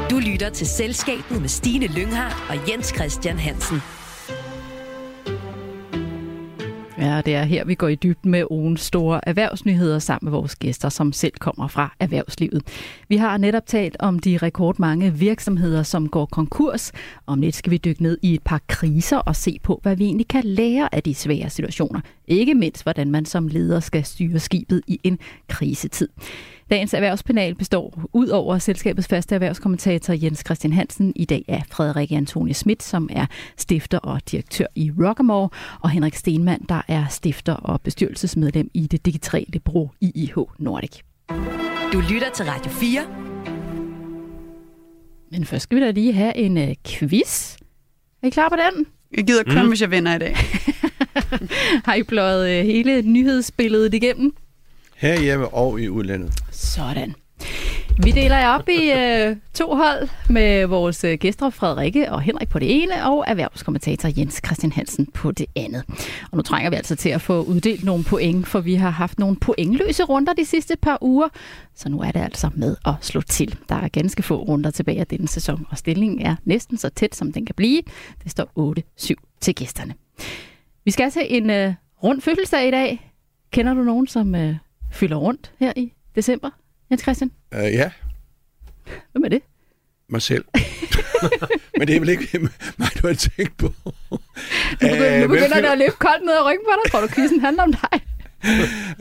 Du 0.10 0.19
lytter 0.19 0.49
til 0.49 0.67
Selskabet 0.67 1.41
med 1.41 1.49
Stine 1.49 1.88
Lynghardt 1.88 2.36
og 2.49 2.69
Jens 2.69 2.88
Christian 2.88 3.39
Hansen. 3.39 3.82
Ja, 6.97 7.21
det 7.25 7.36
er 7.36 7.43
her, 7.43 7.65
vi 7.65 7.75
går 7.75 7.88
i 7.88 7.95
dybden 7.95 8.31
med 8.31 8.43
ugens 8.49 8.81
store 8.81 9.27
erhvervsnyheder 9.29 9.99
sammen 9.99 10.25
med 10.25 10.39
vores 10.39 10.55
gæster, 10.55 10.89
som 10.89 11.13
selv 11.13 11.34
kommer 11.39 11.67
fra 11.67 11.95
erhvervslivet. 11.99 12.62
Vi 13.10 13.17
har 13.17 13.38
netop 13.38 13.65
talt 13.65 13.95
om 13.99 14.19
de 14.19 14.38
rekordmange 14.38 15.13
virksomheder, 15.13 15.84
som 15.84 16.10
går 16.10 16.25
konkurs. 16.25 16.91
Om 17.25 17.41
lidt 17.41 17.55
skal 17.55 17.71
vi 17.71 17.77
dykke 17.77 18.03
ned 18.03 18.17
i 18.21 18.34
et 18.34 18.41
par 18.43 18.62
kriser 18.67 19.17
og 19.17 19.36
se 19.36 19.60
på, 19.63 19.79
hvad 19.84 19.95
vi 19.95 20.05
egentlig 20.05 20.27
kan 20.27 20.43
lære 20.43 20.95
af 20.95 21.03
de 21.03 21.15
svære 21.15 21.49
situationer. 21.49 22.01
Ikke 22.27 22.53
mindst, 22.53 22.84
hvordan 22.84 23.12
man 23.12 23.25
som 23.25 23.47
leder 23.47 23.79
skal 23.79 24.05
styre 24.05 24.39
skibet 24.39 24.81
i 24.88 24.99
en 25.03 25.19
krisetid. 25.47 26.10
Dagens 26.71 26.93
erhvervspanel 26.93 27.56
består 27.56 28.10
ud 28.13 28.28
over 28.28 28.58
selskabets 28.58 29.08
faste 29.08 29.36
erhvervskommentator 29.36 30.13
Jens 30.13 30.43
Christian 30.45 30.73
Hansen 30.73 31.13
i 31.15 31.25
dag 31.25 31.45
af 31.47 31.63
Frederik 31.71 32.12
Antonie 32.12 32.54
Schmidt, 32.54 32.84
som 32.84 33.10
er 33.12 33.25
stifter 33.58 33.97
og 33.97 34.21
direktør 34.32 34.65
i 34.75 34.91
Rockamore, 34.99 35.49
og 35.82 35.89
Henrik 35.89 36.15
Stenmann, 36.15 36.65
der 36.69 36.82
er 36.88 37.06
stifter 37.10 37.54
og 37.54 37.82
bestyrelsesmedlem 37.82 38.69
i 38.73 38.88
det 38.88 39.06
digitale 39.06 39.60
bureau 39.60 39.91
IIH 40.01 40.38
Nordic. 40.60 40.99
Du 41.93 41.99
lytter 42.10 42.30
til 42.36 42.45
Radio 42.45 42.71
4. 42.71 43.01
Men 45.32 45.45
først 45.45 45.63
skal 45.63 45.78
vi 45.78 45.84
da 45.84 45.91
lige 45.91 46.13
have 46.13 46.38
en 46.38 46.58
uh, 46.58 46.73
quiz. 46.88 47.56
Er 48.23 48.28
I 48.28 48.30
klar 48.30 48.49
på 48.49 48.56
den? 48.56 48.86
Jeg 49.17 49.28
gider 49.28 49.43
kun, 49.43 49.62
mm. 49.62 49.67
hvis 49.67 49.82
jeg 49.82 49.91
vinder 49.91 50.15
i 50.15 50.19
dag. 50.19 50.36
Har 51.86 51.93
I 51.93 52.04
pløjet 52.04 52.60
uh, 52.60 52.65
hele 52.65 53.01
nyhedsbilledet 53.01 53.93
igennem? 53.93 54.36
Herhjemme 54.95 55.47
og 55.47 55.82
i 55.82 55.89
udlandet. 55.89 56.44
Sådan. 56.55 57.15
Vi 58.03 58.11
deler 58.11 58.37
jer 58.37 58.49
op 58.49 58.69
i 58.69 58.91
øh, 58.91 59.35
to 59.53 59.75
hold 59.75 60.09
med 60.29 60.65
vores 60.65 61.03
øh, 61.03 61.17
gæster 61.17 61.49
Frederikke 61.49 62.11
og 62.11 62.21
Henrik 62.21 62.49
på 62.49 62.59
det 62.59 62.83
ene, 62.83 63.05
og 63.05 63.25
erhvervskommentator 63.27 64.09
Jens 64.17 64.41
Christian 64.45 64.71
Hansen 64.71 65.05
på 65.05 65.31
det 65.31 65.45
andet. 65.55 65.83
Og 66.31 66.37
nu 66.37 66.41
trænger 66.41 66.69
vi 66.69 66.75
altså 66.75 66.95
til 66.95 67.09
at 67.09 67.21
få 67.21 67.43
uddelt 67.43 67.83
nogle 67.83 68.03
point, 68.03 68.47
for 68.47 68.59
vi 68.59 68.75
har 68.75 68.89
haft 68.89 69.19
nogle 69.19 69.35
pointløse 69.35 70.03
runder 70.03 70.33
de 70.33 70.45
sidste 70.45 70.75
par 70.81 70.97
uger, 71.01 71.27
så 71.75 71.89
nu 71.89 71.99
er 71.99 72.11
det 72.11 72.19
altså 72.19 72.49
med 72.55 72.75
at 72.85 72.93
slå 73.01 73.21
til. 73.21 73.57
Der 73.69 73.75
er 73.75 73.87
ganske 73.87 74.23
få 74.23 74.35
runder 74.35 74.71
tilbage 74.71 74.99
af 74.99 75.07
denne 75.07 75.27
sæson, 75.27 75.65
og 75.69 75.77
stillingen 75.77 76.21
er 76.21 76.35
næsten 76.45 76.77
så 76.77 76.89
tæt, 76.89 77.15
som 77.15 77.33
den 77.33 77.45
kan 77.45 77.55
blive. 77.55 77.81
Det 78.23 78.31
står 78.31 78.75
8-7 79.01 79.37
til 79.41 79.55
gæsterne. 79.55 79.93
Vi 80.85 80.91
skal 80.91 81.11
have 81.13 81.27
en 81.27 81.49
øh, 81.49 81.73
rund 82.03 82.21
fødselsdag 82.21 82.67
i 82.67 82.71
dag. 82.71 83.11
Kender 83.51 83.73
du 83.73 83.83
nogen, 83.83 84.07
som 84.07 84.35
øh, 84.35 84.55
fylder 84.91 85.17
rundt 85.17 85.51
her 85.59 85.73
i 85.75 85.94
december, 86.15 86.49
Jens 86.91 87.01
Christian? 87.01 87.32
Uh, 87.56 87.60
ja, 87.63 87.91
Hvem 89.12 89.23
er 89.23 89.30
det? 89.30 89.41
mig 90.10 90.21
selv. 90.21 90.45
Men 91.78 91.88
det 91.88 91.95
er 91.95 91.99
vel 91.99 92.10
ikke 92.10 92.39
mig, 92.78 92.89
du 93.01 93.08
har 93.08 93.13
tænkt 93.13 93.58
på. 93.58 93.73
Nu 94.12 94.17
begynder, 94.80 95.13
Øh, 95.15 95.21
nu 95.21 95.28
hvem 95.28 95.30
begynder 95.30 95.62
det 95.62 95.67
at 95.67 95.78
løbe 95.78 95.91
koldt 95.99 96.25
ned 96.25 96.34
ad 96.34 96.45
ryggen 96.45 96.65
på 96.65 96.71
dig. 96.84 96.91
Tror 96.91 97.01
du, 97.01 97.08
quizzen 97.08 97.39
handler 97.39 97.63
om 97.63 97.71
dig? 97.73 98.01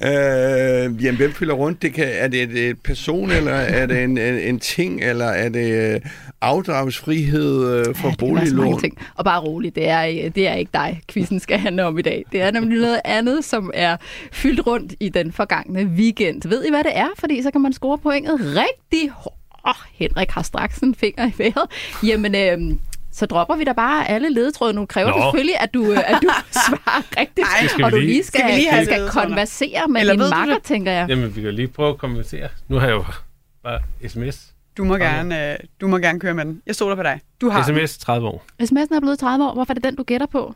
Øh, 0.05 1.05
jamen, 1.05 1.17
hvem 1.17 1.33
fylder 1.33 1.55
rundt? 1.55 1.83
Det 1.83 1.95
kan, 1.95 2.07
er 2.11 2.29
det 2.29 2.43
et, 2.43 2.69
et 2.71 2.81
person, 2.81 3.31
eller 3.31 3.53
er 3.53 3.87
det 3.87 4.05
en, 4.05 4.19
en, 4.19 4.35
en 4.35 4.59
ting, 4.61 5.03
eller 5.05 5.25
er 5.27 5.49
det 5.49 5.95
øh, 5.95 6.01
afdragsfrihed 6.41 7.79
øh, 7.89 7.95
for 7.95 8.09
Ja, 8.09 8.15
boliglån? 8.19 8.81
ting. 8.81 8.99
Og 9.15 9.25
bare 9.25 9.41
roligt, 9.41 9.75
det 9.77 9.89
er, 9.89 10.29
det 10.31 10.49
er 10.49 10.55
ikke 10.55 10.71
dig, 10.75 11.01
quizzen 11.13 11.41
skal 11.41 11.59
handle 11.59 11.85
om 11.85 11.99
i 11.99 12.03
dag. 12.03 12.25
Det 12.33 12.43
er 12.43 12.51
nemlig 12.51 12.79
noget 12.81 13.01
andet, 13.05 13.45
som 13.45 13.71
er 13.75 13.97
fyldt 14.33 14.67
rundt 14.67 14.95
i 15.01 15.09
den 15.09 15.33
forgangne 15.33 15.85
weekend. 15.85 16.43
Ved 16.49 16.65
I, 16.65 16.71
hvad 16.71 16.85
det 16.85 16.93
er? 16.95 17.09
Fordi 17.19 17.43
så 17.43 17.51
kan 17.51 17.61
man 17.61 17.73
score 17.73 17.99
pointet 17.99 18.41
rigtig 18.41 19.11
hårdt. 19.11 19.39
Åh, 19.69 19.75
Henrik 19.95 20.31
har 20.31 20.43
straks 20.43 20.79
en 20.79 20.95
finger 20.95 21.27
i 21.29 21.33
vejret. 21.39 21.71
Jamen, 22.07 22.35
øhm, 22.35 22.79
så 23.17 23.27
dropper 23.27 23.57
vi 23.57 23.65
da 23.65 23.73
bare 23.73 24.09
alle 24.11 24.29
ledetråde. 24.31 24.73
Nu 24.73 24.87
kræver 24.87 25.09
Nå. 25.11 25.17
det 25.17 25.23
selvfølgelig, 25.25 25.55
at 25.61 25.75
du, 25.75 25.93
øh, 25.93 25.99
at 25.99 26.19
du 26.23 26.29
svarer 26.67 27.21
rigtigt, 27.21 27.47
Ej, 27.61 27.67
skal 27.67 27.85
og 27.85 27.93
du 27.93 27.97
lige- 27.97 28.25
skal, 28.25 28.39
skal 28.41 28.51
vi 28.53 28.57
lige 28.57 28.71
have 28.71 28.85
skal 28.85 29.09
konversere 29.09 29.89
med 29.89 30.01
Eller 30.01 30.13
din 30.15 30.31
makker, 30.31 30.55
det? 30.55 30.63
tænker 30.63 30.93
jeg. 30.93 31.07
Jamen, 31.09 31.37
vi 31.37 31.43
kan 31.43 31.55
lige 31.55 31.69
prøve 31.69 31.89
at 31.91 31.99
konversere. 31.99 32.49
Nu 32.69 32.77
har 32.79 32.87
jeg 32.87 32.95
jo 32.95 33.05
bare 33.65 33.81
sms. 34.09 34.51
Du 34.77 34.85
må, 34.85 34.95
gerne, 34.97 35.51
øh, 35.53 35.57
du 35.81 35.87
må 35.89 35.99
gerne 35.99 36.21
køre 36.21 36.35
med 36.35 36.45
den. 36.45 36.63
Jeg 36.67 36.75
stoler 36.75 36.97
på 36.97 37.03
dig. 37.03 37.21
Du 37.41 37.49
har. 37.51 37.63
Sms 37.63 37.99
30 37.99 38.29
år. 38.29 38.45
SMS'en 38.63 38.97
er 38.97 39.01
blevet 39.01 39.19
30 39.19 39.45
år. 39.49 39.55
Hvorfor 39.55 39.73
er 39.73 39.75
det 39.75 39.85
den, 39.85 39.97
du 39.97 40.03
gætter 40.03 40.27
på? 40.27 40.55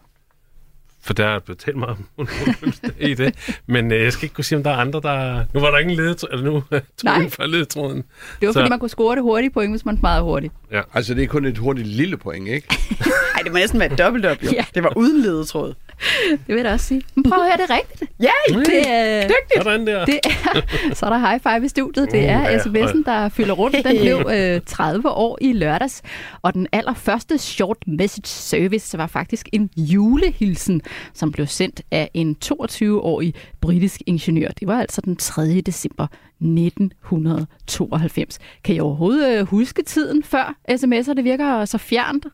For 1.02 1.14
der 1.14 1.26
er 1.26 1.38
blevet 1.38 1.58
talt 1.58 1.76
meget 1.76 1.96
om 2.18 2.28
i 3.00 3.14
det. 3.14 3.34
Men 3.66 3.92
øh, 3.92 4.02
jeg 4.02 4.12
skal 4.12 4.24
ikke 4.24 4.34
kunne 4.34 4.44
sige, 4.44 4.56
om 4.56 4.62
der 4.62 4.70
er 4.70 4.76
andre, 4.76 5.00
der... 5.00 5.44
Nu 5.54 5.61
var 5.61 5.70
der 5.70 5.78
ingen 5.78 5.96
ledetråd, 5.96 6.28
eller 6.32 6.44
nu 6.44 6.62
tog 6.70 6.80
Nej. 7.04 7.28
for 7.30 7.46
ledetråden. 7.46 7.96
Det 8.40 8.46
var, 8.46 8.52
Så- 8.52 8.58
fordi 8.61 8.68
man 8.70 8.78
kunne 8.78 8.88
score 8.90 9.14
det 9.14 9.22
hurtigt 9.22 9.54
point, 9.54 9.72
hvis 9.72 9.84
man 9.84 9.98
svarede 9.98 10.22
hurtigt. 10.22 10.52
Altså, 10.94 11.14
det 11.14 11.22
er 11.24 11.26
kun 11.28 11.44
et 11.44 11.58
hurtigt 11.58 11.87
lille 11.88 12.16
point, 12.16 12.48
ikke? 12.48 12.66
Ej, 13.34 13.40
det 13.44 13.52
må 13.52 13.58
næsten 13.58 13.80
være 13.80 13.92
et 13.92 13.98
dobbelt 13.98 14.26
op, 14.26 14.37
jo. 14.42 14.48
Ja. 14.52 14.64
Det 14.74 14.82
var 14.82 14.92
uden 14.96 15.22
ledetråd. 15.22 15.74
Det 16.30 16.38
vil 16.46 16.56
jeg 16.56 16.64
da 16.64 16.72
også 16.72 16.87
sige. 16.87 17.02
Men 17.14 17.22
prøv 17.22 17.38
at 17.38 17.44
høre, 17.44 17.56
det 17.66 17.70
er 17.70 17.76
rigtigt. 17.76 18.11
Ja, 18.20 18.30
Det, 18.54 19.28
øh, 19.58 19.62
Sådan 19.62 19.87
der. 19.87 20.04
det 20.04 20.20
er, 20.24 20.61
så 20.94 21.06
er 21.06 21.11
der 21.11 21.18
high 21.18 21.40
five 21.42 21.64
i 21.66 21.68
studiet. 21.68 22.11
Det 22.12 22.18
Uh, 22.18 22.24
er 22.24 22.50
ja. 22.50 22.58
sms'en, 22.58 23.02
der 23.06 23.28
fylder 23.28 23.54
rundt. 23.54 23.76
Den 23.84 23.98
blev 24.02 24.30
øh, 24.34 24.61
30 24.66 25.08
år 25.11 25.38
i 25.40 25.52
lørdags. 25.52 26.02
Og 26.42 26.54
den 26.54 26.66
allerførste 26.72 27.38
short 27.38 27.76
message 27.87 28.26
service 28.26 28.98
var 28.98 29.06
faktisk 29.06 29.48
en 29.52 29.70
julehilsen, 29.76 30.82
som 31.14 31.32
blev 31.32 31.46
sendt 31.46 31.82
af 31.90 32.11
en 32.14 32.37
22-årig 32.44 33.34
britisk 33.61 34.00
ingeniør. 34.06 34.48
Det 34.61 34.68
var 34.68 34.80
altså 34.80 35.00
den 35.00 35.16
3. 35.16 35.61
december 35.61 36.06
1992. 36.40 38.38
Kan 38.64 38.74
I 38.74 38.80
overhovedet 38.80 39.38
øh, 39.40 39.46
huske 39.46 39.82
tiden 39.82 40.22
før 40.22 40.54
sms'er? 40.70 41.14
Det 41.14 41.24
virker 41.24 41.64
så 41.64 41.78
fjernt. 41.78 42.26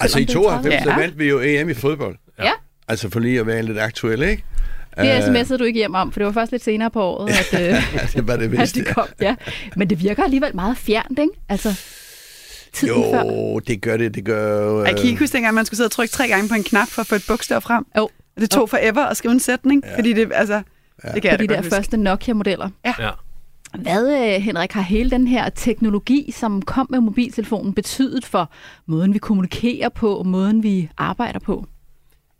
Altså, 0.00 0.18
i 0.18 0.26
Selvom 0.26 0.42
det 0.42 0.48
er 0.48 0.62
92, 0.62 0.74
tredje. 0.82 0.84
der 0.96 1.00
vandt 1.00 1.18
vi 1.18 1.28
jo 1.28 1.40
EM 1.40 1.68
i 1.68 1.74
fodbold. 1.74 2.16
Ja. 2.38 2.50
Altså, 2.88 3.10
for 3.10 3.20
lige 3.20 3.40
at 3.40 3.46
være 3.46 3.62
lidt 3.62 3.78
aktuel, 3.78 4.22
ikke? 4.22 4.44
Det 4.98 5.06
Øh, 5.06 5.18
sms'ede 5.18 5.56
du 5.56 5.64
ikke 5.64 5.78
hjem 5.78 5.94
om, 5.94 6.12
for 6.12 6.20
det 6.20 6.26
var 6.26 6.32
først 6.32 6.52
lidt 6.52 6.64
senere 6.64 6.90
på 6.90 7.02
året, 7.02 7.30
at, 7.30 7.54
øh, 7.60 7.68
Ja, 7.68 7.82
det 8.14 8.28
var 8.28 8.36
det 8.36 8.44
at 8.44 8.50
bedste. 8.50 8.80
det 8.84 8.94
kom. 8.94 9.06
Ja. 9.20 9.34
Men 9.76 9.90
det 9.90 10.02
virker 10.02 10.24
alligevel 10.24 10.50
meget 10.54 10.76
fjernt, 10.76 11.18
ikke? 11.18 11.32
Altså, 11.48 11.80
tiden 12.72 13.02
før. 13.12 13.24
Jo, 13.24 13.58
det 13.58 13.80
gør 13.82 13.96
det, 13.96 14.14
det 14.14 14.24
gør 14.24 14.64
jo... 14.64 14.80
Ej, 14.84 14.92
kan 14.92 15.04
I 15.04 15.08
ikke 15.08 15.18
huske 15.20 15.32
dengang, 15.32 15.54
man 15.54 15.64
skulle 15.66 15.76
sidde 15.76 15.86
og 15.88 15.92
trykke 15.92 16.12
tre 16.12 16.28
gange 16.28 16.48
på 16.48 16.54
en 16.54 16.62
knap 16.64 16.88
for 16.88 17.00
at 17.00 17.06
få 17.06 17.14
et 17.14 17.24
bogstav 17.28 17.60
frem? 17.60 17.84
Jo. 17.96 18.02
Og 18.36 18.40
det 18.40 18.50
tog 18.50 18.68
forever 18.70 19.04
at 19.06 19.16
skrive 19.16 19.32
en 19.32 19.40
sætning, 19.40 19.82
ja. 19.86 19.96
fordi 19.96 20.12
det, 20.12 20.30
altså, 20.34 20.54
ja. 21.04 21.12
det 21.12 21.22
kan 21.22 21.30
På 21.30 21.32
jeg 21.32 21.38
de 21.38 21.46
da 21.46 21.54
der 21.54 21.60
huske. 21.60 21.74
første 21.74 21.96
Nokia-modeller. 21.96 22.68
Ja. 22.84 22.92
Hvad, 23.78 24.34
øh, 24.34 24.42
Henrik, 24.42 24.72
har 24.72 24.82
hele 24.82 25.10
den 25.10 25.26
her 25.28 25.48
teknologi, 25.48 26.30
som 26.36 26.62
kom 26.62 26.86
med 26.90 27.00
mobiltelefonen, 27.00 27.72
betydet 27.74 28.24
for 28.26 28.50
måden, 28.86 29.14
vi 29.14 29.18
kommunikerer 29.18 29.88
på, 29.88 30.22
måden, 30.26 30.62
vi 30.62 30.88
arbejder 30.98 31.38
på? 31.38 31.66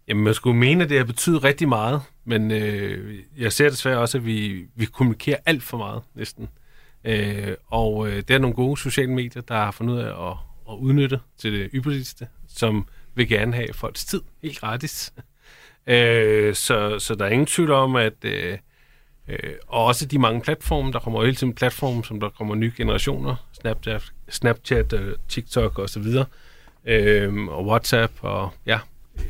Jamen, 0.08 0.24
man 0.24 0.34
skulle 0.34 0.56
mene, 0.56 0.84
at 0.84 0.90
det 0.90 0.98
har 0.98 1.04
betydet 1.04 1.44
rigtig 1.44 1.68
meget, 1.68 2.02
men 2.24 2.50
øh, 2.50 3.18
jeg 3.38 3.52
ser 3.52 3.70
desværre 3.70 3.98
også, 3.98 4.18
at 4.18 4.26
vi, 4.26 4.66
vi 4.74 4.84
kommunikerer 4.84 5.38
alt 5.46 5.62
for 5.62 5.78
meget, 5.78 6.02
næsten. 6.14 6.48
Øh, 7.04 7.54
og 7.66 8.08
øh, 8.08 8.16
det 8.16 8.30
er 8.30 8.38
nogle 8.38 8.56
gode 8.56 8.80
sociale 8.80 9.10
medier, 9.10 9.42
der 9.42 9.54
har 9.54 9.70
fundet 9.70 9.94
ud 9.94 9.98
af 9.98 10.30
at, 10.30 10.36
at 10.70 10.74
udnytte 10.78 11.20
til 11.38 11.52
det 11.52 11.70
ypperligste, 11.74 12.28
som 12.48 12.86
vil 13.14 13.28
gerne 13.28 13.54
have 13.54 13.74
folks 13.74 14.04
tid 14.04 14.20
helt 14.42 14.60
gratis. 14.60 15.12
Øh, 15.86 16.54
så, 16.54 16.98
så 16.98 17.14
der 17.14 17.24
er 17.24 17.30
ingen 17.30 17.46
tvivl 17.46 17.70
om, 17.70 17.96
at 17.96 18.24
øh, 18.24 18.58
øh, 19.28 19.54
og 19.66 19.84
også 19.84 20.06
de 20.06 20.18
mange 20.18 20.40
platforme, 20.40 20.92
der 20.92 20.98
kommer 20.98 21.20
jo 21.20 21.24
hele 21.24 21.36
tiden 21.36 21.54
platforme, 21.54 22.04
som 22.04 22.20
der 22.20 22.28
kommer 22.28 22.54
nye 22.54 22.72
generationer, 22.76 23.36
Snapchat, 23.52 24.12
Snapchat 24.28 24.92
øh, 24.92 25.16
TikTok 25.28 25.78
og 25.78 25.88
så 25.88 26.00
videre, 26.00 26.24
øh, 26.84 27.46
og 27.48 27.66
WhatsApp 27.66 28.12
og 28.20 28.50
ja, 28.66 28.78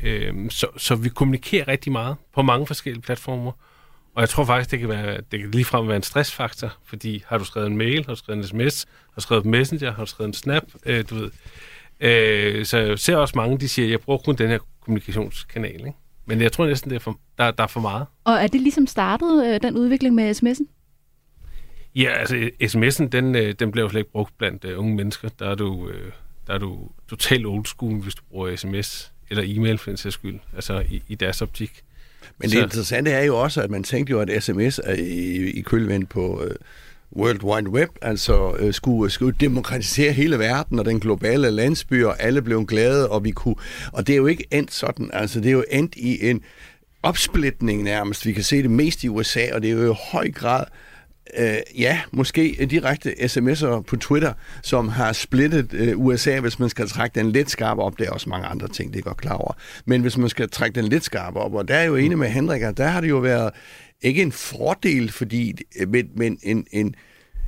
øh, 0.03 0.49
så, 0.49 0.67
så 0.77 0.95
vi 0.95 1.09
kommunikerer 1.09 1.67
rigtig 1.67 1.91
meget 1.91 2.15
på 2.33 2.41
mange 2.41 2.67
forskellige 2.67 3.01
platformer, 3.01 3.51
Og 4.15 4.21
jeg 4.21 4.29
tror 4.29 4.45
faktisk, 4.45 4.71
det 4.71 4.79
kan, 4.79 4.89
være, 4.89 5.17
det 5.31 5.39
kan 5.39 5.51
ligefrem 5.51 5.87
være 5.87 5.95
en 5.95 6.03
stressfaktor, 6.03 6.77
fordi 6.85 7.23
har 7.27 7.37
du 7.37 7.45
skrevet 7.45 7.67
en 7.67 7.77
mail, 7.77 8.05
har 8.05 8.13
du 8.13 8.19
skrevet 8.19 8.37
en 8.37 8.47
sms, 8.47 8.85
har 8.85 9.15
du 9.15 9.21
skrevet 9.21 9.45
messenger, 9.45 9.91
har 9.91 10.05
du 10.05 10.09
skrevet 10.09 10.27
en 10.27 10.33
snap, 10.33 10.63
øh, 10.85 11.05
du 11.09 11.15
ved. 11.15 11.31
Øh, 11.99 12.65
så 12.65 12.77
jeg 12.77 12.99
ser 12.99 13.15
også 13.15 13.33
mange, 13.35 13.57
de 13.57 13.69
siger, 13.69 13.87
jeg 13.87 13.99
bruger 13.99 14.19
kun 14.19 14.35
den 14.35 14.49
her 14.49 14.59
kommunikationskanal, 14.81 15.73
ikke? 15.73 15.93
Men 16.25 16.41
jeg 16.41 16.51
tror 16.51 16.65
næsten, 16.67 16.89
det 16.89 16.95
er 16.95 16.99
for, 16.99 17.19
der, 17.37 17.51
der 17.51 17.63
er 17.63 17.67
for 17.67 17.79
meget. 17.79 18.05
Og 18.23 18.33
er 18.33 18.47
det 18.47 18.61
ligesom 18.61 18.87
startet, 18.87 19.45
øh, 19.47 19.61
den 19.61 19.77
udvikling 19.77 20.15
med 20.15 20.35
sms'en? 20.35 20.65
Ja, 21.95 22.09
altså 22.09 22.49
sms'en, 22.63 23.07
den, 23.07 23.35
øh, 23.35 23.55
den 23.59 23.71
bliver 23.71 23.85
jo 23.85 23.89
slet 23.89 23.99
ikke 23.99 24.11
brugt 24.11 24.37
blandt 24.37 24.65
uh, 24.65 24.79
unge 24.79 24.95
mennesker. 24.95 25.29
Der 25.39 25.49
er 25.49 25.55
du, 25.55 25.89
øh, 25.89 26.11
der 26.47 26.53
er 26.53 26.57
du 26.57 26.89
totalt 27.09 27.45
old 27.45 27.65
school, 27.65 28.01
hvis 28.01 28.15
du 28.15 28.23
bruger 28.29 28.55
sms 28.55 29.11
eller 29.29 29.43
e-mail 29.47 29.77
for 29.77 29.91
en 29.91 29.97
sags 29.97 30.13
skyld, 30.13 30.39
altså 30.55 30.83
i, 30.89 31.01
i 31.07 31.15
deres 31.15 31.41
optik. 31.41 31.83
Men 32.37 32.49
det 32.49 32.63
interessante 32.63 33.11
er 33.11 33.23
jo 33.23 33.37
også, 33.37 33.61
at 33.61 33.69
man 33.69 33.83
tænkte 33.83 34.11
jo, 34.11 34.19
at 34.19 34.43
sms 34.43 34.79
er 34.83 34.93
i, 34.93 35.49
i 35.49 35.61
kølvend 35.61 36.07
på 36.07 36.43
uh, 36.43 36.51
World 37.21 37.43
Wide 37.43 37.69
Web, 37.69 37.89
altså 38.01 38.51
uh, 38.51 38.73
skulle, 38.73 39.11
skulle 39.11 39.35
demokratisere 39.39 40.11
hele 40.11 40.39
verden 40.39 40.79
og 40.79 40.85
den 40.85 40.99
globale 40.99 41.51
landsby, 41.51 42.03
og 42.03 42.21
alle 42.21 42.41
blev 42.41 42.65
glade, 42.65 43.09
og 43.09 43.23
vi 43.23 43.31
kunne... 43.31 43.55
Og 43.91 44.07
det 44.07 44.13
er 44.13 44.17
jo 44.17 44.27
ikke 44.27 44.45
endt 44.51 44.73
sådan, 44.73 45.09
altså 45.13 45.39
det 45.39 45.47
er 45.47 45.53
jo 45.53 45.63
endt 45.71 45.95
i 45.95 46.29
en 46.29 46.41
opsplitning 47.03 47.83
nærmest. 47.83 48.25
Vi 48.25 48.33
kan 48.33 48.43
se 48.43 48.61
det 48.63 48.71
mest 48.71 49.03
i 49.03 49.09
USA, 49.09 49.53
og 49.53 49.61
det 49.61 49.69
er 49.69 49.73
jo 49.73 49.91
i 49.91 49.95
høj 50.11 50.31
grad 50.31 50.63
øh, 50.63 50.84
ja, 51.77 52.01
måske 52.11 52.67
direkte 52.69 53.11
sms'er 53.11 53.81
på 53.81 53.95
Twitter, 53.95 54.33
som 54.61 54.89
har 54.89 55.13
splittet 55.13 55.73
øh, 55.73 55.99
USA, 55.99 56.39
hvis 56.39 56.59
man 56.59 56.69
skal 56.69 56.87
trække 56.89 57.19
den 57.19 57.31
lidt 57.31 57.49
skarp 57.49 57.77
op. 57.77 57.99
Der 57.99 58.05
er 58.05 58.11
også 58.11 58.29
mange 58.29 58.47
andre 58.47 58.67
ting, 58.67 58.93
det 58.93 58.99
er 58.99 59.03
godt 59.03 59.17
klar 59.17 59.33
over. 59.33 59.53
Men 59.85 60.01
hvis 60.01 60.17
man 60.17 60.29
skal 60.29 60.49
trække 60.49 60.81
den 60.81 60.89
lidt 60.89 61.03
skarp 61.03 61.35
op, 61.35 61.53
og 61.53 61.67
der 61.67 61.75
er 61.75 61.83
jo 61.83 61.95
enig 61.95 62.17
med 62.17 62.27
Henrik, 62.27 62.61
at 62.61 62.77
der 62.77 62.87
har 62.87 63.01
det 63.01 63.09
jo 63.09 63.17
været 63.17 63.53
ikke 64.01 64.21
en 64.21 64.31
fordel, 64.31 65.11
fordi, 65.11 65.53
men, 65.87 66.09
men 66.15 66.39
en, 66.43 66.67
en, 66.71 66.95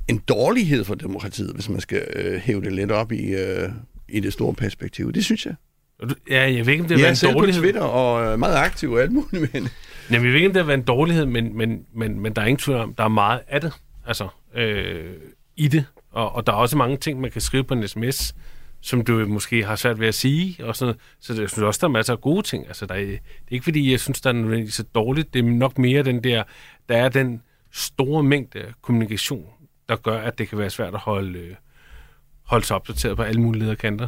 en 0.07 0.17
dårlighed 0.17 0.83
for 0.83 0.95
demokratiet, 0.95 1.51
hvis 1.53 1.69
man 1.69 1.81
skal 1.81 2.03
øh, 2.15 2.39
hæve 2.39 2.61
det 2.61 2.73
lidt 2.73 2.91
op 2.91 3.11
i, 3.11 3.25
øh, 3.25 3.69
i 4.09 4.19
det 4.19 4.33
store 4.33 4.53
perspektiv. 4.53 5.13
Det 5.13 5.25
synes 5.25 5.45
jeg. 5.45 5.55
Ja, 6.29 6.41
jeg 6.51 6.65
ved 6.65 6.73
ikke, 6.73 6.81
om 6.83 6.87
det 6.87 7.05
er 7.05 7.09
en 7.09 7.15
selv 7.15 7.33
dårlighed. 7.33 7.61
på 7.61 7.63
Twitter 7.63 7.81
og 7.81 8.33
øh, 8.33 8.39
meget 8.39 8.55
aktiv 8.55 8.91
og 8.91 9.01
alt 9.01 9.11
muligt, 9.11 9.53
men... 9.53 9.69
Jamen, 10.11 10.25
jeg 10.25 10.33
ved 10.33 10.39
ikke, 10.39 10.47
om 10.47 10.53
det 10.53 10.61
har 10.61 10.67
været 10.67 10.77
en 10.77 10.85
dårlighed, 10.85 11.25
men, 11.25 11.57
men, 11.57 11.85
men, 11.93 12.19
men 12.19 12.33
der 12.33 12.41
er 12.41 12.45
ingen 12.45 12.59
tvivl 12.59 12.79
om, 12.79 12.93
der 12.93 13.03
er 13.03 13.07
meget 13.07 13.41
af 13.47 13.61
det, 13.61 13.73
altså, 14.05 14.27
øh, 14.53 15.13
i 15.57 15.67
det. 15.67 15.85
Og, 16.11 16.35
og 16.35 16.47
der 16.47 16.53
er 16.53 16.57
også 16.57 16.77
mange 16.77 16.97
ting, 16.97 17.21
man 17.21 17.31
kan 17.31 17.41
skrive 17.41 17.63
på 17.63 17.73
en 17.73 17.87
sms, 17.87 18.35
som 18.81 19.03
du 19.03 19.25
måske 19.27 19.63
har 19.63 19.75
svært 19.75 19.99
ved 19.99 20.07
at 20.07 20.15
sige, 20.15 20.65
og 20.65 20.75
sådan 20.75 20.95
Så 21.19 21.33
jeg 21.33 21.49
synes 21.49 21.63
også, 21.63 21.79
der 21.81 21.87
er 21.87 21.91
masser 21.91 22.13
af 22.13 22.21
gode 22.21 22.41
ting. 22.41 22.67
Altså, 22.67 22.85
der 22.85 22.95
er, 22.95 23.05
det 23.05 23.13
er 23.15 23.51
ikke, 23.51 23.63
fordi 23.63 23.91
jeg 23.91 23.99
synes, 23.99 24.21
der 24.21 24.29
er 24.29 24.33
nødvendigvis 24.33 24.73
så 24.73 24.83
dårligt. 24.83 25.33
Det 25.33 25.39
er 25.39 25.49
nok 25.49 25.77
mere 25.77 26.03
den 26.03 26.23
der, 26.23 26.43
der 26.89 26.97
er 26.97 27.09
den 27.09 27.41
store 27.71 28.23
mængde 28.23 28.73
kommunikation, 28.81 29.45
der 29.89 29.95
gør, 29.95 30.17
at 30.17 30.37
det 30.37 30.49
kan 30.49 30.57
være 30.57 30.69
svært 30.69 30.93
at 30.93 30.99
holde, 30.99 31.39
øh, 31.39 31.55
holde 32.43 32.65
sig 32.65 32.75
opdateret 32.75 33.17
på 33.17 33.23
alle 33.23 33.41
mulige 33.41 33.75
kanter. 33.75 34.07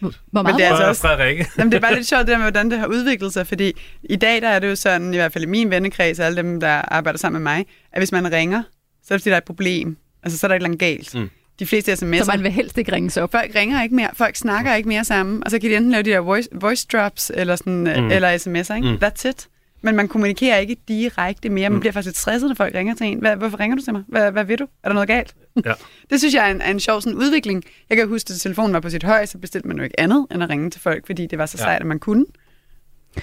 Hvor 0.00 0.12
meget 0.32 0.46
Men 0.46 0.54
det 0.54 0.64
er 0.64 0.70
altså 0.70 0.88
også, 0.88 1.02
Frederikke. 1.02 1.46
jamen, 1.58 1.72
det 1.72 1.76
er 1.76 1.80
bare 1.80 1.94
lidt 1.94 2.06
sjovt 2.12 2.20
det 2.20 2.28
der 2.28 2.36
med, 2.38 2.44
hvordan 2.44 2.70
det 2.70 2.78
har 2.78 2.86
udviklet 2.86 3.32
sig, 3.32 3.46
fordi 3.46 3.72
i 4.02 4.16
dag 4.16 4.42
der 4.42 4.48
er 4.48 4.58
det 4.58 4.68
jo 4.68 4.76
sådan, 4.76 5.14
i 5.14 5.16
hvert 5.16 5.32
fald 5.32 5.44
i 5.44 5.46
min 5.46 5.70
vennekreds 5.70 6.18
og 6.18 6.26
alle 6.26 6.36
dem, 6.36 6.60
der 6.60 6.68
arbejder 6.68 7.18
sammen 7.18 7.42
med 7.42 7.52
mig, 7.52 7.66
at 7.92 8.00
hvis 8.00 8.12
man 8.12 8.32
ringer, 8.32 8.62
så 9.02 9.14
er 9.14 9.18
det 9.18 9.22
fordi, 9.22 9.30
der 9.30 9.36
er 9.36 9.40
et 9.40 9.44
problem. 9.44 9.96
Altså, 10.22 10.38
så 10.38 10.46
er 10.46 10.48
der 10.48 10.54
et 10.54 10.58
eller 10.58 10.68
andet 10.68 10.80
galt. 10.80 11.14
Mm. 11.14 11.30
De 11.58 11.66
fleste 11.66 11.92
sms'er... 11.92 12.24
Så 12.24 12.24
man 12.26 12.42
vil 12.42 12.52
helst 12.52 12.78
ikke 12.78 12.92
ringe 12.92 13.22
op. 13.22 13.32
Folk 13.32 13.54
ringer 13.54 13.82
ikke 13.82 13.94
mere. 13.94 14.10
Folk 14.14 14.36
snakker 14.36 14.74
ikke 14.74 14.88
mere 14.88 15.04
sammen. 15.04 15.44
Og 15.44 15.50
så 15.50 15.58
kan 15.58 15.70
de 15.70 15.76
enten 15.76 15.90
lave 15.90 16.02
de 16.02 16.10
der 16.10 16.20
voice, 16.20 16.48
voice 16.52 16.86
drops 16.92 17.32
eller, 17.34 17.56
sådan, 17.56 17.80
mm. 17.80 18.10
eller 18.10 18.34
sms'er. 18.34 18.74
Ikke? 18.74 18.90
Mm. 18.90 18.98
That's 19.04 19.28
it. 19.28 19.48
Men 19.82 19.96
man 19.96 20.08
kommunikerer 20.08 20.58
ikke 20.58 20.76
direkte 20.88 21.48
mere. 21.48 21.70
Man 21.70 21.76
mm. 21.76 21.80
bliver 21.80 21.92
faktisk 21.92 22.08
lidt 22.08 22.16
stresset, 22.16 22.48
når 22.48 22.54
folk 22.54 22.74
ringer 22.74 22.94
til 22.94 23.06
en. 23.06 23.18
Hvad, 23.18 23.36
hvorfor 23.36 23.60
ringer 23.60 23.76
du 23.76 23.82
til 23.82 23.92
mig? 23.92 24.02
Hvad, 24.08 24.32
hvad 24.32 24.44
ved 24.44 24.56
du? 24.56 24.64
Er 24.64 24.88
der 24.88 24.94
noget 24.94 25.08
galt? 25.08 25.34
Ja. 25.64 25.72
det 26.10 26.18
synes 26.18 26.34
jeg 26.34 26.46
er 26.46 26.50
en, 26.50 26.60
er 26.60 26.70
en 26.70 26.80
sjov 26.80 27.00
sådan, 27.00 27.18
udvikling. 27.18 27.64
Jeg 27.88 27.96
kan 27.96 28.08
huske, 28.08 28.32
at 28.32 28.40
telefonen 28.40 28.72
var 28.72 28.80
på 28.80 28.90
sit 28.90 29.02
høj, 29.02 29.26
så 29.26 29.38
bestilte 29.38 29.68
man 29.68 29.76
jo 29.76 29.82
ikke 29.82 30.00
andet 30.00 30.26
end 30.30 30.42
at 30.42 30.50
ringe 30.50 30.70
til 30.70 30.80
folk, 30.80 31.06
fordi 31.06 31.26
det 31.26 31.38
var 31.38 31.46
så 31.46 31.58
sejt, 31.58 31.70
ja. 31.70 31.80
at 31.80 31.86
man 31.86 31.98
kunne. 31.98 32.26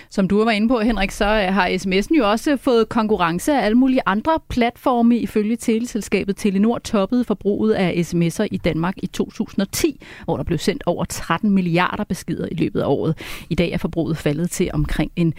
Som 0.09 0.27
du 0.27 0.43
var 0.43 0.51
inde 0.51 0.67
på, 0.67 0.79
Henrik, 0.79 1.11
så 1.11 1.25
har 1.25 1.67
sms'en 1.67 2.17
jo 2.17 2.31
også 2.31 2.57
fået 2.57 2.89
konkurrence 2.89 3.53
af 3.53 3.65
alle 3.65 3.77
mulige 3.77 4.01
andre 4.05 4.39
platforme. 4.49 5.17
Ifølge 5.17 5.55
teleselskabet 5.55 6.37
Telenor 6.37 6.77
toppede 6.77 7.23
forbruget 7.23 7.73
af 7.73 7.91
sms'er 7.91 8.47
i 8.51 8.57
Danmark 8.57 8.93
i 8.97 9.07
2010, 9.07 10.01
hvor 10.25 10.37
der 10.37 10.43
blev 10.43 10.57
sendt 10.57 10.83
over 10.85 11.05
13 11.05 11.51
milliarder 11.51 12.03
beskeder 12.03 12.47
i 12.51 12.55
løbet 12.55 12.81
af 12.81 12.85
året. 12.87 13.17
I 13.49 13.55
dag 13.55 13.71
er 13.71 13.77
forbruget 13.77 14.17
faldet 14.17 14.51
til 14.51 14.69
omkring 14.73 15.11
en 15.15 15.33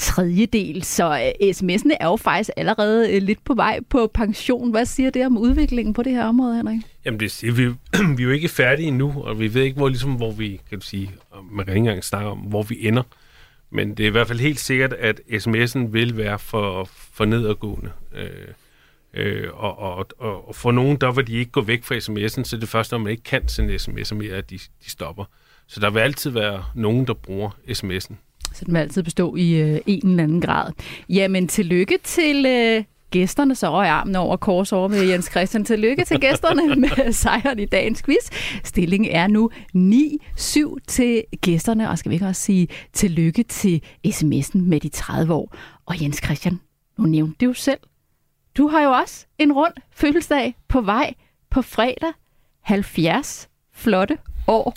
tredjedel, 0.00 0.84
så 0.84 1.32
øh, 1.42 1.50
sms'ene 1.50 1.96
er 2.00 2.06
jo 2.06 2.16
faktisk 2.16 2.50
allerede 2.56 3.10
øh, 3.16 3.22
lidt 3.22 3.44
på 3.44 3.54
vej 3.54 3.80
på 3.88 4.10
pension. 4.14 4.70
Hvad 4.70 4.84
siger 4.84 5.10
det 5.10 5.26
om 5.26 5.38
udviklingen 5.38 5.94
på 5.94 6.02
det 6.02 6.12
her 6.12 6.24
område, 6.24 6.56
Henrik? 6.56 6.80
Jamen, 7.04 7.20
det 7.20 7.30
siger 7.30 7.52
vi, 7.52 7.66
vi 8.16 8.22
er 8.22 8.26
jo 8.26 8.30
ikke 8.30 8.48
færdige 8.48 8.88
endnu, 8.88 9.22
og 9.24 9.40
vi 9.40 9.54
ved 9.54 9.62
ikke, 9.62 9.76
hvor, 9.76 9.88
ligesom, 9.88 10.12
hvor 10.14 10.32
vi, 10.32 10.60
kan 10.68 10.78
du 10.78 10.86
sige, 10.86 11.10
man 11.52 11.64
kan 11.64 11.74
ikke 11.74 11.78
engang 11.78 12.04
snakke 12.04 12.28
om, 12.30 12.38
hvor 12.38 12.62
vi 12.62 12.86
ender. 12.86 13.02
Men 13.70 13.94
det 13.94 14.00
er 14.00 14.08
i 14.08 14.10
hvert 14.10 14.26
fald 14.26 14.40
helt 14.40 14.60
sikkert, 14.60 14.92
at 14.92 15.20
sms'en 15.28 15.78
vil 15.78 16.16
være 16.16 16.38
for, 16.38 16.88
for 17.12 17.24
nedadgående. 17.24 17.90
Øh, 18.16 18.28
øh, 19.14 19.48
og, 19.52 19.78
og, 19.78 20.06
og, 20.18 20.48
og 20.48 20.54
for 20.54 20.72
nogen, 20.72 20.96
der 20.96 21.12
vil 21.12 21.26
de 21.26 21.32
ikke 21.32 21.50
gå 21.50 21.60
væk 21.60 21.84
fra 21.84 21.94
sms'en, 21.94 22.44
så 22.44 22.56
det 22.56 22.68
første, 22.68 22.94
når 22.94 22.98
man 22.98 23.10
ikke 23.10 23.22
kan 23.22 23.48
sende 23.48 23.74
sms'er 23.74 24.14
mere, 24.14 24.34
at 24.34 24.50
de, 24.50 24.58
de 24.58 24.90
stopper. 24.90 25.24
Så 25.66 25.80
der 25.80 25.90
vil 25.90 26.00
altid 26.00 26.30
være 26.30 26.64
nogen, 26.74 27.06
der 27.06 27.14
bruger 27.14 27.50
sms'en. 27.68 28.14
Så 28.52 28.64
den 28.64 28.74
vil 28.74 28.80
altid 28.80 29.02
bestå 29.02 29.36
i 29.36 29.52
øh, 29.54 29.80
en 29.86 30.08
eller 30.08 30.22
anden 30.22 30.40
grad. 30.40 30.72
Jamen, 31.08 31.48
tillykke 31.48 31.98
til 32.04 32.46
øh, 32.46 32.84
gæsterne, 33.10 33.54
så 33.54 33.66
i 33.66 33.86
armen 33.86 34.16
over 34.16 34.36
kors 34.36 34.72
over 34.72 34.88
med 34.88 35.02
Jens 35.02 35.30
Christian. 35.30 35.64
Tillykke 35.64 36.04
til 36.04 36.20
gæsterne 36.20 36.76
med 36.80 37.12
sejren 37.12 37.58
i 37.58 37.64
dagens 37.64 38.02
quiz. 38.02 38.30
Stillingen 38.64 39.10
er 39.10 39.26
nu 39.26 39.50
9-7 40.76 40.76
til 40.86 41.24
gæsterne, 41.40 41.90
og 41.90 41.98
skal 41.98 42.10
vi 42.10 42.14
ikke 42.14 42.26
også 42.26 42.42
sige 42.42 42.68
tillykke 42.92 43.42
til 43.42 43.82
sms'en 44.06 44.58
med 44.58 44.80
de 44.80 44.88
30 44.88 45.34
år. 45.34 45.54
Og 45.86 46.02
Jens 46.02 46.20
Christian, 46.24 46.60
nu 46.98 47.04
nævnte 47.04 47.36
det 47.40 47.46
jo 47.46 47.52
selv. 47.52 47.80
Du 48.56 48.68
har 48.68 48.82
jo 48.82 48.90
også 48.90 49.26
en 49.38 49.52
rund 49.52 49.72
fødselsdag 49.90 50.54
på 50.68 50.80
vej 50.80 51.14
på 51.50 51.62
fredag. 51.62 52.12
70 52.60 53.48
flotte 53.72 54.18
år. 54.46 54.74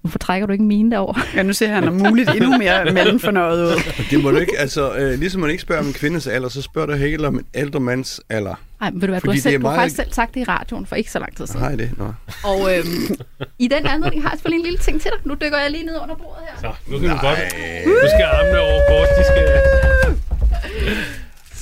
Hvorfor 0.00 0.18
trækker 0.18 0.46
du 0.46 0.52
ikke 0.52 0.64
mine 0.64 0.90
derover? 0.90 1.18
Ja, 1.36 1.42
nu 1.42 1.52
ser 1.52 1.68
han 1.68 1.88
om 1.88 1.94
muligt 1.94 2.30
endnu 2.30 2.58
mere 2.58 2.92
mellemfornøjet 2.92 3.66
ud. 3.66 3.82
Det 4.10 4.22
må 4.22 4.30
du 4.30 4.36
ikke, 4.36 4.58
altså, 4.58 4.94
øh, 4.94 5.18
ligesom 5.18 5.40
man 5.40 5.50
ikke 5.50 5.62
spørger 5.62 5.80
om 5.82 5.86
en 5.86 5.92
kvindes 5.92 6.26
alder, 6.26 6.48
så 6.48 6.62
spørger 6.62 6.86
du 6.86 6.92
heller 6.94 7.28
om 7.28 7.34
en 7.34 7.44
ældre 7.54 7.80
mands 7.80 8.20
alder. 8.30 8.54
Nej, 8.80 8.90
men 8.90 9.00
ved 9.00 9.08
du 9.08 9.12
hvad, 9.12 9.20
du 9.20 9.30
har, 9.30 9.38
selv, 9.38 9.60
meget... 9.60 9.74
du 9.74 9.76
har 9.76 9.82
faktisk 9.82 9.96
selv 9.96 10.12
sagt 10.12 10.34
det 10.34 10.40
i 10.40 10.44
radioen 10.44 10.86
for 10.86 10.96
ikke 10.96 11.10
så 11.10 11.18
lang 11.18 11.36
tid 11.36 11.46
siden. 11.46 11.60
Nej, 11.60 11.74
det, 11.74 11.90
nå. 11.98 12.12
Og 12.44 12.76
øhm, 12.76 13.16
i 13.58 13.68
den 13.68 13.86
anledning 13.86 14.22
har 14.22 14.30
jeg 14.30 14.38
selvfølgelig 14.38 14.58
en 14.60 14.64
lille 14.64 14.78
ting 14.78 15.00
til 15.00 15.10
dig. 15.10 15.20
Nu 15.28 15.34
dykker 15.34 15.58
jeg 15.58 15.70
lige 15.70 15.84
ned 15.84 15.96
under 16.02 16.14
bordet 16.14 16.42
her. 16.48 16.60
Så, 16.60 16.90
nu 16.92 16.98
kan 16.98 17.08
Nej. 17.08 17.14
vi 17.14 17.26
godt. 17.26 17.38
Nu 17.86 18.08
skal 18.14 18.24
armene 18.24 18.58
over 18.60 18.80
kort, 18.88 19.08
de 19.18 19.24
skal... 19.24 19.46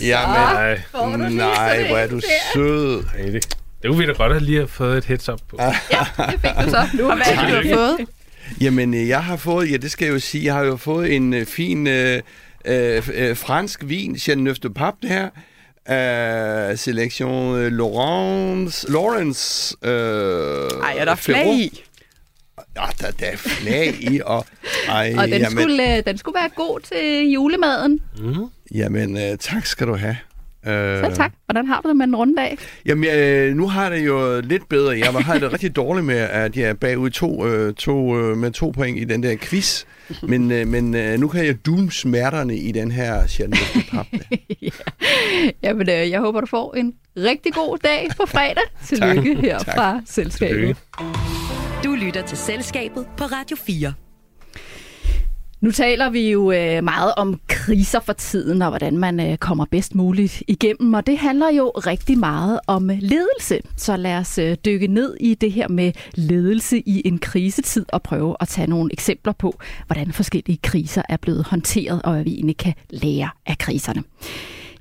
Jamen, 0.01 0.35
nej, 0.35 1.31
nej, 1.31 1.88
hvor 1.88 1.96
er 1.96 2.07
du 2.07 2.20
sød. 2.55 3.05
Nej, 3.05 3.27
det, 3.27 3.57
det 3.83 3.90
kunne 3.90 3.98
vi 3.98 4.07
da 4.07 4.12
godt 4.12 4.33
have 4.33 4.44
lige 4.44 4.59
have 4.59 4.68
fået 4.68 4.98
et 4.98 5.05
heads 5.05 5.29
up 5.29 5.40
på. 5.51 5.57
Ja, 5.61 5.74
det 6.33 6.40
fik 6.40 6.51
du 6.64 6.70
så. 6.70 6.88
Nu, 6.94 7.11
og 7.11 7.16
hvad 7.16 7.24
har 7.24 7.62
du 7.62 7.68
fået? 7.74 7.98
Jamen, 8.61 8.94
øh, 8.94 9.08
jeg 9.08 9.24
har 9.24 9.37
fået, 9.37 9.70
ja, 9.70 9.76
det 9.76 9.90
skal 9.90 10.06
jeg 10.06 10.14
jo 10.14 10.18
sige, 10.18 10.44
jeg 10.44 10.54
har 10.54 10.64
jo 10.64 10.76
fået 10.76 11.16
en 11.16 11.34
uh, 11.34 11.44
fin 11.44 11.87
uh, 11.87 11.92
uh, 11.92 13.37
fransk 13.37 13.80
vin, 13.84 14.18
Chateauneuf 14.18 14.56
de 14.58 14.70
Pape, 14.70 14.96
det 15.02 15.11
her, 15.11 15.28
uh, 16.72 16.78
Selektion 16.78 17.54
uh, 17.54 17.72
Laurence, 17.72 18.92
Lawrence 18.92 19.76
uh, 19.82 19.88
Ej, 19.88 20.94
er 20.98 21.04
der 21.04 21.14
flag 21.14 21.54
i? 21.54 21.84
Ja, 22.76 22.82
der, 23.00 23.11
der 23.11 23.26
er 23.26 23.37
flag 23.37 23.94
i, 24.00 24.20
og... 24.24 24.46
Ej, 24.88 25.14
og 25.18 25.28
den, 25.28 25.40
jamen, 25.40 25.58
skulle, 25.58 26.00
den 26.00 26.18
skulle 26.18 26.34
være 26.34 26.48
god 26.48 26.80
til 26.80 27.30
julemaden. 27.30 28.00
Mm. 28.18 28.46
Jamen, 28.74 29.14
uh, 29.14 29.38
tak 29.40 29.66
skal 29.66 29.87
du 29.87 29.94
have. 29.94 30.16
Øh, 30.68 31.04
Selv 31.04 31.14
tak. 31.14 31.33
Hvordan 31.46 31.66
har 31.66 31.81
du 31.81 31.88
det 31.88 31.96
med 31.96 32.07
en 32.07 32.16
runddag? 32.16 32.59
Jamen, 32.87 33.11
øh, 33.18 33.54
nu 33.54 33.68
har 33.68 33.90
det 33.90 34.07
jo 34.07 34.40
lidt 34.40 34.68
bedre. 34.68 34.98
Jeg 34.98 35.12
har 35.12 35.38
det 35.38 35.52
rigtig 35.52 35.76
dårligt 35.76 36.07
med, 36.07 36.16
at 36.18 36.57
jeg 36.57 36.68
er 36.68 36.74
bagud 36.74 37.11
to, 37.11 37.46
øh, 37.46 37.74
to, 37.74 38.18
øh, 38.18 38.37
med 38.37 38.50
to 38.50 38.70
point 38.70 38.98
i 38.98 39.04
den 39.04 39.22
der 39.22 39.37
quiz. 39.37 39.85
Men, 40.22 40.50
øh, 40.50 40.66
men 40.66 40.94
øh, 40.94 41.20
nu 41.20 41.28
kan 41.28 41.46
jeg 41.46 41.66
doom 41.66 41.90
smerterne 41.90 42.57
i 42.57 42.72
den 42.72 42.90
her 42.90 43.22
pap. 43.90 44.07
ja. 44.62 44.68
Jamen, 45.62 45.88
øh, 45.88 46.11
jeg 46.11 46.20
håber, 46.20 46.40
du 46.40 46.46
får 46.46 46.74
en 46.74 46.94
rigtig 47.16 47.52
god 47.52 47.78
dag 47.78 48.09
på 48.16 48.26
fredag. 48.26 48.62
Tillykke 48.85 49.35
tak, 49.35 49.44
her 49.44 49.59
tak. 49.59 49.74
fra 49.74 50.00
Selskabet. 50.07 50.57
Tillykke. 50.57 50.81
Du 51.85 51.94
lytter 51.94 52.22
til 52.22 52.38
Selskabet 52.38 53.07
på 53.16 53.24
Radio 53.24 53.57
4. 53.57 53.92
Nu 55.60 55.70
taler 55.70 56.10
vi 56.10 56.30
jo 56.30 56.52
øh, 56.52 56.84
meget 56.84 57.14
om 57.16 57.40
kriser 57.48 58.00
for 58.00 58.12
tiden, 58.12 58.62
og 58.62 58.68
hvordan 58.68 58.98
man 58.98 59.20
øh, 59.20 59.36
kommer 59.36 59.64
bedst 59.70 59.94
muligt 59.94 60.42
igennem, 60.48 60.94
og 60.94 61.06
det 61.06 61.18
handler 61.18 61.50
jo 61.50 61.68
rigtig 61.68 62.18
meget 62.18 62.60
om 62.66 62.88
ledelse. 62.88 63.60
Så 63.76 63.96
lad 63.96 64.14
os 64.16 64.38
øh, 64.38 64.56
dykke 64.64 64.86
ned 64.86 65.16
i 65.20 65.34
det 65.34 65.52
her 65.52 65.68
med 65.68 65.92
ledelse 66.14 66.78
i 66.78 67.02
en 67.04 67.18
krisetid 67.18 67.86
og 67.88 68.02
prøve 68.02 68.36
at 68.40 68.48
tage 68.48 68.70
nogle 68.70 68.92
eksempler 68.92 69.32
på, 69.32 69.59
hvordan 69.86 70.12
forskellige 70.12 70.59
kriser 70.62 71.02
er 71.09 71.16
blevet 71.16 71.46
håndteret, 71.46 72.02
og 72.02 72.12
hvad 72.12 72.24
vi 72.24 72.34
egentlig 72.34 72.56
kan 72.56 72.74
lære 72.90 73.28
af 73.46 73.59
kriserne. 73.59 74.02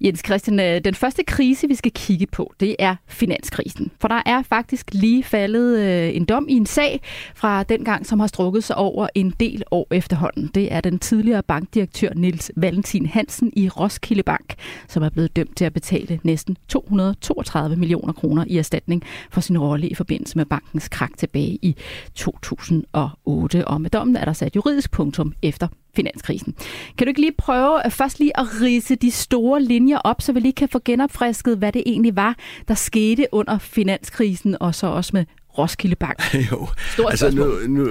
Jens 0.02 0.22
Christian, 0.26 0.60
øh, 0.60 0.82
den 0.84 0.96
første 0.96 1.24
krise, 1.24 1.68
vi 1.68 1.76
skal 1.76 1.92
kigge 1.92 2.28
på, 2.28 2.54
det 2.60 2.76
er 2.80 2.96
finanskrisen. 3.08 3.92
For 4.02 4.08
der 4.08 4.22
er 4.26 4.42
faktisk 4.42 4.94
lige 4.94 5.24
faldet 5.24 5.80
øh, 5.80 6.16
en 6.16 6.26
dom 6.26 6.48
i 6.50 6.54
en 6.54 6.66
sag 6.66 7.02
fra 7.36 7.64
den 7.64 7.84
gang, 7.84 8.06
som 8.06 8.20
har 8.20 8.28
strukket 8.28 8.64
sig 8.64 8.76
over 8.76 9.08
en 9.16 9.34
del 9.40 9.64
år 9.72 9.88
efterhånden. 9.92 10.52
Det 10.56 10.74
er 10.74 10.82
den 10.82 11.00
tidligere 11.00 11.44
bankdirektør 11.44 12.14
Nils 12.16 12.52
Valentin 12.56 13.06
Hansen 13.06 13.54
i 13.56 13.70
Roskilde 13.70 14.24
Bank, 14.24 14.56
som 14.88 15.04
er 15.04 15.10
blevet 15.10 15.36
dømt 15.36 15.58
til 15.58 15.66
at 15.66 15.74
betale 15.74 16.20
næsten 16.24 16.58
232 16.68 17.76
millioner 17.76 18.14
kroner 18.14 18.46
i 18.48 18.58
erstatning 18.58 19.04
for 19.32 19.42
sin 19.42 19.58
rolle 19.58 19.88
i 19.88 19.94
forbindelse 19.94 20.38
med 20.38 20.46
bankens 20.46 20.90
krak 20.90 21.12
tilbage 21.18 21.60
i 21.62 21.76
2008. 22.16 23.68
Og 23.68 23.82
med 23.82 23.90
dommen 23.90 24.16
er 24.16 24.26
der 24.26 24.34
sat 24.34 24.56
juridisk 24.56 24.92
punktum 24.92 25.34
efter 25.42 25.68
finanskrisen. 25.98 26.56
Kan 26.98 27.08
du 27.08 27.10
ikke 27.10 27.22
lige 27.22 27.36
prøve 27.38 27.86
at 27.86 27.94
først 27.94 28.20
lige 28.20 28.40
at 28.40 28.46
rise 28.62 28.96
de 28.96 29.12
store 29.12 29.64
linjer 29.64 29.98
op, 29.98 30.22
så 30.22 30.32
vi 30.34 30.40
lige 30.40 30.54
kan 30.54 30.70
få 30.70 30.80
genopfrisket, 30.86 31.58
hvad 31.58 31.72
det 31.72 31.84
egentlig 31.86 32.16
var, 32.16 32.36
der 32.68 32.74
skete 32.74 33.28
under 33.32 33.58
finanskrisen, 33.58 34.58
og 34.60 34.76
så 34.76 34.88
også 34.88 35.12
med 35.14 35.26
Roskilde 35.58 35.96
Bank? 35.96 36.34
jo, 36.52 36.68
Stort 36.94 37.12
altså 37.12 37.30
nu, 37.30 37.32
spørgsmål. 37.32 37.70
nu, 37.70 37.90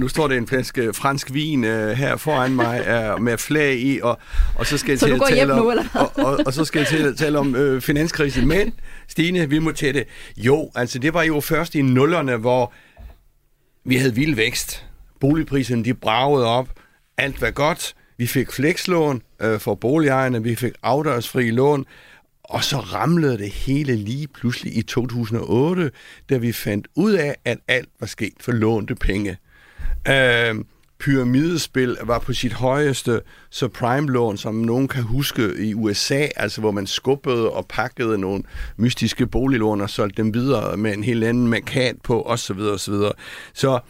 nu 0.00 0.08
står 0.08 0.28
det 0.28 0.36
en 0.36 0.46
flaske 0.46 0.92
fransk 0.92 1.34
vin 1.34 1.64
uh, 1.64 1.70
her 1.70 2.16
foran 2.16 2.54
mig 2.54 2.80
uh, 2.80 3.22
med 3.22 3.38
flag 3.38 3.78
i, 3.78 4.00
og, 4.02 4.18
og 4.54 4.66
så 4.66 4.78
skal 4.78 4.92
jeg 4.92 4.98
Så 4.98 5.06
til 5.06 5.12
at 5.12 5.20
tale 5.28 5.52
om, 5.52 5.58
nu, 5.58 5.70
eller 5.70 5.84
og, 5.94 6.12
og, 6.24 6.40
og 6.46 6.52
så 6.52 6.64
skal 6.64 6.78
jeg 6.78 6.88
til 6.88 7.02
at 7.02 7.16
tale 7.16 7.38
om 7.38 7.54
uh, 7.54 7.80
finanskrisen. 7.80 8.48
Men, 8.48 8.72
Stine, 9.08 9.50
vi 9.50 9.58
må 9.58 9.72
til 9.72 9.94
det. 9.94 10.04
Jo, 10.36 10.70
altså 10.74 10.98
det 10.98 11.14
var 11.14 11.22
jo 11.22 11.40
først 11.40 11.74
i 11.74 11.82
nullerne, 11.82 12.36
hvor 12.36 12.72
vi 13.84 13.96
havde 13.96 14.14
vild 14.14 14.34
vækst. 14.34 14.86
Boligpriserne, 15.20 15.84
de 15.84 15.94
bragede 15.94 16.46
op. 16.46 16.68
Alt 17.18 17.40
var 17.40 17.50
godt. 17.50 17.94
Vi 18.18 18.26
fik 18.26 18.52
flekslån 18.52 19.22
øh, 19.40 19.60
for 19.60 19.74
boligejerne. 19.74 20.42
Vi 20.42 20.54
fik 20.54 20.72
afdørsfri 20.82 21.50
lån. 21.50 21.86
Og 22.44 22.64
så 22.64 22.76
ramlede 22.76 23.38
det 23.38 23.50
hele 23.50 23.96
lige 23.96 24.28
pludselig 24.28 24.76
i 24.76 24.82
2008, 24.82 25.90
da 26.30 26.36
vi 26.36 26.52
fandt 26.52 26.88
ud 26.94 27.12
af, 27.12 27.36
at 27.44 27.58
alt 27.68 27.88
var 28.00 28.06
sket 28.06 28.34
for 28.40 28.52
lånte 28.52 28.94
penge. 28.94 29.38
Øh, 30.08 30.54
pyramidespil 30.98 31.96
var 32.02 32.18
på 32.18 32.32
sit 32.32 32.52
højeste, 32.52 33.20
så 33.50 33.68
prime-lån, 33.68 34.36
som 34.36 34.54
nogen 34.54 34.88
kan 34.88 35.02
huske 35.02 35.54
i 35.58 35.74
USA, 35.74 36.26
altså 36.36 36.60
hvor 36.60 36.70
man 36.70 36.86
skubbede 36.86 37.50
og 37.50 37.66
pakkede 37.66 38.18
nogle 38.18 38.42
mystiske 38.76 39.26
boliglån 39.26 39.80
og 39.80 39.90
solgte 39.90 40.22
dem 40.22 40.34
videre 40.34 40.76
med 40.76 40.94
en 40.94 41.04
helt 41.04 41.24
anden 41.24 41.48
markat 41.48 41.96
på, 42.02 42.22
osv. 42.22 42.58
osv. 42.58 42.94
Så 43.54 43.80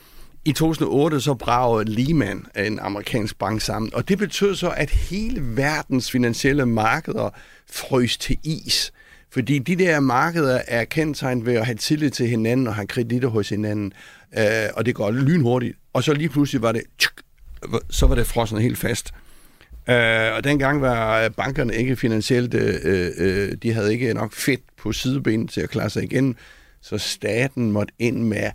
i 0.45 0.53
2008 0.53 1.21
så 1.21 1.35
bragede 1.35 1.91
Lehman, 1.91 2.47
en 2.57 2.79
amerikansk 2.79 3.39
bank, 3.39 3.61
sammen, 3.61 3.95
og 3.95 4.09
det 4.09 4.19
betød 4.19 4.55
så, 4.55 4.71
at 4.77 4.91
hele 4.91 5.57
verdens 5.57 6.11
finansielle 6.11 6.67
markeder 6.67 7.31
frøs 7.73 8.17
til 8.17 8.39
is. 8.43 8.93
Fordi 9.31 9.59
de 9.59 9.77
der 9.77 10.01
markeder 10.01 10.61
er 10.69 10.85
kendetegnet 10.85 11.47
ved 11.47 11.55
at 11.55 11.67
have 11.67 11.77
tillid 11.77 12.11
til 12.11 12.29
hinanden 12.29 12.67
og 12.67 12.75
have 12.75 12.87
kreditter 12.87 13.29
hos 13.29 13.49
hinanden, 13.49 13.93
øh, 14.39 14.45
og 14.75 14.87
det 14.87 14.95
går 14.95 15.11
lynhurtigt. 15.11 15.79
Og 15.93 16.05
så 16.05 16.13
lige 16.13 16.29
pludselig 16.29 16.63
var 16.63 16.73
det, 16.73 16.83
tsk, 16.99 17.21
så 17.91 18.07
var 18.07 18.15
det 18.15 18.27
frosset 18.27 18.63
helt 18.63 18.79
fast. 18.79 19.13
Øh, 19.89 20.35
og 20.37 20.45
dengang 20.45 20.81
var 20.81 21.29
bankerne 21.29 21.75
ikke 21.75 21.97
finansielt, 21.97 22.55
øh, 22.55 23.11
øh, 23.17 23.53
de 23.63 23.73
havde 23.73 23.93
ikke 23.93 24.15
nok 24.15 24.33
fedt 24.33 24.61
på 24.77 24.93
sidebenen 24.93 25.49
til 25.49 25.61
at 25.61 25.71
klare 25.71 25.91
sig 25.91 26.03
igen, 26.03 26.37
så 26.81 26.99
staten 26.99 27.73
måtte 27.73 27.95
ind 27.99 28.25
med 28.25 28.51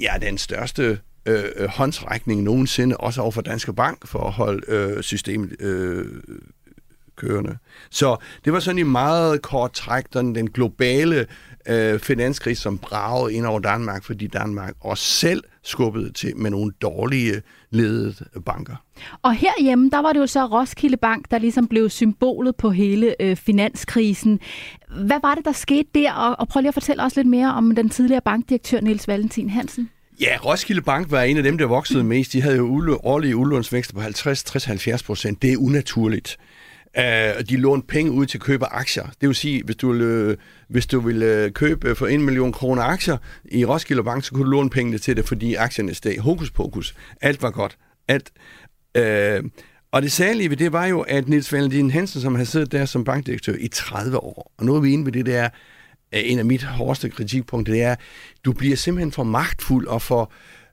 ja, 0.00 0.12
den 0.20 0.38
største 0.38 0.98
øh, 1.30 1.44
øh, 1.56 1.68
håndsrækning 1.68 2.42
nogensinde, 2.42 2.96
også 2.96 3.20
over 3.22 3.30
for 3.30 3.42
Danske 3.42 3.72
Bank, 3.72 4.06
for 4.06 4.18
at 4.18 4.32
holde 4.32 4.62
øh, 4.68 5.02
systemet 5.02 5.60
øh, 5.60 6.06
kørende. 7.16 7.56
Så 7.90 8.16
det 8.44 8.52
var 8.52 8.60
sådan 8.60 8.78
i 8.78 8.82
meget 8.82 9.42
kort 9.42 9.72
træk 9.72 10.04
den, 10.14 10.34
den 10.34 10.50
globale 10.50 11.26
øh, 11.68 11.98
finanskrise, 11.98 12.62
som 12.62 12.78
bragede 12.78 13.34
ind 13.34 13.46
over 13.46 13.60
Danmark, 13.60 14.04
fordi 14.04 14.26
Danmark 14.26 14.74
også 14.80 15.04
selv 15.04 15.44
skubbede 15.62 16.12
til 16.12 16.36
med 16.36 16.50
nogle 16.50 16.72
dårlige 16.82 17.42
ledede 17.70 18.14
banker. 18.46 18.76
Og 19.22 19.34
herhjemme, 19.34 19.90
der 19.90 19.98
var 19.98 20.12
det 20.12 20.20
jo 20.20 20.26
så 20.26 20.46
Roskilde 20.46 20.96
Bank, 20.96 21.30
der 21.30 21.38
ligesom 21.38 21.66
blev 21.66 21.90
symbolet 21.90 22.56
på 22.56 22.70
hele 22.70 23.22
øh, 23.22 23.36
finanskrisen. 23.36 24.40
Hvad 25.04 25.18
var 25.22 25.34
det, 25.34 25.44
der 25.44 25.52
skete 25.52 25.88
der? 25.94 26.12
Og, 26.12 26.40
og 26.40 26.48
prøv 26.48 26.60
lige 26.60 26.68
at 26.68 26.74
fortælle 26.74 27.02
os 27.02 27.16
lidt 27.16 27.28
mere 27.28 27.54
om 27.54 27.74
den 27.74 27.88
tidligere 27.88 28.20
bankdirektør 28.20 28.80
Niels 28.80 29.08
Valentin 29.08 29.50
Hansen. 29.50 29.90
Ja, 30.20 30.38
Roskilde 30.44 30.82
Bank 30.82 31.10
var 31.10 31.22
en 31.22 31.36
af 31.36 31.42
dem, 31.42 31.58
der 31.58 31.66
voksede 31.66 32.04
mest. 32.04 32.32
De 32.32 32.42
havde 32.42 32.56
jo 32.56 33.00
årlige 33.02 33.36
udlånsvækster 33.36 33.94
på 33.94 34.00
50-60-70 34.00 35.04
procent. 35.06 35.42
Det 35.42 35.52
er 35.52 35.56
unaturligt. 35.56 36.38
Uh, 36.98 37.02
de 37.48 37.56
lånte 37.56 37.86
penge 37.86 38.12
ud 38.12 38.26
til 38.26 38.38
at 38.38 38.42
købe 38.42 38.66
aktier. 38.66 39.04
Det 39.20 39.28
vil 39.28 39.34
sige, 39.34 39.62
hvis 39.64 39.76
du 39.76 39.92
ville, 39.92 40.04
øh, 40.04 40.36
hvis 40.68 40.86
du 40.86 41.00
ville 41.00 41.26
øh, 41.26 41.50
købe 41.50 41.94
for 41.94 42.06
1 42.06 42.20
million 42.20 42.52
kroner 42.52 42.82
aktier 42.82 43.16
i 43.44 43.64
Roskilde 43.64 44.04
Bank, 44.04 44.24
så 44.24 44.32
kunne 44.32 44.44
du 44.44 44.50
låne 44.50 44.70
pengene 44.70 44.98
til 44.98 45.16
det, 45.16 45.28
fordi 45.28 45.54
aktierne 45.54 45.94
steg. 45.94 46.18
Hokus 46.18 46.50
pokus. 46.50 46.94
Alt 47.20 47.42
var 47.42 47.50
godt. 47.50 47.78
Alt. 48.08 48.30
Uh, 48.98 49.50
og 49.92 50.02
det 50.02 50.12
særlige 50.12 50.50
ved 50.50 50.56
det 50.56 50.72
var 50.72 50.86
jo, 50.86 51.00
at 51.00 51.28
Nils 51.28 51.52
Valentin 51.52 51.90
Hansen, 51.90 52.20
som 52.20 52.34
har 52.34 52.44
siddet 52.44 52.72
der 52.72 52.84
som 52.84 53.04
bankdirektør 53.04 53.54
i 53.58 53.68
30 53.68 54.16
år, 54.22 54.52
og 54.58 54.64
nu 54.64 54.74
er 54.74 54.80
vi 54.80 54.92
inde 54.92 55.04
ved 55.04 55.12
det 55.12 55.26
der, 55.26 55.48
en 56.12 56.38
af 56.38 56.44
mit 56.44 56.62
hårdeste 56.62 57.08
kritikpunkter, 57.08 57.72
det 57.72 57.82
er, 57.82 57.94
du 58.44 58.52
bliver 58.52 58.76
simpelthen 58.76 59.12
for 59.12 59.24
magtfuld 59.24 59.86
og 59.86 60.02
for 60.02 60.32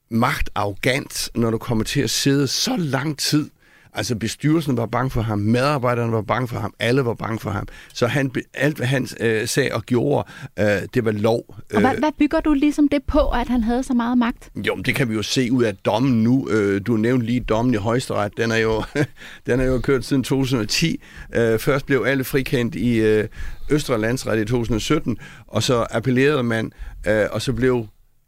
magtarrogant, 0.10 1.30
når 1.36 1.52
du 1.52 1.58
kommer 1.58 1.84
til 1.84 2.02
at 2.02 2.10
sidde 2.10 2.48
så 2.48 2.76
lang 2.78 3.20
tid 3.20 3.50
Altså 3.94 4.16
bestyrelsen 4.16 4.78
var 4.78 4.86
bange 4.86 5.10
for 5.10 5.22
ham, 5.22 5.40
medarbejderne 5.40 6.12
var 6.12 6.22
bange 6.22 6.48
for 6.48 6.60
ham, 6.60 6.74
alle 6.80 7.06
var 7.06 7.14
bange 7.14 7.40
for 7.40 7.50
ham. 7.50 7.68
Så 7.94 8.08
han, 8.08 8.32
alt, 8.54 8.78
hvad 8.78 8.88
han 8.88 9.08
øh, 9.20 9.48
sagde 9.48 9.70
og 9.74 9.84
gjorde, 9.84 10.28
øh, 10.60 10.66
det 10.94 11.06
var 11.06 11.12
lov. 11.12 11.56
Og 11.74 11.80
hvad, 11.80 11.96
hvad 12.00 12.12
bygger 12.20 12.40
du 12.40 12.54
ligesom 12.54 12.88
det 12.88 13.04
på, 13.08 13.30
at 13.30 13.48
han 13.48 13.64
havde 13.64 13.84
så 13.84 13.94
meget 13.94 14.18
magt? 14.18 14.50
Jo, 14.56 14.76
men 14.76 14.86
det 14.86 14.96
kan 14.96 15.10
vi 15.10 15.14
jo 15.14 15.22
se 15.22 15.52
ud 15.52 15.64
af 15.64 15.76
dommen 15.76 16.24
nu. 16.24 16.50
Øh, 16.50 16.82
du 16.88 16.98
nævnte 16.98 17.26
lige 17.26 17.40
dommen 17.40 17.74
i 17.74 17.78
højesteret. 17.78 18.38
Den 18.38 18.52
er 18.52 18.58
jo, 18.58 18.84
den 19.48 19.60
er 19.60 19.66
jo 19.66 19.80
kørt 19.80 20.06
siden 20.06 20.24
2010. 20.24 21.02
Øh, 21.36 21.60
først 21.60 21.86
blev 21.86 22.04
alle 22.08 22.24
frikendt 22.24 22.76
i 22.76 22.96
øh, 22.98 23.28
Østre 23.70 24.00
Landsret 24.02 24.40
i 24.40 24.46
2017, 24.46 25.18
og 25.48 25.64
så 25.64 25.86
appellerede 25.92 26.44
man, 26.44 26.72
øh, 27.08 27.26
og 27.32 27.42
så 27.42 27.54
blev 27.54 27.88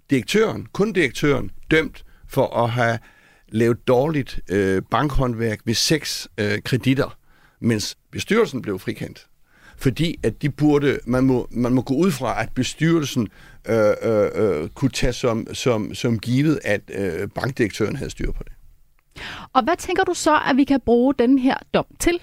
direktøren, 0.10 0.68
kun 0.74 0.94
direktøren, 0.94 1.52
dømt 1.72 2.04
for 2.28 2.64
at 2.64 2.70
have 2.70 2.98
lavet 3.52 3.88
dårligt 3.88 4.40
øh, 4.50 4.82
bankhåndværk 4.92 5.60
ved 5.66 5.74
seks 5.74 6.28
øh, 6.38 6.62
kreditter, 6.62 7.18
mens 7.60 7.98
bestyrelsen 8.12 8.62
blev 8.62 8.80
frikendt. 8.80 9.28
Fordi 9.78 10.20
at 10.24 10.42
de 10.42 10.50
burde, 10.50 11.00
man 11.06 11.24
må, 11.24 11.48
man 11.52 11.74
må 11.74 11.82
gå 11.82 11.94
ud 11.94 12.12
fra, 12.12 12.42
at 12.42 12.50
bestyrelsen 12.56 13.28
øh, 13.70 13.94
øh, 14.02 14.30
øh, 14.36 14.70
kunne 14.70 14.92
tage 14.92 15.14
som, 15.14 15.48
som, 15.54 15.94
som 15.94 16.20
givet, 16.20 16.60
at 16.64 16.82
øh, 16.94 17.30
bankdirektøren 17.36 17.96
havde 17.96 18.12
styr 18.12 18.32
på 18.32 18.44
det. 18.44 18.52
Og 19.54 19.64
hvad 19.64 19.78
tænker 19.78 20.04
du 20.04 20.14
så, 20.14 20.40
at 20.50 20.58
vi 20.58 20.64
kan 20.64 20.80
bruge 20.86 21.14
den 21.20 21.40
her 21.40 21.58
dom 21.74 21.86
til? 22.00 22.20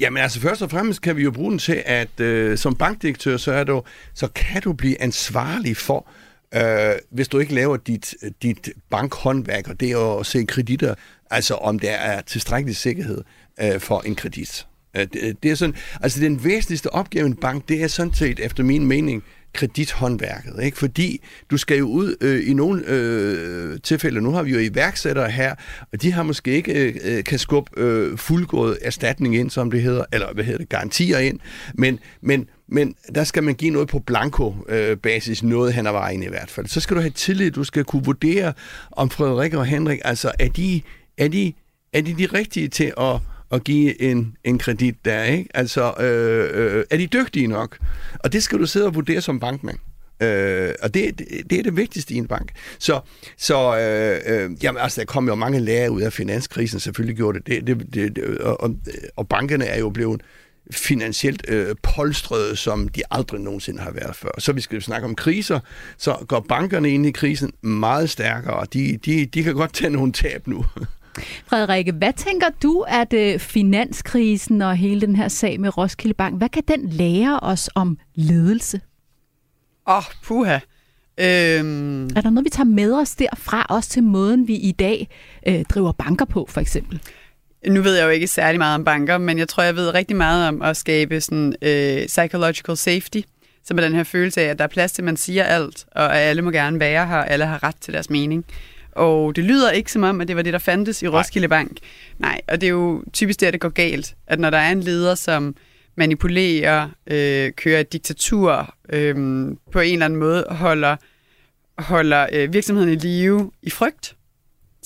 Jamen 0.00 0.22
altså 0.22 0.40
først 0.40 0.62
og 0.62 0.70
fremmest 0.70 1.02
kan 1.02 1.16
vi 1.16 1.22
jo 1.22 1.30
bruge 1.30 1.50
den 1.50 1.58
til, 1.58 1.82
at 1.86 2.20
øh, 2.20 2.58
som 2.58 2.74
bankdirektør, 2.74 3.36
så, 3.36 3.52
er 3.52 3.64
du, 3.64 3.82
så 4.14 4.28
kan 4.28 4.62
du 4.62 4.72
blive 4.72 5.02
ansvarlig 5.02 5.76
for, 5.76 6.08
øh, 6.54 6.94
hvis 7.10 7.28
du 7.28 7.38
ikke 7.38 7.54
laver 7.54 7.76
dit, 7.76 8.14
dit 8.42 8.68
bankhåndværk, 8.90 9.68
og 9.68 9.80
det 9.80 9.90
er 9.90 10.18
at 10.20 10.26
se 10.26 10.44
kreditter, 10.44 10.94
altså 11.30 11.54
om 11.54 11.78
der 11.78 11.92
er 11.92 12.20
tilstrækkelig 12.20 12.76
sikkerhed 12.76 13.24
øh, 13.60 13.80
for 13.80 14.00
en 14.00 14.14
kredit. 14.14 14.66
Det, 14.94 15.08
øh, 15.22 15.34
det 15.42 15.50
er 15.50 15.54
sådan, 15.54 15.74
altså 16.00 16.20
den 16.20 16.44
væsentligste 16.44 16.94
opgave 16.94 17.26
i 17.26 17.30
en 17.30 17.36
bank, 17.36 17.68
det 17.68 17.82
er 17.82 17.88
sådan 17.88 18.14
set 18.14 18.40
efter 18.40 18.62
min 18.64 18.86
mening 18.86 19.22
kredithåndværket, 19.52 20.62
ikke? 20.62 20.78
Fordi 20.78 21.20
du 21.50 21.56
skal 21.56 21.78
jo 21.78 21.86
ud 21.86 22.16
øh, 22.20 22.48
i 22.50 22.52
nogle 22.54 22.82
øh, 22.86 23.78
tilfælde, 23.82 24.20
nu 24.20 24.30
har 24.30 24.42
vi 24.42 24.52
jo 24.52 24.58
iværksættere 24.58 25.30
her, 25.30 25.54
og 25.92 26.02
de 26.02 26.12
har 26.12 26.22
måske 26.22 26.50
ikke 26.50 26.72
øh, 26.72 26.96
øh 27.04 27.24
kan 27.24 27.38
skubbe 27.38 27.70
øh, 27.76 28.18
fuldgået 28.18 28.78
erstatning 28.82 29.36
ind, 29.36 29.50
som 29.50 29.70
det 29.70 29.82
hedder, 29.82 30.04
eller 30.12 30.32
hvad 30.34 30.44
hedder 30.44 30.58
det, 30.58 30.68
garantier 30.68 31.18
ind, 31.18 31.38
men, 31.74 31.98
men 32.20 32.48
men 32.70 32.94
der 33.14 33.24
skal 33.24 33.42
man 33.42 33.54
give 33.54 33.70
noget 33.70 33.88
på 33.88 33.98
blanko-basis, 33.98 35.42
øh, 35.42 35.48
noget 35.48 35.74
han 35.74 35.86
er 35.86 35.92
vejen 35.92 36.22
i 36.22 36.28
hvert 36.28 36.50
fald. 36.50 36.66
Så 36.66 36.80
skal 36.80 36.96
du 36.96 37.00
have 37.00 37.10
tillid, 37.10 37.50
du 37.50 37.64
skal 37.64 37.84
kunne 37.84 38.04
vurdere, 38.04 38.52
om 38.92 39.10
Frederik 39.10 39.54
og 39.54 39.66
Henrik, 39.66 39.98
altså 40.04 40.32
er 40.38 40.48
de, 40.48 40.82
er 41.18 41.28
de, 41.28 41.52
er 41.92 42.00
de 42.00 42.14
de 42.18 42.26
rigtige 42.26 42.68
til 42.68 42.92
at, 43.00 43.16
at 43.50 43.64
give 43.64 44.02
en, 44.02 44.36
en 44.44 44.58
kredit 44.58 45.04
der, 45.04 45.22
ikke? 45.22 45.48
Altså, 45.54 45.92
øh, 46.00 46.76
øh, 46.76 46.84
er 46.90 46.96
de 46.96 47.06
dygtige 47.06 47.46
nok? 47.46 47.78
Og 48.18 48.32
det 48.32 48.42
skal 48.42 48.58
du 48.58 48.66
sidde 48.66 48.86
og 48.86 48.94
vurdere 48.94 49.20
som 49.20 49.40
bankmand. 49.40 49.78
Øh, 50.22 50.74
og 50.82 50.94
det, 50.94 51.18
det, 51.18 51.26
det 51.50 51.58
er 51.58 51.62
det 51.62 51.76
vigtigste 51.76 52.14
i 52.14 52.16
en 52.16 52.26
bank. 52.26 52.52
Så, 52.78 53.00
så 53.36 53.78
øh, 53.78 54.34
øh, 54.34 54.64
jamen, 54.64 54.80
altså, 54.80 55.00
der 55.00 55.04
kom 55.04 55.28
jo 55.28 55.34
mange 55.34 55.60
lærer 55.60 55.88
ud 55.88 56.00
af 56.02 56.12
finanskrisen, 56.12 56.80
selvfølgelig 56.80 57.16
gjorde 57.16 57.38
det. 57.38 57.46
det, 57.46 57.66
det, 57.66 57.94
det, 57.94 58.16
det 58.16 58.38
og, 58.38 58.74
og 59.16 59.28
bankerne 59.28 59.64
er 59.64 59.78
jo 59.78 59.90
blevet 59.90 60.20
finansielt 60.70 61.44
øh, 61.48 61.76
polstrede, 61.82 62.56
som 62.56 62.88
de 62.88 63.02
aldrig 63.10 63.40
nogensinde 63.40 63.80
har 63.80 63.90
været 63.90 64.16
før. 64.16 64.30
Så 64.38 64.52
vi 64.52 64.60
skal 64.60 64.82
snakke 64.82 65.04
om 65.04 65.14
kriser, 65.14 65.60
så 65.98 66.16
går 66.28 66.40
bankerne 66.40 66.90
ind 66.90 67.06
i 67.06 67.10
krisen 67.10 67.52
meget 67.62 68.10
stærkere, 68.10 68.54
og 68.54 68.72
de, 68.72 68.98
de, 69.04 69.26
de 69.26 69.42
kan 69.42 69.54
godt 69.54 69.72
tage 69.72 69.90
nogle 69.90 70.12
tab 70.12 70.46
nu. 70.46 70.64
Frederikke, 71.46 71.92
hvad 71.92 72.12
tænker 72.12 72.46
du, 72.62 72.84
at 72.88 73.12
øh, 73.12 73.38
finanskrisen 73.38 74.62
og 74.62 74.76
hele 74.76 75.00
den 75.00 75.16
her 75.16 75.28
sag 75.28 75.60
med 75.60 75.78
Roskilde 75.78 76.14
Bank, 76.14 76.38
hvad 76.38 76.48
kan 76.48 76.62
den 76.68 76.88
lære 76.88 77.40
os 77.40 77.70
om 77.74 77.98
ledelse? 78.14 78.80
Åh, 79.88 79.96
oh, 79.96 80.02
puha. 80.24 80.58
Øhm, 81.20 82.04
Er 82.06 82.20
der 82.20 82.30
noget, 82.30 82.44
vi 82.44 82.50
tager 82.50 82.64
med 82.64 82.92
os 82.92 83.14
derfra, 83.14 83.66
også 83.68 83.90
til 83.90 84.02
måden, 84.02 84.48
vi 84.48 84.54
i 84.54 84.72
dag 84.72 85.08
øh, 85.46 85.64
driver 85.64 85.92
banker 85.92 86.24
på, 86.24 86.46
for 86.50 86.60
eksempel? 86.60 87.00
nu 87.66 87.82
ved 87.82 87.96
jeg 87.96 88.04
jo 88.04 88.10
ikke 88.10 88.26
særlig 88.26 88.58
meget 88.58 88.74
om 88.74 88.84
banker, 88.84 89.18
men 89.18 89.38
jeg 89.38 89.48
tror, 89.48 89.62
jeg 89.62 89.76
ved 89.76 89.94
rigtig 89.94 90.16
meget 90.16 90.48
om 90.48 90.62
at 90.62 90.76
skabe 90.76 91.20
sådan 91.20 91.54
øh, 91.62 92.06
psychological 92.06 92.76
safety, 92.76 93.20
som 93.64 93.78
er 93.78 93.82
den 93.82 93.94
her 93.94 94.04
følelse 94.04 94.40
af, 94.40 94.44
at 94.44 94.58
der 94.58 94.64
er 94.64 94.68
plads 94.68 94.92
til, 94.92 95.02
at 95.02 95.04
man 95.04 95.16
siger 95.16 95.44
alt, 95.44 95.86
og 95.92 96.16
at 96.16 96.20
alle 96.20 96.42
må 96.42 96.50
gerne 96.50 96.80
være 96.80 97.06
her, 97.06 97.16
og 97.16 97.30
alle 97.30 97.46
har 97.46 97.62
ret 97.62 97.76
til 97.80 97.94
deres 97.94 98.10
mening. 98.10 98.44
Og 98.92 99.36
det 99.36 99.44
lyder 99.44 99.70
ikke 99.70 99.92
som 99.92 100.02
om, 100.02 100.20
at 100.20 100.28
det 100.28 100.36
var 100.36 100.42
det, 100.42 100.52
der 100.52 100.58
fandtes 100.58 101.02
i 101.02 101.08
Roskilde 101.08 101.48
Bank. 101.48 101.78
Nej, 102.18 102.40
og 102.48 102.60
det 102.60 102.66
er 102.66 102.70
jo 102.70 103.04
typisk 103.12 103.40
der, 103.40 103.50
det 103.50 103.60
går 103.60 103.68
galt. 103.68 104.14
At 104.26 104.38
når 104.38 104.50
der 104.50 104.58
er 104.58 104.72
en 104.72 104.80
leder, 104.80 105.14
som 105.14 105.56
manipulerer, 105.96 106.88
øh, 107.06 107.52
kører 107.52 107.80
et 107.80 107.92
diktatur, 107.92 108.74
øh, 108.88 109.14
på 109.72 109.80
en 109.80 109.92
eller 109.92 110.04
anden 110.04 110.18
måde 110.18 110.44
holder, 110.50 110.96
holder 111.78 112.26
øh, 112.32 112.52
virksomheden 112.52 112.92
i 112.92 112.94
live 112.94 113.50
i 113.62 113.70
frygt, 113.70 114.16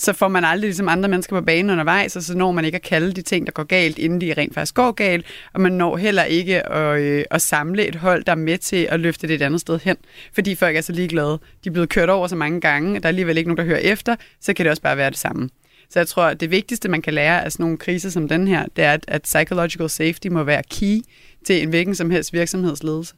så 0.02 0.12
får 0.12 0.28
man 0.28 0.44
aldrig 0.44 0.68
ligesom 0.68 0.88
andre 0.88 1.08
mennesker 1.08 1.40
på 1.40 1.44
banen 1.44 1.70
undervejs, 1.70 2.16
og 2.16 2.22
så 2.22 2.36
når 2.36 2.52
man 2.52 2.64
ikke 2.64 2.76
at 2.76 2.82
kalde 2.82 3.12
de 3.12 3.22
ting, 3.22 3.46
der 3.46 3.52
går 3.52 3.62
galt, 3.62 3.98
inden 3.98 4.20
de 4.20 4.34
rent 4.36 4.54
faktisk 4.54 4.74
går 4.74 4.92
galt, 4.92 5.26
og 5.52 5.60
man 5.60 5.72
når 5.72 5.96
heller 5.96 6.24
ikke 6.24 6.68
at, 6.72 7.00
øh, 7.00 7.24
at 7.30 7.42
samle 7.42 7.86
et 7.86 7.94
hold, 7.94 8.24
der 8.24 8.32
er 8.32 8.36
med 8.36 8.58
til 8.58 8.88
at 8.90 9.00
løfte 9.00 9.28
det 9.28 9.34
et 9.34 9.42
andet 9.42 9.60
sted 9.60 9.78
hen, 9.84 9.96
fordi 10.32 10.54
folk 10.54 10.76
er 10.76 10.80
så 10.80 10.92
ligeglade. 10.92 11.38
De 11.64 11.68
er 11.68 11.70
blevet 11.70 11.88
kørt 11.88 12.10
over 12.10 12.26
så 12.26 12.36
mange 12.36 12.60
gange, 12.60 12.94
der 12.94 13.06
er 13.06 13.08
alligevel 13.08 13.36
ikke 13.36 13.48
nogen, 13.48 13.58
der 13.58 13.64
hører 13.64 13.78
efter, 13.78 14.16
så 14.40 14.54
kan 14.54 14.64
det 14.64 14.70
også 14.70 14.82
bare 14.82 14.96
være 14.96 15.10
det 15.10 15.18
samme. 15.18 15.48
Så 15.90 15.98
jeg 15.98 16.06
tror, 16.06 16.22
at 16.22 16.40
det 16.40 16.50
vigtigste, 16.50 16.88
man 16.88 17.02
kan 17.02 17.14
lære 17.14 17.44
af 17.44 17.52
sådan 17.52 17.64
nogle 17.64 17.78
kriser 17.78 18.10
som 18.10 18.28
den 18.28 18.48
her, 18.48 18.66
det 18.76 18.84
er, 18.84 18.92
at, 18.92 19.04
at 19.08 19.22
psychological 19.22 19.90
safety 19.90 20.26
må 20.26 20.42
være 20.42 20.62
key 20.70 21.00
til 21.46 21.62
en 21.62 21.68
hvilken 21.68 21.94
som 21.94 22.10
helst 22.10 22.32
virksomhedsledelse. 22.32 23.14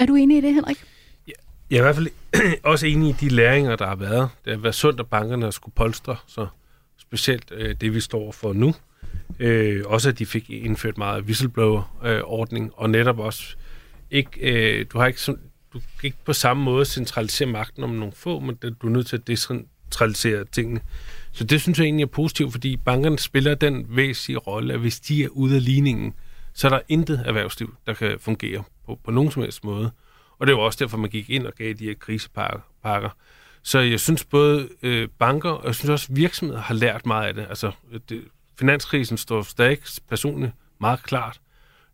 Er 0.00 0.06
du 0.06 0.14
enig 0.14 0.38
i 0.38 0.40
det, 0.40 0.54
Henrik? 0.54 0.84
Jeg 1.70 1.76
er 1.76 1.80
i 1.80 1.82
hvert 1.82 1.94
fald 1.94 2.08
også 2.72 2.86
enig 2.86 3.08
i 3.08 3.12
de 3.20 3.28
læringer, 3.28 3.76
der 3.76 3.86
har 3.86 3.96
været. 3.96 4.28
Det 4.44 4.52
har 4.52 4.60
været 4.60 4.74
sundt, 4.74 5.00
at 5.00 5.06
bankerne 5.06 5.52
skulle 5.52 5.74
polstre, 5.74 6.16
så 6.26 6.46
specielt 6.98 7.52
øh, 7.54 7.74
det, 7.80 7.94
vi 7.94 8.00
står 8.00 8.32
for 8.32 8.52
nu. 8.52 8.74
Øh, 9.38 9.82
også 9.86 10.08
at 10.08 10.18
de 10.18 10.26
fik 10.26 10.50
indført 10.50 10.98
meget 10.98 11.24
whistleblower-ordning, 11.24 12.72
og 12.74 12.90
netop 12.90 13.18
også 13.18 13.56
ikke, 14.10 14.30
øh, 14.40 14.86
du 14.92 14.98
har 14.98 15.06
ikke, 15.06 15.20
du 15.72 15.80
kan 16.00 16.06
ikke 16.06 16.16
på 16.24 16.32
samme 16.32 16.62
måde 16.62 16.84
centralisere 16.84 17.48
magten 17.48 17.84
om 17.84 17.90
nogle 17.90 18.12
få, 18.12 18.40
men 18.40 18.58
du 18.82 18.86
er 18.86 18.90
nødt 18.90 19.06
til 19.06 19.16
at 19.16 19.26
decentralisere 19.26 20.44
tingene. 20.44 20.80
Så 21.32 21.44
det 21.44 21.60
synes 21.60 21.78
jeg 21.78 21.84
egentlig 21.84 22.02
er 22.02 22.06
positivt, 22.06 22.52
fordi 22.52 22.76
bankerne 22.76 23.18
spiller 23.18 23.54
den 23.54 23.86
væsentlige 23.88 24.38
rolle, 24.38 24.74
at 24.74 24.80
hvis 24.80 25.00
de 25.00 25.24
er 25.24 25.28
ude 25.28 25.56
af 25.56 25.64
ligningen, 25.64 26.14
så 26.54 26.66
er 26.66 26.70
der 26.70 26.80
intet 26.88 27.22
erhvervsliv, 27.24 27.74
der 27.86 27.94
kan 27.94 28.16
fungere 28.20 28.62
på, 28.86 28.98
på 29.04 29.10
nogen 29.10 29.30
som 29.30 29.42
helst 29.42 29.64
måde. 29.64 29.90
Og 30.38 30.46
det 30.46 30.54
var 30.54 30.60
også 30.60 30.78
derfor, 30.80 30.96
man 30.96 31.10
gik 31.10 31.30
ind 31.30 31.46
og 31.46 31.54
gav 31.54 31.72
de 31.72 31.84
her 31.84 31.94
krisepakker. 31.94 33.16
Så 33.62 33.78
jeg 33.78 34.00
synes 34.00 34.24
både 34.24 34.68
øh, 34.82 35.08
banker 35.18 35.50
og 35.50 35.66
jeg 35.66 35.74
synes 35.74 35.90
også 35.90 36.06
virksomheder 36.10 36.60
har 36.60 36.74
lært 36.74 37.06
meget 37.06 37.28
af 37.28 37.34
det. 37.34 37.46
Altså, 37.48 37.72
det, 38.08 38.24
finanskrisen 38.58 39.16
står 39.16 39.42
stadig 39.42 39.78
personligt 40.08 40.52
meget 40.80 41.02
klart, 41.02 41.40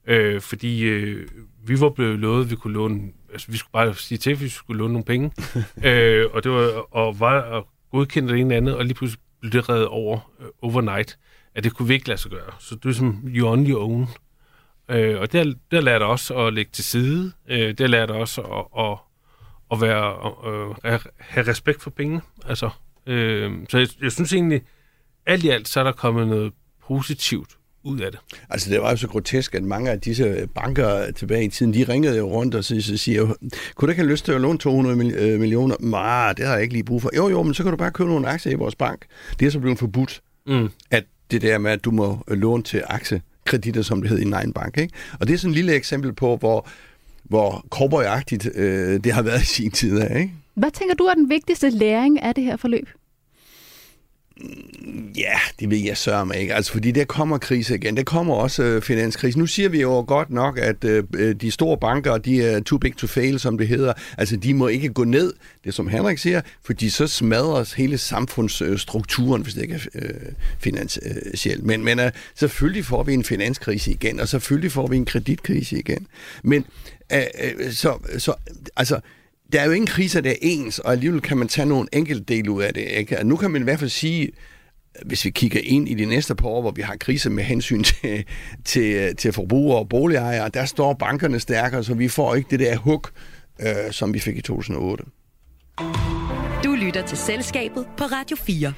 øh, 0.07 0.41
fordi 0.41 0.83
øh, 0.83 1.29
vi 1.65 1.81
var 1.81 1.91
blevet 1.91 2.19
lovet, 2.19 2.45
at 2.45 2.51
vi 2.51 2.57
kunne 2.57 2.73
låne, 2.73 3.13
altså 3.33 3.51
vi 3.51 3.57
skulle 3.57 3.73
bare 3.73 3.95
sige 3.95 4.19
til, 4.19 4.31
at 4.31 4.41
vi 4.41 4.49
skulle 4.49 4.79
låne 4.79 4.93
nogle 4.93 5.05
penge, 5.05 5.33
øh, 5.89 6.27
og 6.33 6.45
det 6.45 6.53
var, 6.53 6.95
og 6.97 7.21
var 7.21 7.41
og 7.41 7.69
godkendt 7.91 8.31
det 8.31 8.39
ene 8.41 8.55
eller 8.55 8.57
andet, 8.57 8.77
og 8.77 8.85
lige 8.85 8.95
pludselig 8.95 9.23
blev 9.41 9.53
det 9.53 9.69
reddet 9.69 9.87
over 9.87 10.33
øh, 10.41 10.47
overnight, 10.63 11.19
at 11.55 11.65
det 11.65 11.75
kunne 11.75 11.89
vi 11.89 11.95
ikke 11.95 12.09
lade 12.09 12.21
sig 12.21 12.31
gøre. 12.31 12.53
Så 12.59 12.75
det 12.75 12.89
er 12.89 12.93
som 12.93 13.25
you 13.27 13.49
on 13.49 13.67
your 13.71 13.83
own. 13.83 14.09
Øh, 14.93 15.21
og 15.21 15.33
det 15.33 15.39
har, 15.39 15.45
det 15.45 15.57
har 15.73 15.81
lært 15.81 16.03
os 16.03 16.31
at 16.31 16.53
lægge 16.53 16.71
til 16.73 16.85
side. 16.85 17.33
Øh, 17.49 17.69
det 17.69 17.81
har 17.81 17.87
lært 17.87 18.11
os 18.11 18.39
at, 18.39 18.45
at, 18.79 18.99
at 19.73 19.81
være, 19.81 20.33
øh, 20.85 21.01
have 21.19 21.49
respekt 21.49 21.83
for 21.83 21.91
penge. 21.91 22.21
Altså, 22.47 22.71
øh, 23.07 23.53
så 23.69 23.79
jeg, 23.79 23.89
jeg 24.03 24.13
synes 24.13 24.33
egentlig, 24.33 24.63
alt 25.27 25.45
i 25.45 25.49
alt, 25.49 25.69
så 25.69 25.81
er 25.81 25.85
der 25.85 25.93
kommet 25.93 26.29
noget 26.29 26.53
positivt 26.87 27.51
ud 27.85 28.01
af 28.01 28.11
det. 28.11 28.21
Altså, 28.51 28.71
det 28.71 28.81
var 28.81 28.91
jo 28.91 28.97
så 28.97 29.09
grotesk, 29.09 29.55
at 29.55 29.63
mange 29.63 29.91
af 29.91 30.01
disse 30.01 30.49
banker 30.55 31.11
tilbage 31.11 31.45
i 31.45 31.49
tiden, 31.49 31.75
de 31.75 31.85
ringede 31.85 32.17
jo 32.17 32.25
rundt 32.25 32.55
og 32.55 32.65
så, 32.65 32.81
så 32.81 32.97
siger, 32.97 33.27
kunne 33.75 33.87
du 33.87 33.91
ikke 33.91 34.03
have 34.03 34.11
lyst 34.11 34.25
til 34.25 34.33
at 34.33 34.41
låne 34.41 34.59
200 34.59 35.15
øh, 35.15 35.41
millioner? 35.41 35.77
Nej, 35.81 36.33
det 36.33 36.47
har 36.47 36.53
jeg 36.53 36.63
ikke 36.63 36.75
lige 36.75 36.85
brug 36.85 37.03
for. 37.03 37.11
Jo, 37.17 37.29
jo, 37.29 37.43
men 37.43 37.55
så 37.55 37.63
kan 37.63 37.73
du 37.73 37.77
bare 37.77 37.91
købe 37.91 38.11
nogle 38.11 38.29
aktier 38.29 38.53
i 38.53 38.57
vores 38.57 38.75
bank. 38.75 39.07
Det 39.41 39.47
er 39.47 39.51
så 39.51 39.59
blevet 39.59 39.79
forbudt, 39.79 40.23
mm. 40.47 40.71
at 40.91 41.05
det 41.31 41.43
der 41.43 41.59
med, 41.59 41.71
at 41.71 41.85
du 41.85 41.91
må 41.91 42.25
låne 42.29 42.63
til 42.63 42.83
aktie 42.87 43.23
kreditter, 43.45 43.83
som 43.83 44.03
det 44.03 44.11
hed 44.11 44.19
i 44.19 44.23
en 44.23 44.33
egen 44.33 44.53
bank. 44.53 44.79
Ikke? 44.79 44.95
Og 45.21 45.29
det 45.29 45.35
er 45.35 45.39
sådan 45.39 45.51
et 45.51 45.57
lille 45.57 45.75
eksempel 45.75 46.13
på, 46.13 46.37
hvor, 46.37 46.69
hvor 47.23 47.67
cowboyagtigt 47.71 48.49
øh, 48.55 49.05
det 49.05 49.13
har 49.13 49.23
været 49.23 49.43
i 49.43 49.47
sin 49.47 49.71
tid. 49.71 50.01
Af, 50.01 50.21
ikke? 50.21 50.33
Hvad 50.55 50.71
tænker 50.71 50.95
du 50.95 51.05
er 51.05 51.15
den 51.15 51.31
vigtigste 51.31 51.71
læring 51.71 52.23
af 52.23 52.35
det 52.35 52.45
her 52.45 52.57
forløb? 52.57 52.89
Ja, 55.17 55.39
det 55.61 55.71
ved 55.71 55.79
jeg 55.79 55.97
sørge 55.97 56.27
mig 56.27 56.37
ikke. 56.37 56.55
Altså, 56.55 56.73
fordi 56.73 56.91
der 56.91 57.05
kommer 57.05 57.39
krise 57.39 57.75
igen. 57.75 57.97
Der 57.97 58.03
kommer 58.03 58.35
også 58.35 58.63
øh, 58.63 58.83
finanskrise. 58.83 59.39
Nu 59.39 59.47
siger 59.47 59.69
vi 59.69 59.81
jo 59.81 60.05
godt 60.09 60.31
nok, 60.31 60.59
at 60.59 60.85
øh, 60.85 61.05
øh, 61.15 61.35
de 61.35 61.51
store 61.51 61.79
banker, 61.79 62.19
de 62.19 62.43
er 62.43 62.61
too 62.61 62.79
big 62.79 62.97
to 62.97 63.07
fail, 63.07 63.41
som 63.41 63.59
det 63.59 63.69
hedder. 63.69 63.93
Altså, 64.19 64.37
de 64.37 64.55
må 64.55 64.69
ikke 64.69 64.89
gå 64.89 65.05
ned, 65.05 65.33
det 65.65 65.75
som 65.75 65.89
Henrik 65.89 66.19
siger, 66.19 66.41
fordi 66.65 66.91
så 66.91 67.07
smadres 67.07 67.73
hele 67.73 67.99
samfundsstrukturen, 67.99 69.43
hvis 69.43 69.55
det 69.55 69.63
ikke 69.63 69.75
er 69.75 69.81
øh, 69.95 70.33
finansielt. 70.59 71.65
Men, 71.65 71.85
men 71.85 72.01
øh, 72.01 72.11
selvfølgelig 72.35 72.85
får 72.85 73.03
vi 73.03 73.15
en 73.15 73.25
finanskrise 73.25 73.91
igen, 73.91 74.21
og 74.21 74.29
selvfølgelig 74.29 74.73
får 74.73 74.87
vi 74.87 74.97
en 74.97 75.05
kreditkrise 75.05 75.79
igen. 75.79 76.07
Men 76.43 76.65
øh, 77.13 77.23
øh, 77.43 77.73
så, 77.73 77.99
så, 78.19 78.35
altså, 78.77 79.01
der 79.53 79.61
er 79.61 79.65
jo 79.65 79.73
ingen 79.73 79.87
kriser, 79.87 80.21
der 80.21 80.31
er 80.31 80.35
ens, 80.41 80.79
og 80.79 80.93
alligevel 80.93 81.21
kan 81.21 81.37
man 81.37 81.49
tage 81.49 81.67
nogle 81.67 81.89
enkelte 81.93 82.25
del 82.25 82.49
ud 82.49 82.63
af 82.63 82.75
det. 82.75 82.83
Ikke? 82.83 83.19
Og 83.19 83.27
nu 83.27 83.37
kan 83.37 83.51
man 83.51 83.63
i 83.63 83.65
hvert 83.65 83.79
fald 83.79 83.91
sige, 83.91 84.31
hvis 85.07 85.25
vi 85.25 85.31
kigger 85.31 85.61
ind 85.65 85.89
i 85.89 85.95
de 85.95 86.05
næste 86.05 86.35
par 86.35 86.49
år, 86.49 86.61
hvor 86.61 86.71
vi 86.71 86.83
har 86.83 86.97
kriser 86.97 87.31
med 87.31 87.45
hensyn 87.45 87.83
til, 87.83 88.25
til, 88.65 89.17
til 89.17 89.33
forbrugere 89.33 89.79
og 89.79 89.89
boligejere, 89.89 90.49
der 90.49 90.65
står 90.65 90.93
bankerne 90.93 91.41
stærkere, 91.41 91.85
så 91.85 91.95
vi 91.95 92.09
får 92.09 92.35
ikke 92.35 92.49
det 92.51 92.61
der 92.61 92.77
hug, 92.77 93.07
øh, 93.61 93.91
som 93.91 94.15
vi 94.15 94.19
fik 94.19 94.37
i 94.37 94.43
2008. 94.43 95.05
Du 96.65 96.73
lytter 96.73 97.07
til 97.07 97.19
Selskabet 97.19 97.87
på 97.97 98.05
Radio 98.05 98.37
4. 98.37 98.73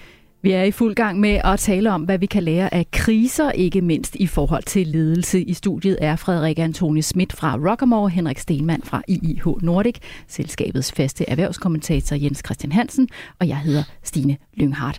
Vi 0.44 0.52
er 0.52 0.62
i 0.62 0.70
fuld 0.70 0.94
gang 0.94 1.20
med 1.20 1.40
at 1.44 1.58
tale 1.58 1.92
om, 1.92 2.02
hvad 2.02 2.18
vi 2.18 2.26
kan 2.26 2.42
lære 2.42 2.74
af 2.74 2.86
kriser, 2.90 3.50
ikke 3.50 3.80
mindst 3.80 4.16
i 4.16 4.26
forhold 4.26 4.62
til 4.62 4.86
ledelse. 4.86 5.42
I 5.42 5.52
studiet 5.52 5.98
er 6.00 6.16
Frederik 6.16 6.58
Antoni 6.58 7.02
Schmidt 7.02 7.32
fra 7.32 7.56
Rockamore, 7.70 8.08
Henrik 8.10 8.38
Stenmann 8.38 8.82
fra 8.82 9.02
IIH 9.08 9.46
Nordic, 9.62 9.94
selskabets 10.28 10.92
faste 10.92 11.30
erhvervskommentator 11.30 12.16
Jens 12.16 12.42
Christian 12.44 12.72
Hansen, 12.72 13.08
og 13.40 13.48
jeg 13.48 13.58
hedder 13.58 13.82
Stine 14.02 14.36
Lynghardt. 14.54 14.98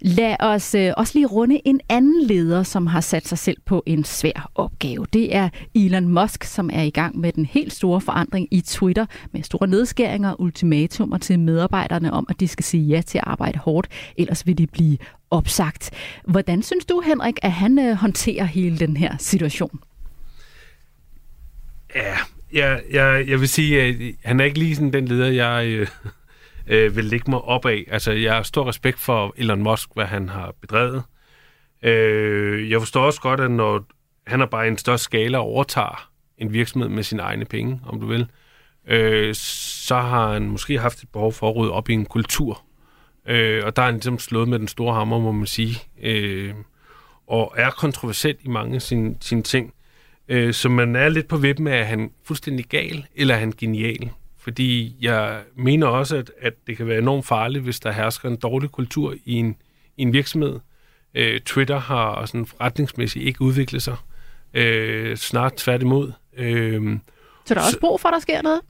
Lad 0.00 0.36
os 0.40 0.74
øh, 0.74 0.92
også 0.96 1.12
lige 1.14 1.26
runde 1.26 1.60
en 1.64 1.80
anden 1.88 2.26
leder, 2.26 2.62
som 2.62 2.86
har 2.86 3.00
sat 3.00 3.28
sig 3.28 3.38
selv 3.38 3.56
på 3.66 3.82
en 3.86 4.04
svær 4.04 4.50
opgave. 4.54 5.06
Det 5.12 5.36
er 5.36 5.48
Elon 5.74 6.08
Musk, 6.08 6.44
som 6.44 6.70
er 6.72 6.82
i 6.82 6.90
gang 6.90 7.18
med 7.18 7.32
den 7.32 7.46
helt 7.46 7.72
store 7.72 8.00
forandring 8.00 8.48
i 8.50 8.60
Twitter, 8.60 9.06
med 9.32 9.42
store 9.42 9.66
nedskæringer 9.66 10.30
og 10.30 10.40
ultimatumer 10.40 11.18
til 11.18 11.38
medarbejderne 11.38 12.12
om, 12.12 12.26
at 12.28 12.40
de 12.40 12.48
skal 12.48 12.64
sige 12.64 12.84
ja 12.84 13.00
til 13.00 13.18
at 13.18 13.24
arbejde 13.26 13.58
hårdt, 13.58 13.88
ellers 14.16 14.46
vil 14.46 14.58
de 14.58 14.66
blive 14.66 14.83
blive 14.84 14.98
opsagt. 15.30 15.90
Hvordan 16.24 16.62
synes 16.62 16.84
du, 16.84 17.00
Henrik, 17.00 17.34
at 17.42 17.52
han 17.52 17.78
øh, 17.78 17.94
håndterer 17.94 18.44
hele 18.44 18.78
den 18.78 18.96
her 18.96 19.16
situation? 19.18 19.80
Ja, 21.94 22.16
jeg, 22.52 22.82
jeg, 22.90 23.28
jeg 23.28 23.40
vil 23.40 23.48
sige, 23.48 23.82
at 23.82 23.94
han 24.24 24.40
er 24.40 24.44
ikke 24.44 24.58
lige 24.58 24.74
sådan 24.74 24.92
den 24.92 25.08
leder, 25.08 25.26
jeg 25.26 25.66
øh, 25.66 25.88
øh, 26.66 26.96
vil 26.96 27.04
lægge 27.04 27.30
mig 27.30 27.40
op 27.40 27.66
af. 27.66 27.84
Altså, 27.90 28.12
jeg 28.12 28.34
har 28.34 28.42
stor 28.42 28.68
respekt 28.68 28.98
for 28.98 29.34
Elon 29.36 29.62
Musk, 29.62 29.88
hvad 29.94 30.06
han 30.06 30.28
har 30.28 30.54
bedrevet. 30.60 31.02
Øh, 31.82 32.70
jeg 32.70 32.80
forstår 32.80 33.04
også 33.04 33.20
godt, 33.20 33.40
at 33.40 33.50
når 33.50 33.84
han 34.26 34.40
er 34.40 34.46
bare 34.46 34.64
i 34.66 34.68
en 34.68 34.78
større 34.78 34.98
skala 34.98 35.38
overtager 35.38 36.10
en 36.38 36.52
virksomhed 36.52 36.88
med 36.88 37.02
sine 37.02 37.22
egne 37.22 37.44
penge, 37.44 37.80
om 37.86 38.00
du 38.00 38.06
vil, 38.06 38.26
øh, 38.86 39.34
så 39.34 39.96
har 39.96 40.32
han 40.32 40.42
måske 40.42 40.78
haft 40.78 41.02
et 41.02 41.08
behov 41.12 41.32
for 41.32 41.50
at 41.50 41.56
rydde 41.56 41.72
op 41.72 41.88
i 41.88 41.92
en 41.92 42.06
kultur, 42.06 42.62
Øh, 43.28 43.64
og 43.64 43.76
der 43.76 43.82
er 43.82 43.86
han 43.86 43.94
ligesom 43.94 44.18
slået 44.18 44.48
med 44.48 44.58
den 44.58 44.68
store 44.68 44.94
hammer, 44.94 45.18
må 45.18 45.32
man 45.32 45.46
sige. 45.46 45.82
Øh, 46.02 46.54
og 47.26 47.54
er 47.56 47.70
kontroversielt 47.70 48.38
i 48.42 48.48
mange 48.48 48.74
af 48.74 48.82
sine, 48.82 49.16
sine 49.20 49.42
ting. 49.42 49.74
Øh, 50.28 50.54
så 50.54 50.68
man 50.68 50.96
er 50.96 51.08
lidt 51.08 51.28
på 51.28 51.36
vippen 51.36 51.66
af, 51.66 51.80
er 51.80 51.84
han 51.84 52.10
fuldstændig 52.24 52.64
gal, 52.64 53.06
eller 53.14 53.34
er 53.34 53.38
han 53.38 53.52
genial? 53.58 54.10
Fordi 54.38 54.96
jeg 55.00 55.42
mener 55.56 55.86
også, 55.86 56.16
at, 56.16 56.30
at 56.40 56.52
det 56.66 56.76
kan 56.76 56.86
være 56.86 56.98
enormt 56.98 57.26
farligt, 57.26 57.64
hvis 57.64 57.80
der 57.80 57.92
hersker 57.92 58.28
en 58.28 58.36
dårlig 58.36 58.70
kultur 58.70 59.14
i 59.24 59.32
en, 59.34 59.56
i 59.96 60.02
en 60.02 60.12
virksomhed. 60.12 60.60
Øh, 61.14 61.40
Twitter 61.40 61.78
har 61.78 62.26
sådan 62.26 62.46
forretningsmæssigt 62.46 63.24
ikke 63.24 63.42
udviklet 63.42 63.82
sig. 63.82 63.96
Øh, 64.54 65.16
snart 65.16 65.54
tværtimod. 65.54 66.12
Øh, 66.36 66.98
så 67.44 67.54
der 67.54 67.60
er 67.60 67.64
også 67.64 67.80
brug 67.80 68.00
for, 68.00 68.08
at 68.08 68.12
der 68.12 68.18
sker 68.18 68.42
noget? 68.42 68.60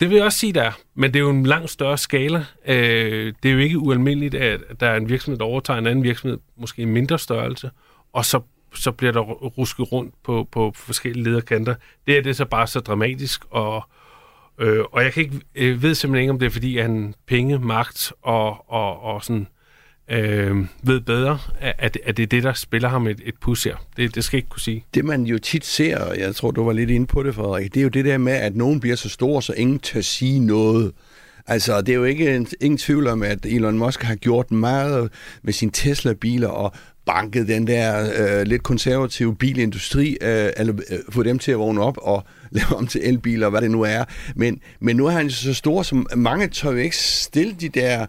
Det 0.00 0.08
vil 0.08 0.16
jeg 0.16 0.24
også 0.24 0.38
sige, 0.38 0.52
der 0.52 0.62
er. 0.62 0.72
Men 0.94 1.12
det 1.12 1.18
er 1.18 1.22
jo 1.22 1.30
en 1.30 1.46
langt 1.46 1.70
større 1.70 1.98
skala. 1.98 2.44
Øh, 2.66 3.32
det 3.42 3.48
er 3.48 3.52
jo 3.52 3.58
ikke 3.58 3.78
ualmindeligt, 3.78 4.34
at 4.34 4.60
der 4.80 4.86
er 4.86 4.96
en 4.96 5.08
virksomhed, 5.08 5.38
der 5.38 5.44
overtager 5.44 5.78
en 5.78 5.86
anden 5.86 6.04
virksomhed, 6.04 6.38
måske 6.56 6.82
en 6.82 6.88
mindre 6.88 7.18
størrelse, 7.18 7.70
og 8.12 8.24
så, 8.24 8.40
så 8.74 8.92
bliver 8.92 9.12
der 9.12 9.20
rusket 9.20 9.92
rundt 9.92 10.14
på, 10.24 10.48
på 10.52 10.72
forskellige 10.76 11.24
lederkanter. 11.24 11.74
Det 12.06 12.18
er 12.18 12.22
det 12.22 12.36
så 12.36 12.44
bare 12.44 12.66
så 12.66 12.80
dramatisk, 12.80 13.44
og, 13.50 13.82
øh, 14.58 14.84
og 14.92 15.02
jeg 15.02 15.12
kan 15.12 15.22
ikke, 15.22 15.40
øh, 15.54 15.82
ved 15.82 15.94
simpelthen 15.94 16.22
ikke, 16.22 16.32
om 16.32 16.38
det 16.38 16.46
er, 16.46 16.50
fordi 16.50 16.78
han 16.78 17.14
penge, 17.26 17.58
magt 17.58 18.12
og, 18.22 18.70
og, 18.70 19.02
og 19.02 19.24
sådan 19.24 19.48
øh, 20.10 20.56
ved 20.82 21.00
bedre, 21.00 21.38
at, 21.60 21.98
at 22.04 22.16
det 22.16 22.22
er 22.22 22.26
det, 22.26 22.42
der 22.42 22.52
spiller 22.52 22.88
ham 22.88 23.06
et, 23.06 23.20
et 23.24 23.34
pus 23.40 23.64
her. 23.64 23.76
Det, 23.96 24.14
det 24.14 24.24
skal 24.24 24.36
jeg 24.36 24.38
ikke 24.38 24.48
kunne 24.48 24.60
sige. 24.60 24.84
Det 24.94 25.04
man 25.04 25.22
jo 25.22 25.38
tit 25.38 25.64
ser, 25.64 25.98
og 25.98 26.18
jeg 26.18 26.34
tror, 26.34 26.50
du 26.50 26.64
var 26.64 26.72
lidt 26.72 26.90
inde 26.90 27.06
på 27.06 27.22
det, 27.22 27.34
Frederik, 27.34 27.74
det 27.74 27.80
er 27.80 27.84
jo 27.84 27.88
det 27.88 28.04
der 28.04 28.18
med, 28.18 28.32
at 28.32 28.56
nogen 28.56 28.80
bliver 28.80 28.96
så 28.96 29.08
stor, 29.08 29.40
så 29.40 29.52
ingen 29.52 29.78
tør 29.78 30.00
sige 30.00 30.40
noget. 30.40 30.92
Altså, 31.46 31.80
det 31.80 31.88
er 31.88 31.96
jo 31.96 32.04
ikke 32.04 32.36
en, 32.36 32.46
ingen 32.60 32.78
tvivl 32.78 33.06
om, 33.06 33.22
at 33.22 33.46
Elon 33.46 33.78
Musk 33.78 34.02
har 34.02 34.14
gjort 34.14 34.50
meget 34.50 35.10
med 35.42 35.52
sine 35.52 35.70
Tesla-biler 35.70 36.48
og 36.48 36.72
banket 37.06 37.48
den 37.48 37.66
der 37.66 38.10
øh, 38.18 38.46
lidt 38.46 38.62
konservative 38.62 39.36
bilindustri, 39.36 40.16
øh, 40.20 40.50
eller 40.56 40.74
øh, 40.90 40.98
få 41.10 41.22
dem 41.22 41.38
til 41.38 41.52
at 41.52 41.58
vågne 41.58 41.80
op 41.80 41.98
og 42.02 42.24
lave 42.50 42.76
om 42.76 42.86
til 42.86 43.00
elbiler, 43.04 43.48
hvad 43.48 43.60
det 43.60 43.70
nu 43.70 43.82
er. 43.82 44.04
Men, 44.36 44.60
men 44.80 44.96
nu 44.96 45.06
er 45.06 45.10
han 45.10 45.30
så 45.30 45.54
stor, 45.54 45.82
som 45.82 46.06
mange 46.16 46.48
tør 46.48 46.70
jo 46.70 46.76
ikke 46.76 46.96
stille 46.96 47.54
de 47.60 47.68
der 47.68 48.06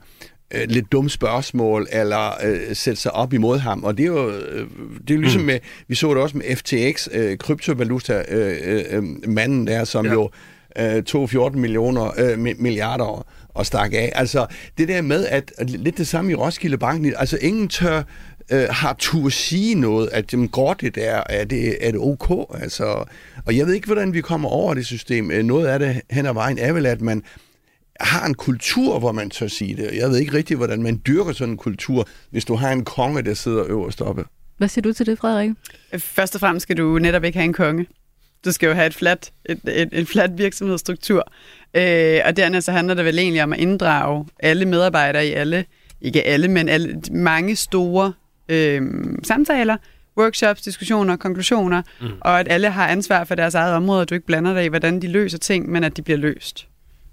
øh, 0.54 0.62
lidt 0.68 0.92
dumme 0.92 1.10
spørgsmål, 1.10 1.88
eller 1.92 2.34
øh, 2.44 2.76
sætte 2.76 3.02
sig 3.02 3.12
op 3.12 3.34
imod 3.34 3.58
ham. 3.60 3.84
Og 3.84 3.98
det 3.98 4.04
er 4.04 4.08
jo, 4.08 4.30
øh, 4.30 4.68
det 5.02 5.12
er 5.12 5.16
jo 5.16 5.22
ligesom 5.22 5.42
mm. 5.42 5.48
med, 5.48 5.60
vi 5.88 5.96
så 5.96 6.14
det 6.14 6.18
også 6.18 6.38
med 6.38 6.56
FTX, 6.56 7.08
øh, 7.12 7.38
kryptovaluta, 7.38 8.24
øh, 8.30 8.84
øh, 8.92 9.04
manden 9.28 9.68
der, 9.68 9.84
som 9.84 10.06
ja. 10.06 10.14
jo 10.14 10.30
øh, 10.80 11.04
tog 11.04 11.30
14 11.30 11.62
millioner, 11.62 12.12
øh, 12.18 12.40
milliarder 12.40 13.26
og 13.54 13.66
stak 13.66 13.94
af. 13.94 14.12
Altså, 14.16 14.46
det 14.78 14.88
der 14.88 15.02
med, 15.02 15.26
at 15.26 15.54
lidt 15.68 15.98
det 15.98 16.08
samme 16.08 16.32
i 16.32 16.36
Roskilde 16.36 16.78
Banken, 16.78 17.14
altså 17.18 17.38
ingen 17.42 17.68
tør 17.68 18.04
øh, 18.52 18.68
har 18.70 18.96
tur 19.00 19.30
sige 19.30 19.76
noget, 19.76 20.10
at 20.12 20.34
jamen, 20.34 20.48
går 20.48 20.74
det 20.74 20.96
der, 20.96 21.24
er 21.30 21.46
det, 21.46 21.88
er 21.88 21.92
det 21.92 22.00
ok? 22.00 22.56
Altså, 22.62 23.04
og 23.46 23.58
jeg 23.58 23.66
ved 23.66 23.74
ikke, 23.74 23.86
hvordan 23.86 24.14
vi 24.14 24.22
kommer 24.22 24.50
over 24.50 24.74
det 24.74 24.86
system. 24.86 25.32
Øh, 25.32 25.44
noget 25.44 25.68
af 25.68 25.80
det 25.80 26.02
hen 26.12 26.26
ad 26.26 26.34
vejen 26.34 26.58
er 26.58 26.74
vel, 26.74 26.86
at 26.86 27.02
man 27.02 27.24
har 28.00 28.26
en 28.26 28.34
kultur, 28.34 29.00
hvor 29.00 29.12
man 29.12 29.30
tør 29.30 29.48
sige 29.48 29.76
det. 29.76 29.90
Jeg 29.94 30.10
ved 30.10 30.18
ikke 30.18 30.34
rigtig, 30.34 30.58
hvordan 30.58 30.84
man 30.84 31.02
dyrker 31.08 31.34
sådan 31.34 31.52
en 31.52 31.58
kultur, 31.58 32.08
hvis 32.32 32.46
du 32.46 32.56
har 32.56 32.72
en 32.72 32.86
konge, 32.86 33.22
der 33.22 33.34
sidder 33.34 33.64
øverst 33.68 34.02
oppe. 34.02 34.26
Hvad 34.58 34.68
siger 34.68 34.82
du 34.82 34.94
til 34.94 35.06
det, 35.06 35.18
Frederik? 35.18 35.50
Først 35.98 36.36
og 36.36 36.42
fremmest 36.42 36.64
skal 36.64 36.78
du 36.78 37.00
netop 37.00 37.24
ikke 37.24 37.38
have 37.38 37.46
en 37.46 37.54
konge. 37.54 37.86
Du 38.46 38.52
skal 38.52 38.68
jo 38.68 38.74
have 38.74 38.88
et 38.88 38.94
flat, 38.94 39.32
et, 39.46 39.60
et, 39.68 39.90
et 39.92 40.08
flat 40.08 40.38
virksomhedsstruktur. 40.38 41.32
Øh, 41.74 42.20
og 42.26 42.38
dernæst 42.38 42.66
så 42.66 42.72
handler 42.72 42.94
det 42.94 43.06
vel 43.06 43.20
egentlig 43.20 43.44
om 43.44 43.54
at 43.54 43.60
inddrage 43.60 44.26
alle 44.40 44.66
medarbejdere 44.66 45.28
i 45.28 45.32
alle, 45.32 45.66
ikke 46.02 46.24
alle, 46.24 46.48
men 46.48 46.70
alle, 46.70 47.02
mange 47.12 47.56
store 47.56 48.14
øh, 48.50 48.82
samtaler, 49.24 49.78
workshops, 50.18 50.62
diskussioner, 50.62 51.16
konklusioner, 51.16 51.82
mm. 52.02 52.08
og 52.22 52.40
at 52.40 52.48
alle 52.50 52.70
har 52.70 52.88
ansvar 52.88 53.24
for 53.24 53.36
deres 53.36 53.56
eget 53.56 53.74
område, 53.74 54.02
og 54.02 54.10
du 54.10 54.16
ikke 54.16 54.28
blander 54.28 54.54
dig 54.54 54.66
i, 54.66 54.68
hvordan 54.68 55.02
de 55.02 55.08
løser 55.08 55.38
ting, 55.38 55.70
men 55.70 55.84
at 55.84 55.98
de 55.98 56.02
bliver 56.02 56.18
løst. 56.18 56.69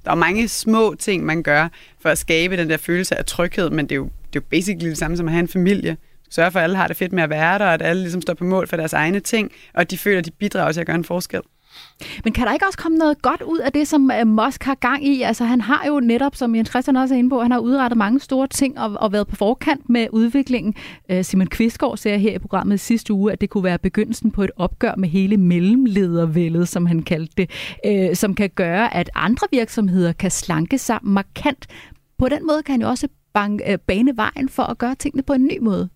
Der 0.07 0.13
er 0.13 0.17
mange 0.17 0.49
små 0.49 0.95
ting, 0.99 1.25
man 1.25 1.43
gør 1.43 1.69
for 2.01 2.09
at 2.09 2.19
skabe 2.19 2.57
den 2.57 2.71
der 2.71 2.77
følelse 2.77 3.19
af 3.19 3.25
tryghed, 3.25 3.71
men 3.71 3.87
det 3.87 3.93
er 3.93 3.97
jo, 3.97 4.05
det 4.05 4.37
er 4.37 4.41
jo 4.41 4.45
basically 4.51 4.89
det 4.89 4.99
samme 4.99 5.17
som 5.17 5.27
at 5.27 5.33
have 5.33 5.41
en 5.41 5.49
familie. 5.49 5.97
Sørge 6.31 6.51
for, 6.51 6.59
at 6.59 6.63
alle 6.63 6.77
har 6.77 6.87
det 6.87 6.97
fedt 6.97 7.13
med 7.13 7.23
at 7.23 7.31
være 7.31 7.59
der, 7.59 7.65
og 7.65 7.75
at 7.75 7.83
alle 7.83 8.03
ligesom 8.03 8.23
står 8.23 8.35
på 8.35 8.45
mål 8.45 8.69
for 8.69 8.77
deres 8.77 8.93
egne 8.93 9.21
ting, 9.21 9.53
og 9.75 9.81
at 9.81 9.91
de 9.91 9.99
føler, 9.99 10.19
at 10.19 10.25
de 10.27 10.31
bidrager 10.31 10.73
til 10.73 10.81
at 10.81 10.87
gøre 10.87 10.97
en 10.97 11.05
forskel. 11.05 11.41
Men 12.25 12.33
kan 12.33 12.47
der 12.47 12.53
ikke 12.53 12.67
også 12.67 12.79
komme 12.79 12.99
noget 12.99 13.23
godt 13.23 13.43
ud 13.43 13.59
af 13.59 13.73
det, 13.73 13.89
som 13.89 14.11
øh, 14.11 14.27
Musk 14.27 14.63
har 14.63 14.75
gang 14.75 15.07
i? 15.07 15.23
Altså 15.23 15.45
han 15.45 15.61
har 15.61 15.85
jo 15.87 16.01
netop, 16.01 16.37
som 16.37 16.55
Jens 16.55 16.69
Christian 16.69 16.97
også 16.97 17.15
er 17.15 17.19
inde 17.19 17.31
på, 17.31 17.43
han 17.43 17.51
har 17.51 17.59
udrettet 17.59 17.99
mange 17.99 18.21
store 18.21 18.47
ting 18.47 18.79
og, 18.79 18.97
og 19.01 19.13
været 19.13 19.27
på 19.27 19.37
forkant 19.37 19.89
med 19.89 20.07
udviklingen. 20.13 20.75
Øh, 21.11 21.25
Simon 21.25 21.47
Kvistgaard 21.47 21.97
ser 21.97 22.17
her 22.17 22.35
i 22.35 22.39
programmet 22.39 22.81
sidste 22.81 23.13
uge, 23.13 23.33
at 23.33 23.41
det 23.41 23.51
kunne 23.51 23.65
være 23.65 23.79
begyndelsen 23.79 24.31
på 24.31 24.43
et 24.43 24.51
opgør 24.57 24.95
med 24.97 25.09
hele 25.09 25.37
mellemledervældet, 25.37 26.69
som 26.69 26.87
han 26.87 27.03
kaldte 27.03 27.33
det, 27.37 27.51
øh, 27.87 28.17
som 28.17 28.35
kan 28.35 28.51
gøre, 28.55 28.95
at 28.95 29.11
andre 29.15 29.47
virksomheder 29.53 30.13
kan 30.13 30.31
slanke 30.31 30.79
sig 30.79 30.99
markant. 31.03 31.67
På 32.19 32.29
den 32.29 32.47
måde 32.47 32.63
kan 32.63 32.73
han 32.73 32.83
jo 32.83 32.89
også 32.89 33.09
banke, 33.35 33.73
øh, 33.73 33.79
bane 33.79 34.17
vejen 34.17 34.49
for 34.49 34.63
at 34.63 34.79
gøre 34.79 34.95
tingene 34.95 35.23
på 35.23 35.33
en 35.33 35.45
ny 35.45 35.59
måde. 35.61 35.89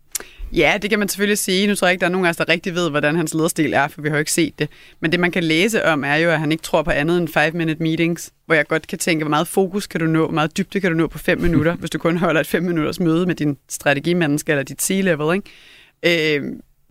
Ja, 0.52 0.78
det 0.82 0.90
kan 0.90 0.98
man 0.98 1.08
selvfølgelig 1.08 1.38
sige. 1.38 1.66
Nu 1.66 1.74
tror 1.74 1.88
jeg 1.88 1.92
ikke, 1.92 2.00
der 2.00 2.06
er 2.06 2.10
nogen 2.10 2.26
af 2.26 2.30
os, 2.30 2.36
der 2.36 2.48
rigtig 2.48 2.74
ved, 2.74 2.90
hvordan 2.90 3.16
hans 3.16 3.34
lederstil 3.34 3.72
er, 3.72 3.88
for 3.88 4.02
vi 4.02 4.08
har 4.08 4.16
jo 4.16 4.18
ikke 4.18 4.32
set 4.32 4.58
det. 4.58 4.68
Men 5.00 5.12
det, 5.12 5.20
man 5.20 5.30
kan 5.30 5.44
læse 5.44 5.84
om, 5.84 6.04
er 6.04 6.14
jo, 6.14 6.30
at 6.30 6.40
han 6.40 6.52
ikke 6.52 6.62
tror 6.62 6.82
på 6.82 6.90
andet 6.90 7.18
end 7.18 7.28
5-minute 7.36 7.82
meetings, 7.82 8.32
hvor 8.46 8.54
jeg 8.54 8.66
godt 8.66 8.86
kan 8.86 8.98
tænke, 8.98 9.24
hvor 9.24 9.30
meget 9.30 9.48
fokus 9.48 9.86
kan 9.86 10.00
du 10.00 10.06
nå, 10.06 10.18
hvor 10.18 10.34
meget 10.34 10.56
dybde 10.56 10.80
kan 10.80 10.90
du 10.90 10.96
nå 10.96 11.06
på 11.06 11.18
5 11.18 11.40
minutter, 11.40 11.76
hvis 11.76 11.90
du 11.90 11.98
kun 11.98 12.16
holder 12.16 12.40
et 12.40 12.46
5 12.46 12.62
minutters 12.62 13.00
møde 13.00 13.26
med 13.26 13.34
din 13.34 13.56
strategimenneske 13.68 14.52
eller 14.52 14.62
dit 14.62 14.82
C-level. 14.82 15.34
Ikke? 15.34 16.36
Øh, 16.36 16.42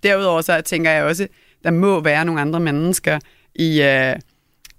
derudover 0.04 0.42
så 0.42 0.62
tænker 0.62 0.92
jeg 0.92 1.04
også, 1.04 1.28
der 1.64 1.72
må 1.72 2.00
være 2.04 2.26
nogle 2.26 2.42
andre 2.42 2.60
mennesker 2.60 3.20
i, 3.56 3.82
øh, 3.82 4.16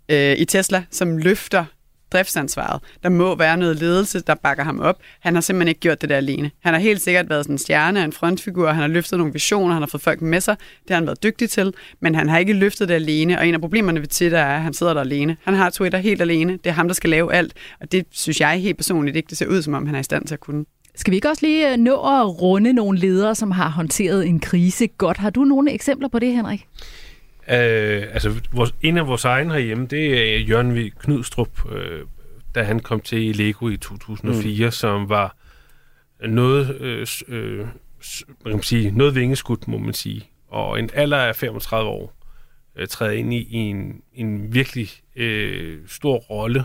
øh, 0.09 0.39
i 0.39 0.45
Tesla, 0.45 0.85
som 0.91 1.18
løfter 1.18 1.64
driftsansvaret. 2.12 2.82
Der 3.02 3.08
må 3.08 3.34
være 3.34 3.56
noget 3.56 3.76
ledelse, 3.76 4.20
der 4.20 4.34
bakker 4.34 4.64
ham 4.64 4.80
op. 4.80 4.96
Han 5.20 5.34
har 5.34 5.40
simpelthen 5.40 5.68
ikke 5.68 5.80
gjort 5.80 6.00
det 6.00 6.08
der 6.08 6.16
alene. 6.16 6.50
Han 6.61 6.74
har 6.74 6.80
helt 6.80 7.02
sikkert 7.02 7.30
været 7.30 7.44
sådan 7.44 7.54
en 7.54 7.58
stjerne, 7.58 8.04
en 8.04 8.12
frontfigur, 8.12 8.68
han 8.68 8.80
har 8.80 8.88
løftet 8.88 9.18
nogle 9.18 9.32
visioner, 9.32 9.72
han 9.72 9.82
har 9.82 9.86
fået 9.86 10.02
folk 10.02 10.20
med 10.20 10.40
sig. 10.40 10.56
Det 10.82 10.90
har 10.90 10.96
han 10.96 11.06
været 11.06 11.22
dygtig 11.22 11.50
til, 11.50 11.74
men 12.00 12.14
han 12.14 12.28
har 12.28 12.38
ikke 12.38 12.52
løftet 12.52 12.88
det 12.88 12.94
alene. 12.94 13.38
Og 13.38 13.48
en 13.48 13.54
af 13.54 13.61
problemerne 13.61 14.00
ved 14.00 14.08
Twitter 14.08 14.38
er, 14.38 14.56
at 14.56 14.62
han 14.62 14.74
sidder 14.74 14.94
der 14.94 15.00
alene. 15.00 15.36
Han 15.44 15.54
har 15.54 15.70
Twitter 15.70 15.98
helt 15.98 16.22
alene. 16.22 16.52
Det 16.52 16.66
er 16.66 16.72
ham, 16.72 16.88
der 16.88 16.94
skal 16.94 17.11
lave 17.11 17.34
alt. 17.34 17.52
Og 17.80 17.92
det 17.92 18.06
synes 18.11 18.40
jeg 18.40 18.61
helt 18.61 18.76
personligt 18.76 19.16
ikke, 19.16 19.30
det 19.30 19.38
ser 19.38 19.46
ud 19.46 19.62
som 19.62 19.74
om, 19.74 19.86
han 19.86 19.94
er 19.94 20.00
i 20.00 20.02
stand 20.02 20.26
til 20.26 20.34
at 20.34 20.40
kunne. 20.40 20.64
Skal 20.94 21.11
vi 21.11 21.16
ikke 21.16 21.28
også 21.28 21.46
lige 21.46 21.72
øh, 21.72 21.76
nå 21.76 21.94
at 21.94 22.42
runde 22.42 22.72
nogle 22.72 22.98
ledere, 22.98 23.34
som 23.34 23.50
har 23.50 23.68
håndteret 23.68 24.26
en 24.26 24.40
krise 24.40 24.86
godt? 24.86 25.16
Har 25.16 25.30
du 25.30 25.44
nogle 25.44 25.72
eksempler 25.72 26.08
på 26.08 26.18
det, 26.18 26.32
Henrik? 26.32 26.66
Øh, 27.49 28.03
altså, 28.12 28.41
vores, 28.53 28.74
en 28.82 28.99
af 28.99 29.07
vores 29.07 29.24
egne 29.24 29.53
herhjemme, 29.53 29.86
det 29.86 30.34
er 30.34 30.38
Jørgen 30.38 30.76
V. 30.76 30.91
Knudstrup, 30.91 31.72
øh, 31.72 32.05
da 32.55 32.62
han 32.62 32.80
kom 32.80 33.01
til 33.01 33.28
i 33.28 33.32
Lego 33.32 33.68
i 33.68 33.76
2004, 33.76 34.66
mm. 34.66 34.70
som 34.70 35.09
var 35.09 35.36
noget, 36.28 36.80
øh, 36.80 37.07
øh, 37.28 37.66
man 38.45 38.55
kan 38.55 38.62
sige, 38.62 38.91
noget 38.91 39.14
vingeskudt, 39.14 39.68
må 39.68 39.78
man 39.78 39.95
sige. 39.95 40.28
Og 40.49 40.78
en 40.78 40.91
alder 40.95 41.18
af 41.18 41.36
35 41.36 41.91
år 41.91 42.12
øh, 42.76 42.88
træder 42.88 43.12
ind 43.12 43.34
i, 43.34 43.38
i 43.51 43.57
en, 43.57 44.03
en 44.14 44.55
virkelig 44.55 44.88
øh, 45.16 45.78
stor 45.86 46.16
rolle, 46.16 46.64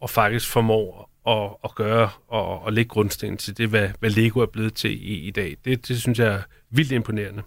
og 0.00 0.10
faktisk 0.10 0.48
formår 0.48 1.10
at, 1.26 1.56
at 1.64 1.74
gøre 1.74 2.10
og, 2.28 2.62
og 2.62 2.72
lægge 2.72 2.88
grundstenen 2.88 3.36
til 3.36 3.58
det, 3.58 3.68
hvad, 3.68 3.88
hvad 4.00 4.10
Lego 4.10 4.40
er 4.40 4.46
blevet 4.46 4.74
til 4.74 5.10
i, 5.10 5.14
i 5.14 5.30
dag. 5.30 5.56
Det, 5.64 5.88
det 5.88 6.00
synes 6.00 6.18
jeg 6.18 6.26
er 6.26 6.42
vildt 6.70 6.92
imponerende. 6.92 7.42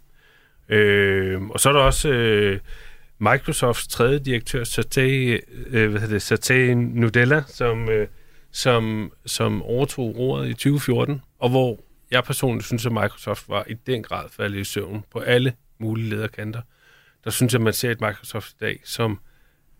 Øh, 0.70 1.42
og 1.42 1.60
så 1.60 1.70
er 1.70 1.74
der 1.74 1.80
også 1.80 2.10
øh, 2.10 2.60
Microsofts 3.20 3.88
tredje 3.88 4.20
direktør, 4.20 4.64
Satay, 4.64 5.44
øh, 5.68 5.92
hvad 5.92 6.08
det, 6.08 6.22
Satya 6.22 7.42
som, 7.48 7.90
øh, 7.90 8.08
som, 8.52 9.12
som 9.26 9.64
overtog 9.64 10.18
roret 10.18 10.50
i 10.50 10.54
2014, 10.54 11.22
og 11.40 11.50
hvor 11.50 11.80
jeg 12.12 12.24
personligt 12.24 12.66
synes, 12.66 12.86
at 12.86 12.92
Microsoft 12.92 13.50
var 13.50 13.66
i 13.68 13.74
den 13.74 14.04
grad 14.04 14.30
faldet 14.32 14.60
i 14.60 14.64
søvn 14.64 15.04
på 15.12 15.20
alle 15.20 15.54
mulige 15.80 16.10
lederkanter. 16.10 16.62
Der 17.24 17.30
synes 17.30 17.54
jeg, 17.54 17.60
at 17.60 17.64
man 17.64 17.74
ser 17.74 17.92
et 17.92 18.02
Microsoft 18.02 18.52
i 18.52 18.56
dag, 18.60 18.82
som 18.84 19.20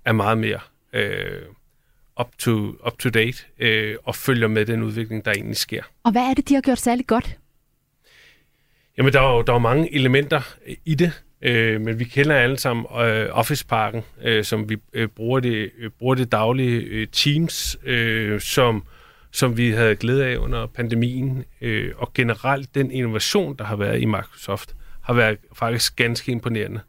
er 0.06 0.12
meget 0.12 0.38
mere 0.38 0.60
øh, 0.94 1.42
up, 2.20 2.38
to, 2.38 2.52
up 2.88 2.98
to 3.00 3.10
date 3.10 3.38
øh, 3.60 3.96
og 4.04 4.16
følger 4.16 4.48
med 4.48 4.66
den 4.66 4.84
udvikling, 4.84 5.26
der 5.26 5.32
egentlig 5.32 5.58
sker. 5.58 5.84
Og 6.04 6.12
hvad 6.12 6.22
er 6.22 6.34
det, 6.34 6.50
de 6.50 6.54
har 6.54 6.62
gjort 6.62 6.80
særlig 6.80 7.08
godt? 7.08 7.38
Jamen, 9.00 9.14
der 9.14 9.22
er 9.22 9.36
jo 9.36 9.42
der 9.42 9.52
var 9.52 9.60
mange 9.60 9.96
elementer 9.96 10.42
øh, 10.68 10.76
i 10.86 10.96
det, 10.96 11.24
øh, 11.42 11.82
men 11.82 12.00
vi 12.00 12.04
kender 12.04 12.36
alle 12.36 12.58
sammen 12.58 12.86
øh, 13.02 13.28
Office 13.32 13.66
Parken, 13.68 14.02
øh, 14.22 14.44
som 14.44 14.70
vi 14.70 14.78
øh, 14.94 15.08
bruger, 15.08 15.40
det, 15.40 15.72
øh, 15.80 15.90
bruger 16.00 16.16
det 16.16 16.32
daglige 16.32 16.82
øh, 16.82 17.08
Teams, 17.08 17.78
øh, 17.84 18.42
som, 18.42 18.84
som 19.32 19.58
vi 19.58 19.72
havde 19.72 19.96
glæde 19.96 20.26
af 20.26 20.38
under 20.38 20.68
pandemien, 20.68 21.46
øh, 21.62 21.92
og 21.98 22.14
generelt 22.14 22.76
den 22.76 22.92
innovation, 22.92 23.56
der 23.58 23.64
har 23.64 23.76
været 23.76 24.02
i 24.02 24.06
Microsoft, 24.06 24.76
har 25.02 25.14
været 25.14 25.38
faktisk 25.54 25.96
ganske 25.96 26.32
imponerende. 26.32 26.80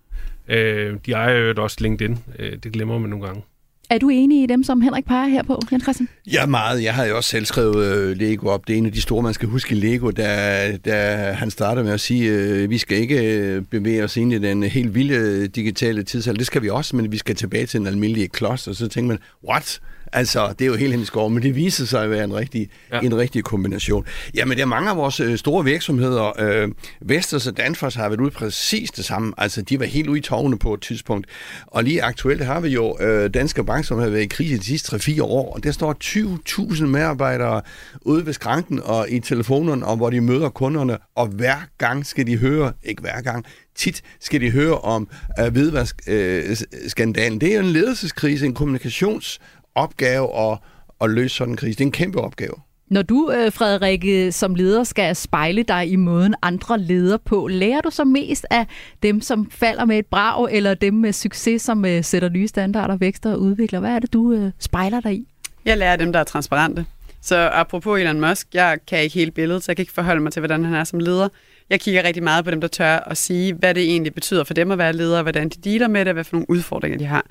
Øh, 0.49 0.97
de 1.07 1.13
ejer 1.13 1.37
jo 1.37 1.63
også 1.63 1.77
LinkedIn, 1.81 2.19
øh, 2.39 2.53
det 2.63 2.73
glemmer 2.73 2.99
man 2.99 3.11
nogle 3.11 3.27
gange. 3.27 3.43
Er 3.91 3.99
du 3.99 4.09
enig 4.09 4.43
i 4.43 4.47
dem, 4.47 4.65
som 4.65 4.81
Henrik 4.81 5.05
peger 5.05 5.29
her 5.29 5.43
på, 5.43 5.61
Jens 5.73 5.83
Christian? 5.83 6.09
Ja, 6.33 6.47
meget. 6.47 6.83
Jeg 6.83 6.95
har 6.95 7.05
jo 7.05 7.17
også 7.17 7.31
selv 7.31 7.45
skrevet 7.45 7.85
øh, 7.85 8.17
Lego 8.17 8.49
op. 8.49 8.67
Det 8.69 8.75
er 8.75 8.79
en 8.79 8.87
af 8.87 8.93
de 8.93 9.01
store, 9.01 9.23
man 9.23 9.35
skal 9.35 9.49
huske 9.49 9.77
i 9.77 9.81
Lego, 9.81 10.11
da, 10.11 10.77
da 10.77 11.17
han 11.33 11.51
startede 11.51 11.85
med 11.85 11.93
at 11.93 12.01
sige, 12.01 12.63
uh, 12.65 12.71
vi 12.71 12.79
skal 12.79 12.99
ikke 12.99 13.39
øh, 13.39 13.63
bevæge 13.63 14.05
os 14.05 14.17
ind 14.17 14.33
i 14.33 14.39
den 14.39 14.63
helt 14.63 14.95
vilde 14.95 15.49
digitale 15.49 16.03
tidsalder. 16.03 16.39
Det 16.39 16.47
skal 16.47 16.63
vi 16.63 16.69
også, 16.69 16.97
men 16.97 17.13
vi 17.13 17.19
skal 17.19 17.37
tilbage 17.37 17.67
til 17.67 17.81
den 17.81 17.87
almindelige 17.87 18.29
klods. 18.29 18.69
Og 18.69 18.75
så 18.75 18.89
tænker 18.89 19.09
man, 19.09 19.19
what? 19.49 19.81
Altså, 20.13 20.55
det 20.59 20.65
er 20.65 20.67
jo 20.67 20.75
helt 20.75 20.91
hendes 20.91 21.07
skov, 21.07 21.31
men 21.31 21.43
det 21.43 21.55
viser 21.55 21.85
sig 21.85 22.03
at 22.03 22.11
være 22.11 22.25
en 22.25 22.35
rigtig, 22.35 22.69
ja. 22.93 23.01
en 23.01 23.17
rigtig 23.17 23.45
kombination. 23.45 24.07
Jamen, 24.35 24.57
der 24.57 24.63
er 24.63 24.67
mange 24.67 24.91
af 24.91 24.97
vores 24.97 25.21
øh, 25.21 25.39
store 25.39 25.65
virksomheder. 25.65 26.41
Øh, 26.41 26.69
Vestas 27.01 27.47
og 27.47 27.57
Danfoss 27.57 27.97
har 27.97 28.09
været 28.09 28.21
ude 28.21 28.31
præcis 28.31 28.91
det 28.91 29.05
samme. 29.05 29.33
Altså, 29.39 29.63
de 29.63 29.81
var 29.81 29.87
helt 29.87 30.09
ude 30.09 30.19
i 30.19 30.23
tårne 30.23 30.59
på 30.59 30.75
et 30.75 30.81
tidspunkt. 30.81 31.27
Og 31.67 31.85
lige 31.85 32.03
aktuelt 32.03 32.45
har 32.45 32.61
vi 32.61 32.69
jo 32.69 32.97
øh, 33.01 33.31
Danske 33.35 33.65
Bank 33.65 33.85
som 33.85 33.99
har 33.99 34.09
været 34.09 34.23
i 34.23 34.27
krise 34.27 34.59
de 34.59 34.65
sidste 34.65 34.97
3-4 34.97 35.23
år, 35.23 35.55
og 35.55 35.65
der 35.65 35.73
står 35.73 35.97
20.000 36.05 36.85
medarbejdere 36.85 37.63
ude 38.01 38.27
ved 38.27 38.33
skranken 38.33 38.81
og 38.85 39.11
i 39.11 39.21
telefonerne, 39.21 39.87
og 39.87 39.97
hvor 39.97 40.11
de 40.11 40.21
møder 40.21 40.49
kunderne, 40.49 40.99
og 41.15 41.27
hver 41.27 41.57
gang 41.79 42.07
skal 42.07 42.27
de 42.27 42.37
høre, 42.37 42.73
ikke 42.83 43.01
hver 43.01 43.21
gang, 43.21 43.45
tit 43.75 44.03
skal 44.21 44.41
de 44.41 44.51
høre 44.51 44.79
om 44.79 45.09
uh, 45.43 45.47
hvidvaskskandalen. 45.47 47.35
Uh, 47.35 47.41
det 47.41 47.51
er 47.51 47.55
jo 47.55 47.61
en 47.61 47.73
ledelseskrise, 47.73 48.47
en 48.47 48.55
kommunikationsopgave 49.87 50.53
at, 50.53 50.59
at 51.01 51.11
løse 51.11 51.37
sådan 51.37 51.53
en 51.53 51.57
krise. 51.57 51.79
Det 51.79 51.81
er 51.81 51.87
en 51.87 51.93
kæmpe 51.93 52.21
opgave. 52.21 52.55
Når 52.91 53.03
du, 53.03 53.33
øh, 53.33 53.53
Frederik, 53.53 54.33
som 54.33 54.55
leder 54.55 54.85
skal 54.85 55.17
spejle 55.17 55.63
dig 55.63 55.91
i 55.91 55.97
måden 55.97 56.35
andre 56.43 56.79
leder 56.79 57.17
på, 57.17 57.47
lærer 57.47 57.81
du 57.81 57.91
så 57.91 58.05
mest 58.05 58.47
af 58.51 58.67
dem, 59.03 59.21
som 59.21 59.51
falder 59.51 59.85
med 59.85 59.99
et 59.99 60.07
brag, 60.07 60.49
eller 60.53 60.75
dem 60.75 60.95
med 60.95 61.13
succes, 61.13 61.63
som 61.63 61.85
øh, 61.85 62.05
sætter 62.05 62.29
nye 62.29 62.49
standarder, 62.49 62.97
vækster 62.97 63.33
og 63.33 63.41
udvikler? 63.41 63.81
Hvad 63.81 63.91
er 63.91 63.99
det, 63.99 64.13
du 64.13 64.33
øh, 64.33 64.51
spejler 64.59 65.01
dig 65.01 65.15
i? 65.15 65.27
Jeg 65.65 65.79
lærer 65.79 65.97
dem, 65.97 66.13
der 66.13 66.21
er 66.21 66.25
transparente. 66.25 66.87
Så 67.23 67.51
apropos 67.53 68.01
Elon 68.01 68.21
Musk, 68.21 68.47
jeg 68.55 68.79
kan 68.87 69.03
ikke 69.03 69.15
hele 69.15 69.31
billedet, 69.31 69.63
så 69.63 69.73
jeg 69.73 69.77
kan 69.77 69.83
ikke 69.83 69.93
forholde 69.93 70.21
mig 70.21 70.33
til, 70.33 70.41
hvordan 70.41 70.65
han 70.65 70.75
er 70.75 70.85
som 70.85 71.01
leder. 71.01 71.29
Jeg 71.71 71.81
kigger 71.81 72.03
rigtig 72.03 72.23
meget 72.23 72.45
på 72.45 72.51
dem, 72.51 72.61
der 72.61 72.69
tør 72.69 72.97
at 72.97 73.17
sige, 73.17 73.55
hvad 73.55 73.75
det 73.75 73.83
egentlig 73.83 74.15
betyder 74.15 74.45
for 74.45 74.55
dem 74.55 74.71
at 74.71 74.79
være 74.79 74.93
leder, 74.93 75.23
hvordan 75.23 75.49
de 75.49 75.71
dealer 75.71 75.89
med 75.89 76.05
det, 76.05 76.15
hvad 76.15 76.25
for 76.25 76.37
nogle 76.37 76.51
udfordringer 76.51 76.99
de 76.99 77.05
har. 77.05 77.27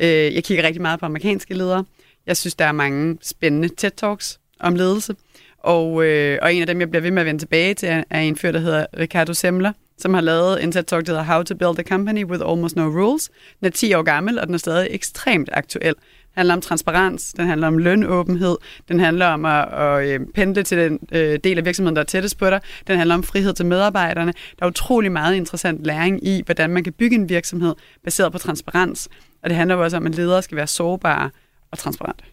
Øh, 0.00 0.34
Jeg 0.34 0.44
kigger 0.44 0.64
rigtig 0.64 0.82
meget 0.82 1.00
på 1.00 1.06
amerikanske 1.06 1.54
ledere. 1.54 1.84
Jeg 2.26 2.36
synes, 2.36 2.54
der 2.54 2.64
er 2.64 2.72
mange 2.72 3.18
spændende 3.22 3.68
TED-talks 3.80 4.38
om 4.60 4.74
ledelse. 4.74 5.14
Og, 5.58 6.04
øh, 6.04 6.38
og 6.42 6.54
en 6.54 6.60
af 6.60 6.66
dem, 6.66 6.80
jeg 6.80 6.90
bliver 6.90 7.02
ved 7.02 7.10
med 7.10 7.22
at 7.22 7.26
vende 7.26 7.40
tilbage 7.40 7.74
til, 7.74 8.04
er 8.10 8.20
en 8.20 8.36
fyr, 8.36 8.52
der 8.52 8.58
hedder 8.58 8.86
Ricardo 8.98 9.32
Semler, 9.34 9.72
som 9.98 10.14
har 10.14 10.20
lavet 10.20 10.62
en 10.64 10.72
TED 10.72 10.82
Talk, 10.82 11.06
der 11.06 11.12
hedder 11.12 11.24
How 11.34 11.42
to 11.42 11.54
Build 11.54 11.78
a 11.78 11.82
Company 11.82 12.24
with 12.24 12.42
Almost 12.48 12.76
No 12.76 12.82
Rules. 12.82 13.30
Den 13.60 13.66
er 13.66 13.70
10 13.70 13.94
år 13.94 14.02
gammel, 14.02 14.38
og 14.38 14.46
den 14.46 14.54
er 14.54 14.58
stadig 14.58 14.88
ekstremt 14.90 15.48
aktuel. 15.52 15.94
Den 16.34 16.38
handler 16.38 16.54
om 16.54 16.60
transparens, 16.60 17.32
den 17.32 17.46
handler 17.46 17.66
om 17.66 17.78
lønåbenhed, 17.78 18.56
den 18.88 19.00
handler 19.00 19.26
om 19.26 19.44
at, 19.44 19.68
at 19.72 20.08
øh, 20.08 20.20
pendle 20.34 20.62
til 20.62 20.78
den 20.78 20.98
øh, 21.12 21.38
del 21.44 21.58
af 21.58 21.64
virksomheden, 21.64 21.96
der 21.96 22.02
er 22.02 22.06
tættest 22.06 22.38
på 22.38 22.50
dig, 22.50 22.60
den 22.86 22.96
handler 22.96 23.14
om 23.14 23.22
frihed 23.22 23.54
til 23.54 23.66
medarbejderne. 23.66 24.32
Der 24.58 24.64
er 24.64 24.70
utrolig 24.70 25.12
meget 25.12 25.34
interessant 25.34 25.84
læring 25.84 26.26
i, 26.26 26.42
hvordan 26.44 26.70
man 26.70 26.84
kan 26.84 26.92
bygge 26.92 27.16
en 27.16 27.28
virksomhed 27.28 27.74
baseret 28.04 28.32
på 28.32 28.38
transparens. 28.38 29.08
Og 29.42 29.50
det 29.50 29.56
handler 29.56 29.76
også 29.76 29.96
om, 29.96 30.06
at 30.06 30.14
ledere 30.14 30.42
skal 30.42 30.56
være 30.56 30.66
sårbare 30.66 31.30
og 31.70 31.78
transparente. 31.78 32.24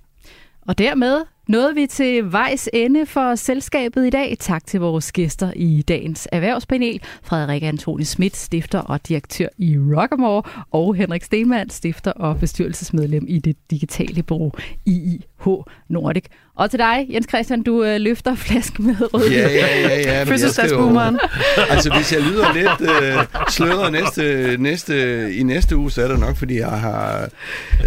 Og 0.67 0.77
dermed 0.77 1.21
nåede 1.47 1.75
vi 1.75 1.87
til 1.87 2.31
vejs 2.31 2.69
ende 2.73 3.05
for 3.05 3.35
selskabet 3.35 4.07
i 4.07 4.09
dag. 4.09 4.37
Tak 4.39 4.65
til 4.65 4.79
vores 4.79 5.11
gæster 5.11 5.51
i 5.55 5.81
dagens 5.87 6.27
erhvervspanel. 6.31 7.01
Frederik 7.23 7.63
Antoni 7.63 8.03
Schmidt, 8.03 8.37
stifter 8.37 8.79
og 8.79 9.07
direktør 9.07 9.47
i 9.57 9.77
Rockamore, 9.77 10.43
og 10.71 10.95
Henrik 10.95 11.23
Stenmann, 11.23 11.69
stifter 11.69 12.11
og 12.11 12.39
bestyrelsesmedlem 12.39 13.25
i 13.27 13.39
det 13.39 13.55
digitale 13.71 14.23
bureau 14.23 14.51
IIH 14.85 15.47
Nordic. 15.89 16.25
Og 16.55 16.69
til 16.69 16.79
dig, 16.79 17.07
Jens 17.13 17.27
Christian, 17.29 17.63
du 17.63 17.83
øh, 17.83 18.01
løfter 18.01 18.35
flasken 18.35 18.87
med 18.87 18.95
rød. 19.13 19.29
Ja, 19.29 19.49
ja, 19.49 19.81
ja. 19.81 19.99
ja 19.99 20.23
Fødselsdagsboomeren. 20.23 21.19
altså, 21.69 21.93
hvis 21.95 22.13
jeg 22.13 22.21
lyder 22.21 22.53
lidt 22.53 22.91
øh, 22.91 23.25
sløret 23.49 23.91
næste, 23.91 24.57
næste, 24.57 25.35
i 25.35 25.43
næste 25.43 25.77
uge, 25.77 25.91
så 25.91 26.03
er 26.03 26.07
det 26.07 26.19
nok, 26.19 26.35
fordi 26.35 26.59
jeg 26.59 26.69
har 26.69 27.29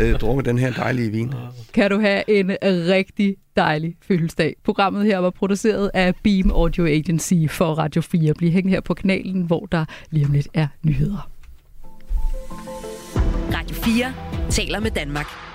øh, 0.01 0.15
drukket 0.15 0.45
den 0.45 0.59
her 0.59 0.73
dejlige 0.73 1.11
vin. 1.11 1.33
Kan 1.75 1.91
du 1.91 2.01
have 2.01 2.31
en 2.31 2.51
rigtig 2.63 3.37
dejlig 3.57 3.97
fødselsdag. 4.03 4.57
Programmet 4.65 5.05
her 5.05 5.19
var 5.19 5.31
produceret 5.31 5.91
af 5.95 6.15
Beam 6.23 6.51
Audio 6.51 6.87
Agency 6.87 7.35
for 7.49 7.75
Radio 7.75 8.03
4. 8.03 8.35
Bliv 8.35 8.51
hængende 8.51 8.75
her 8.75 8.81
på 8.81 8.95
kanalen, 8.95 9.43
hvor 9.43 9.67
der 9.73 9.85
lige 10.11 10.27
om 10.27 10.33
lidt 10.33 10.49
er 10.55 10.67
nyheder. 10.83 11.31
Radio 13.55 13.77
4 13.77 14.15
taler 14.51 14.81
med 14.81 14.91
Danmark. 14.91 15.54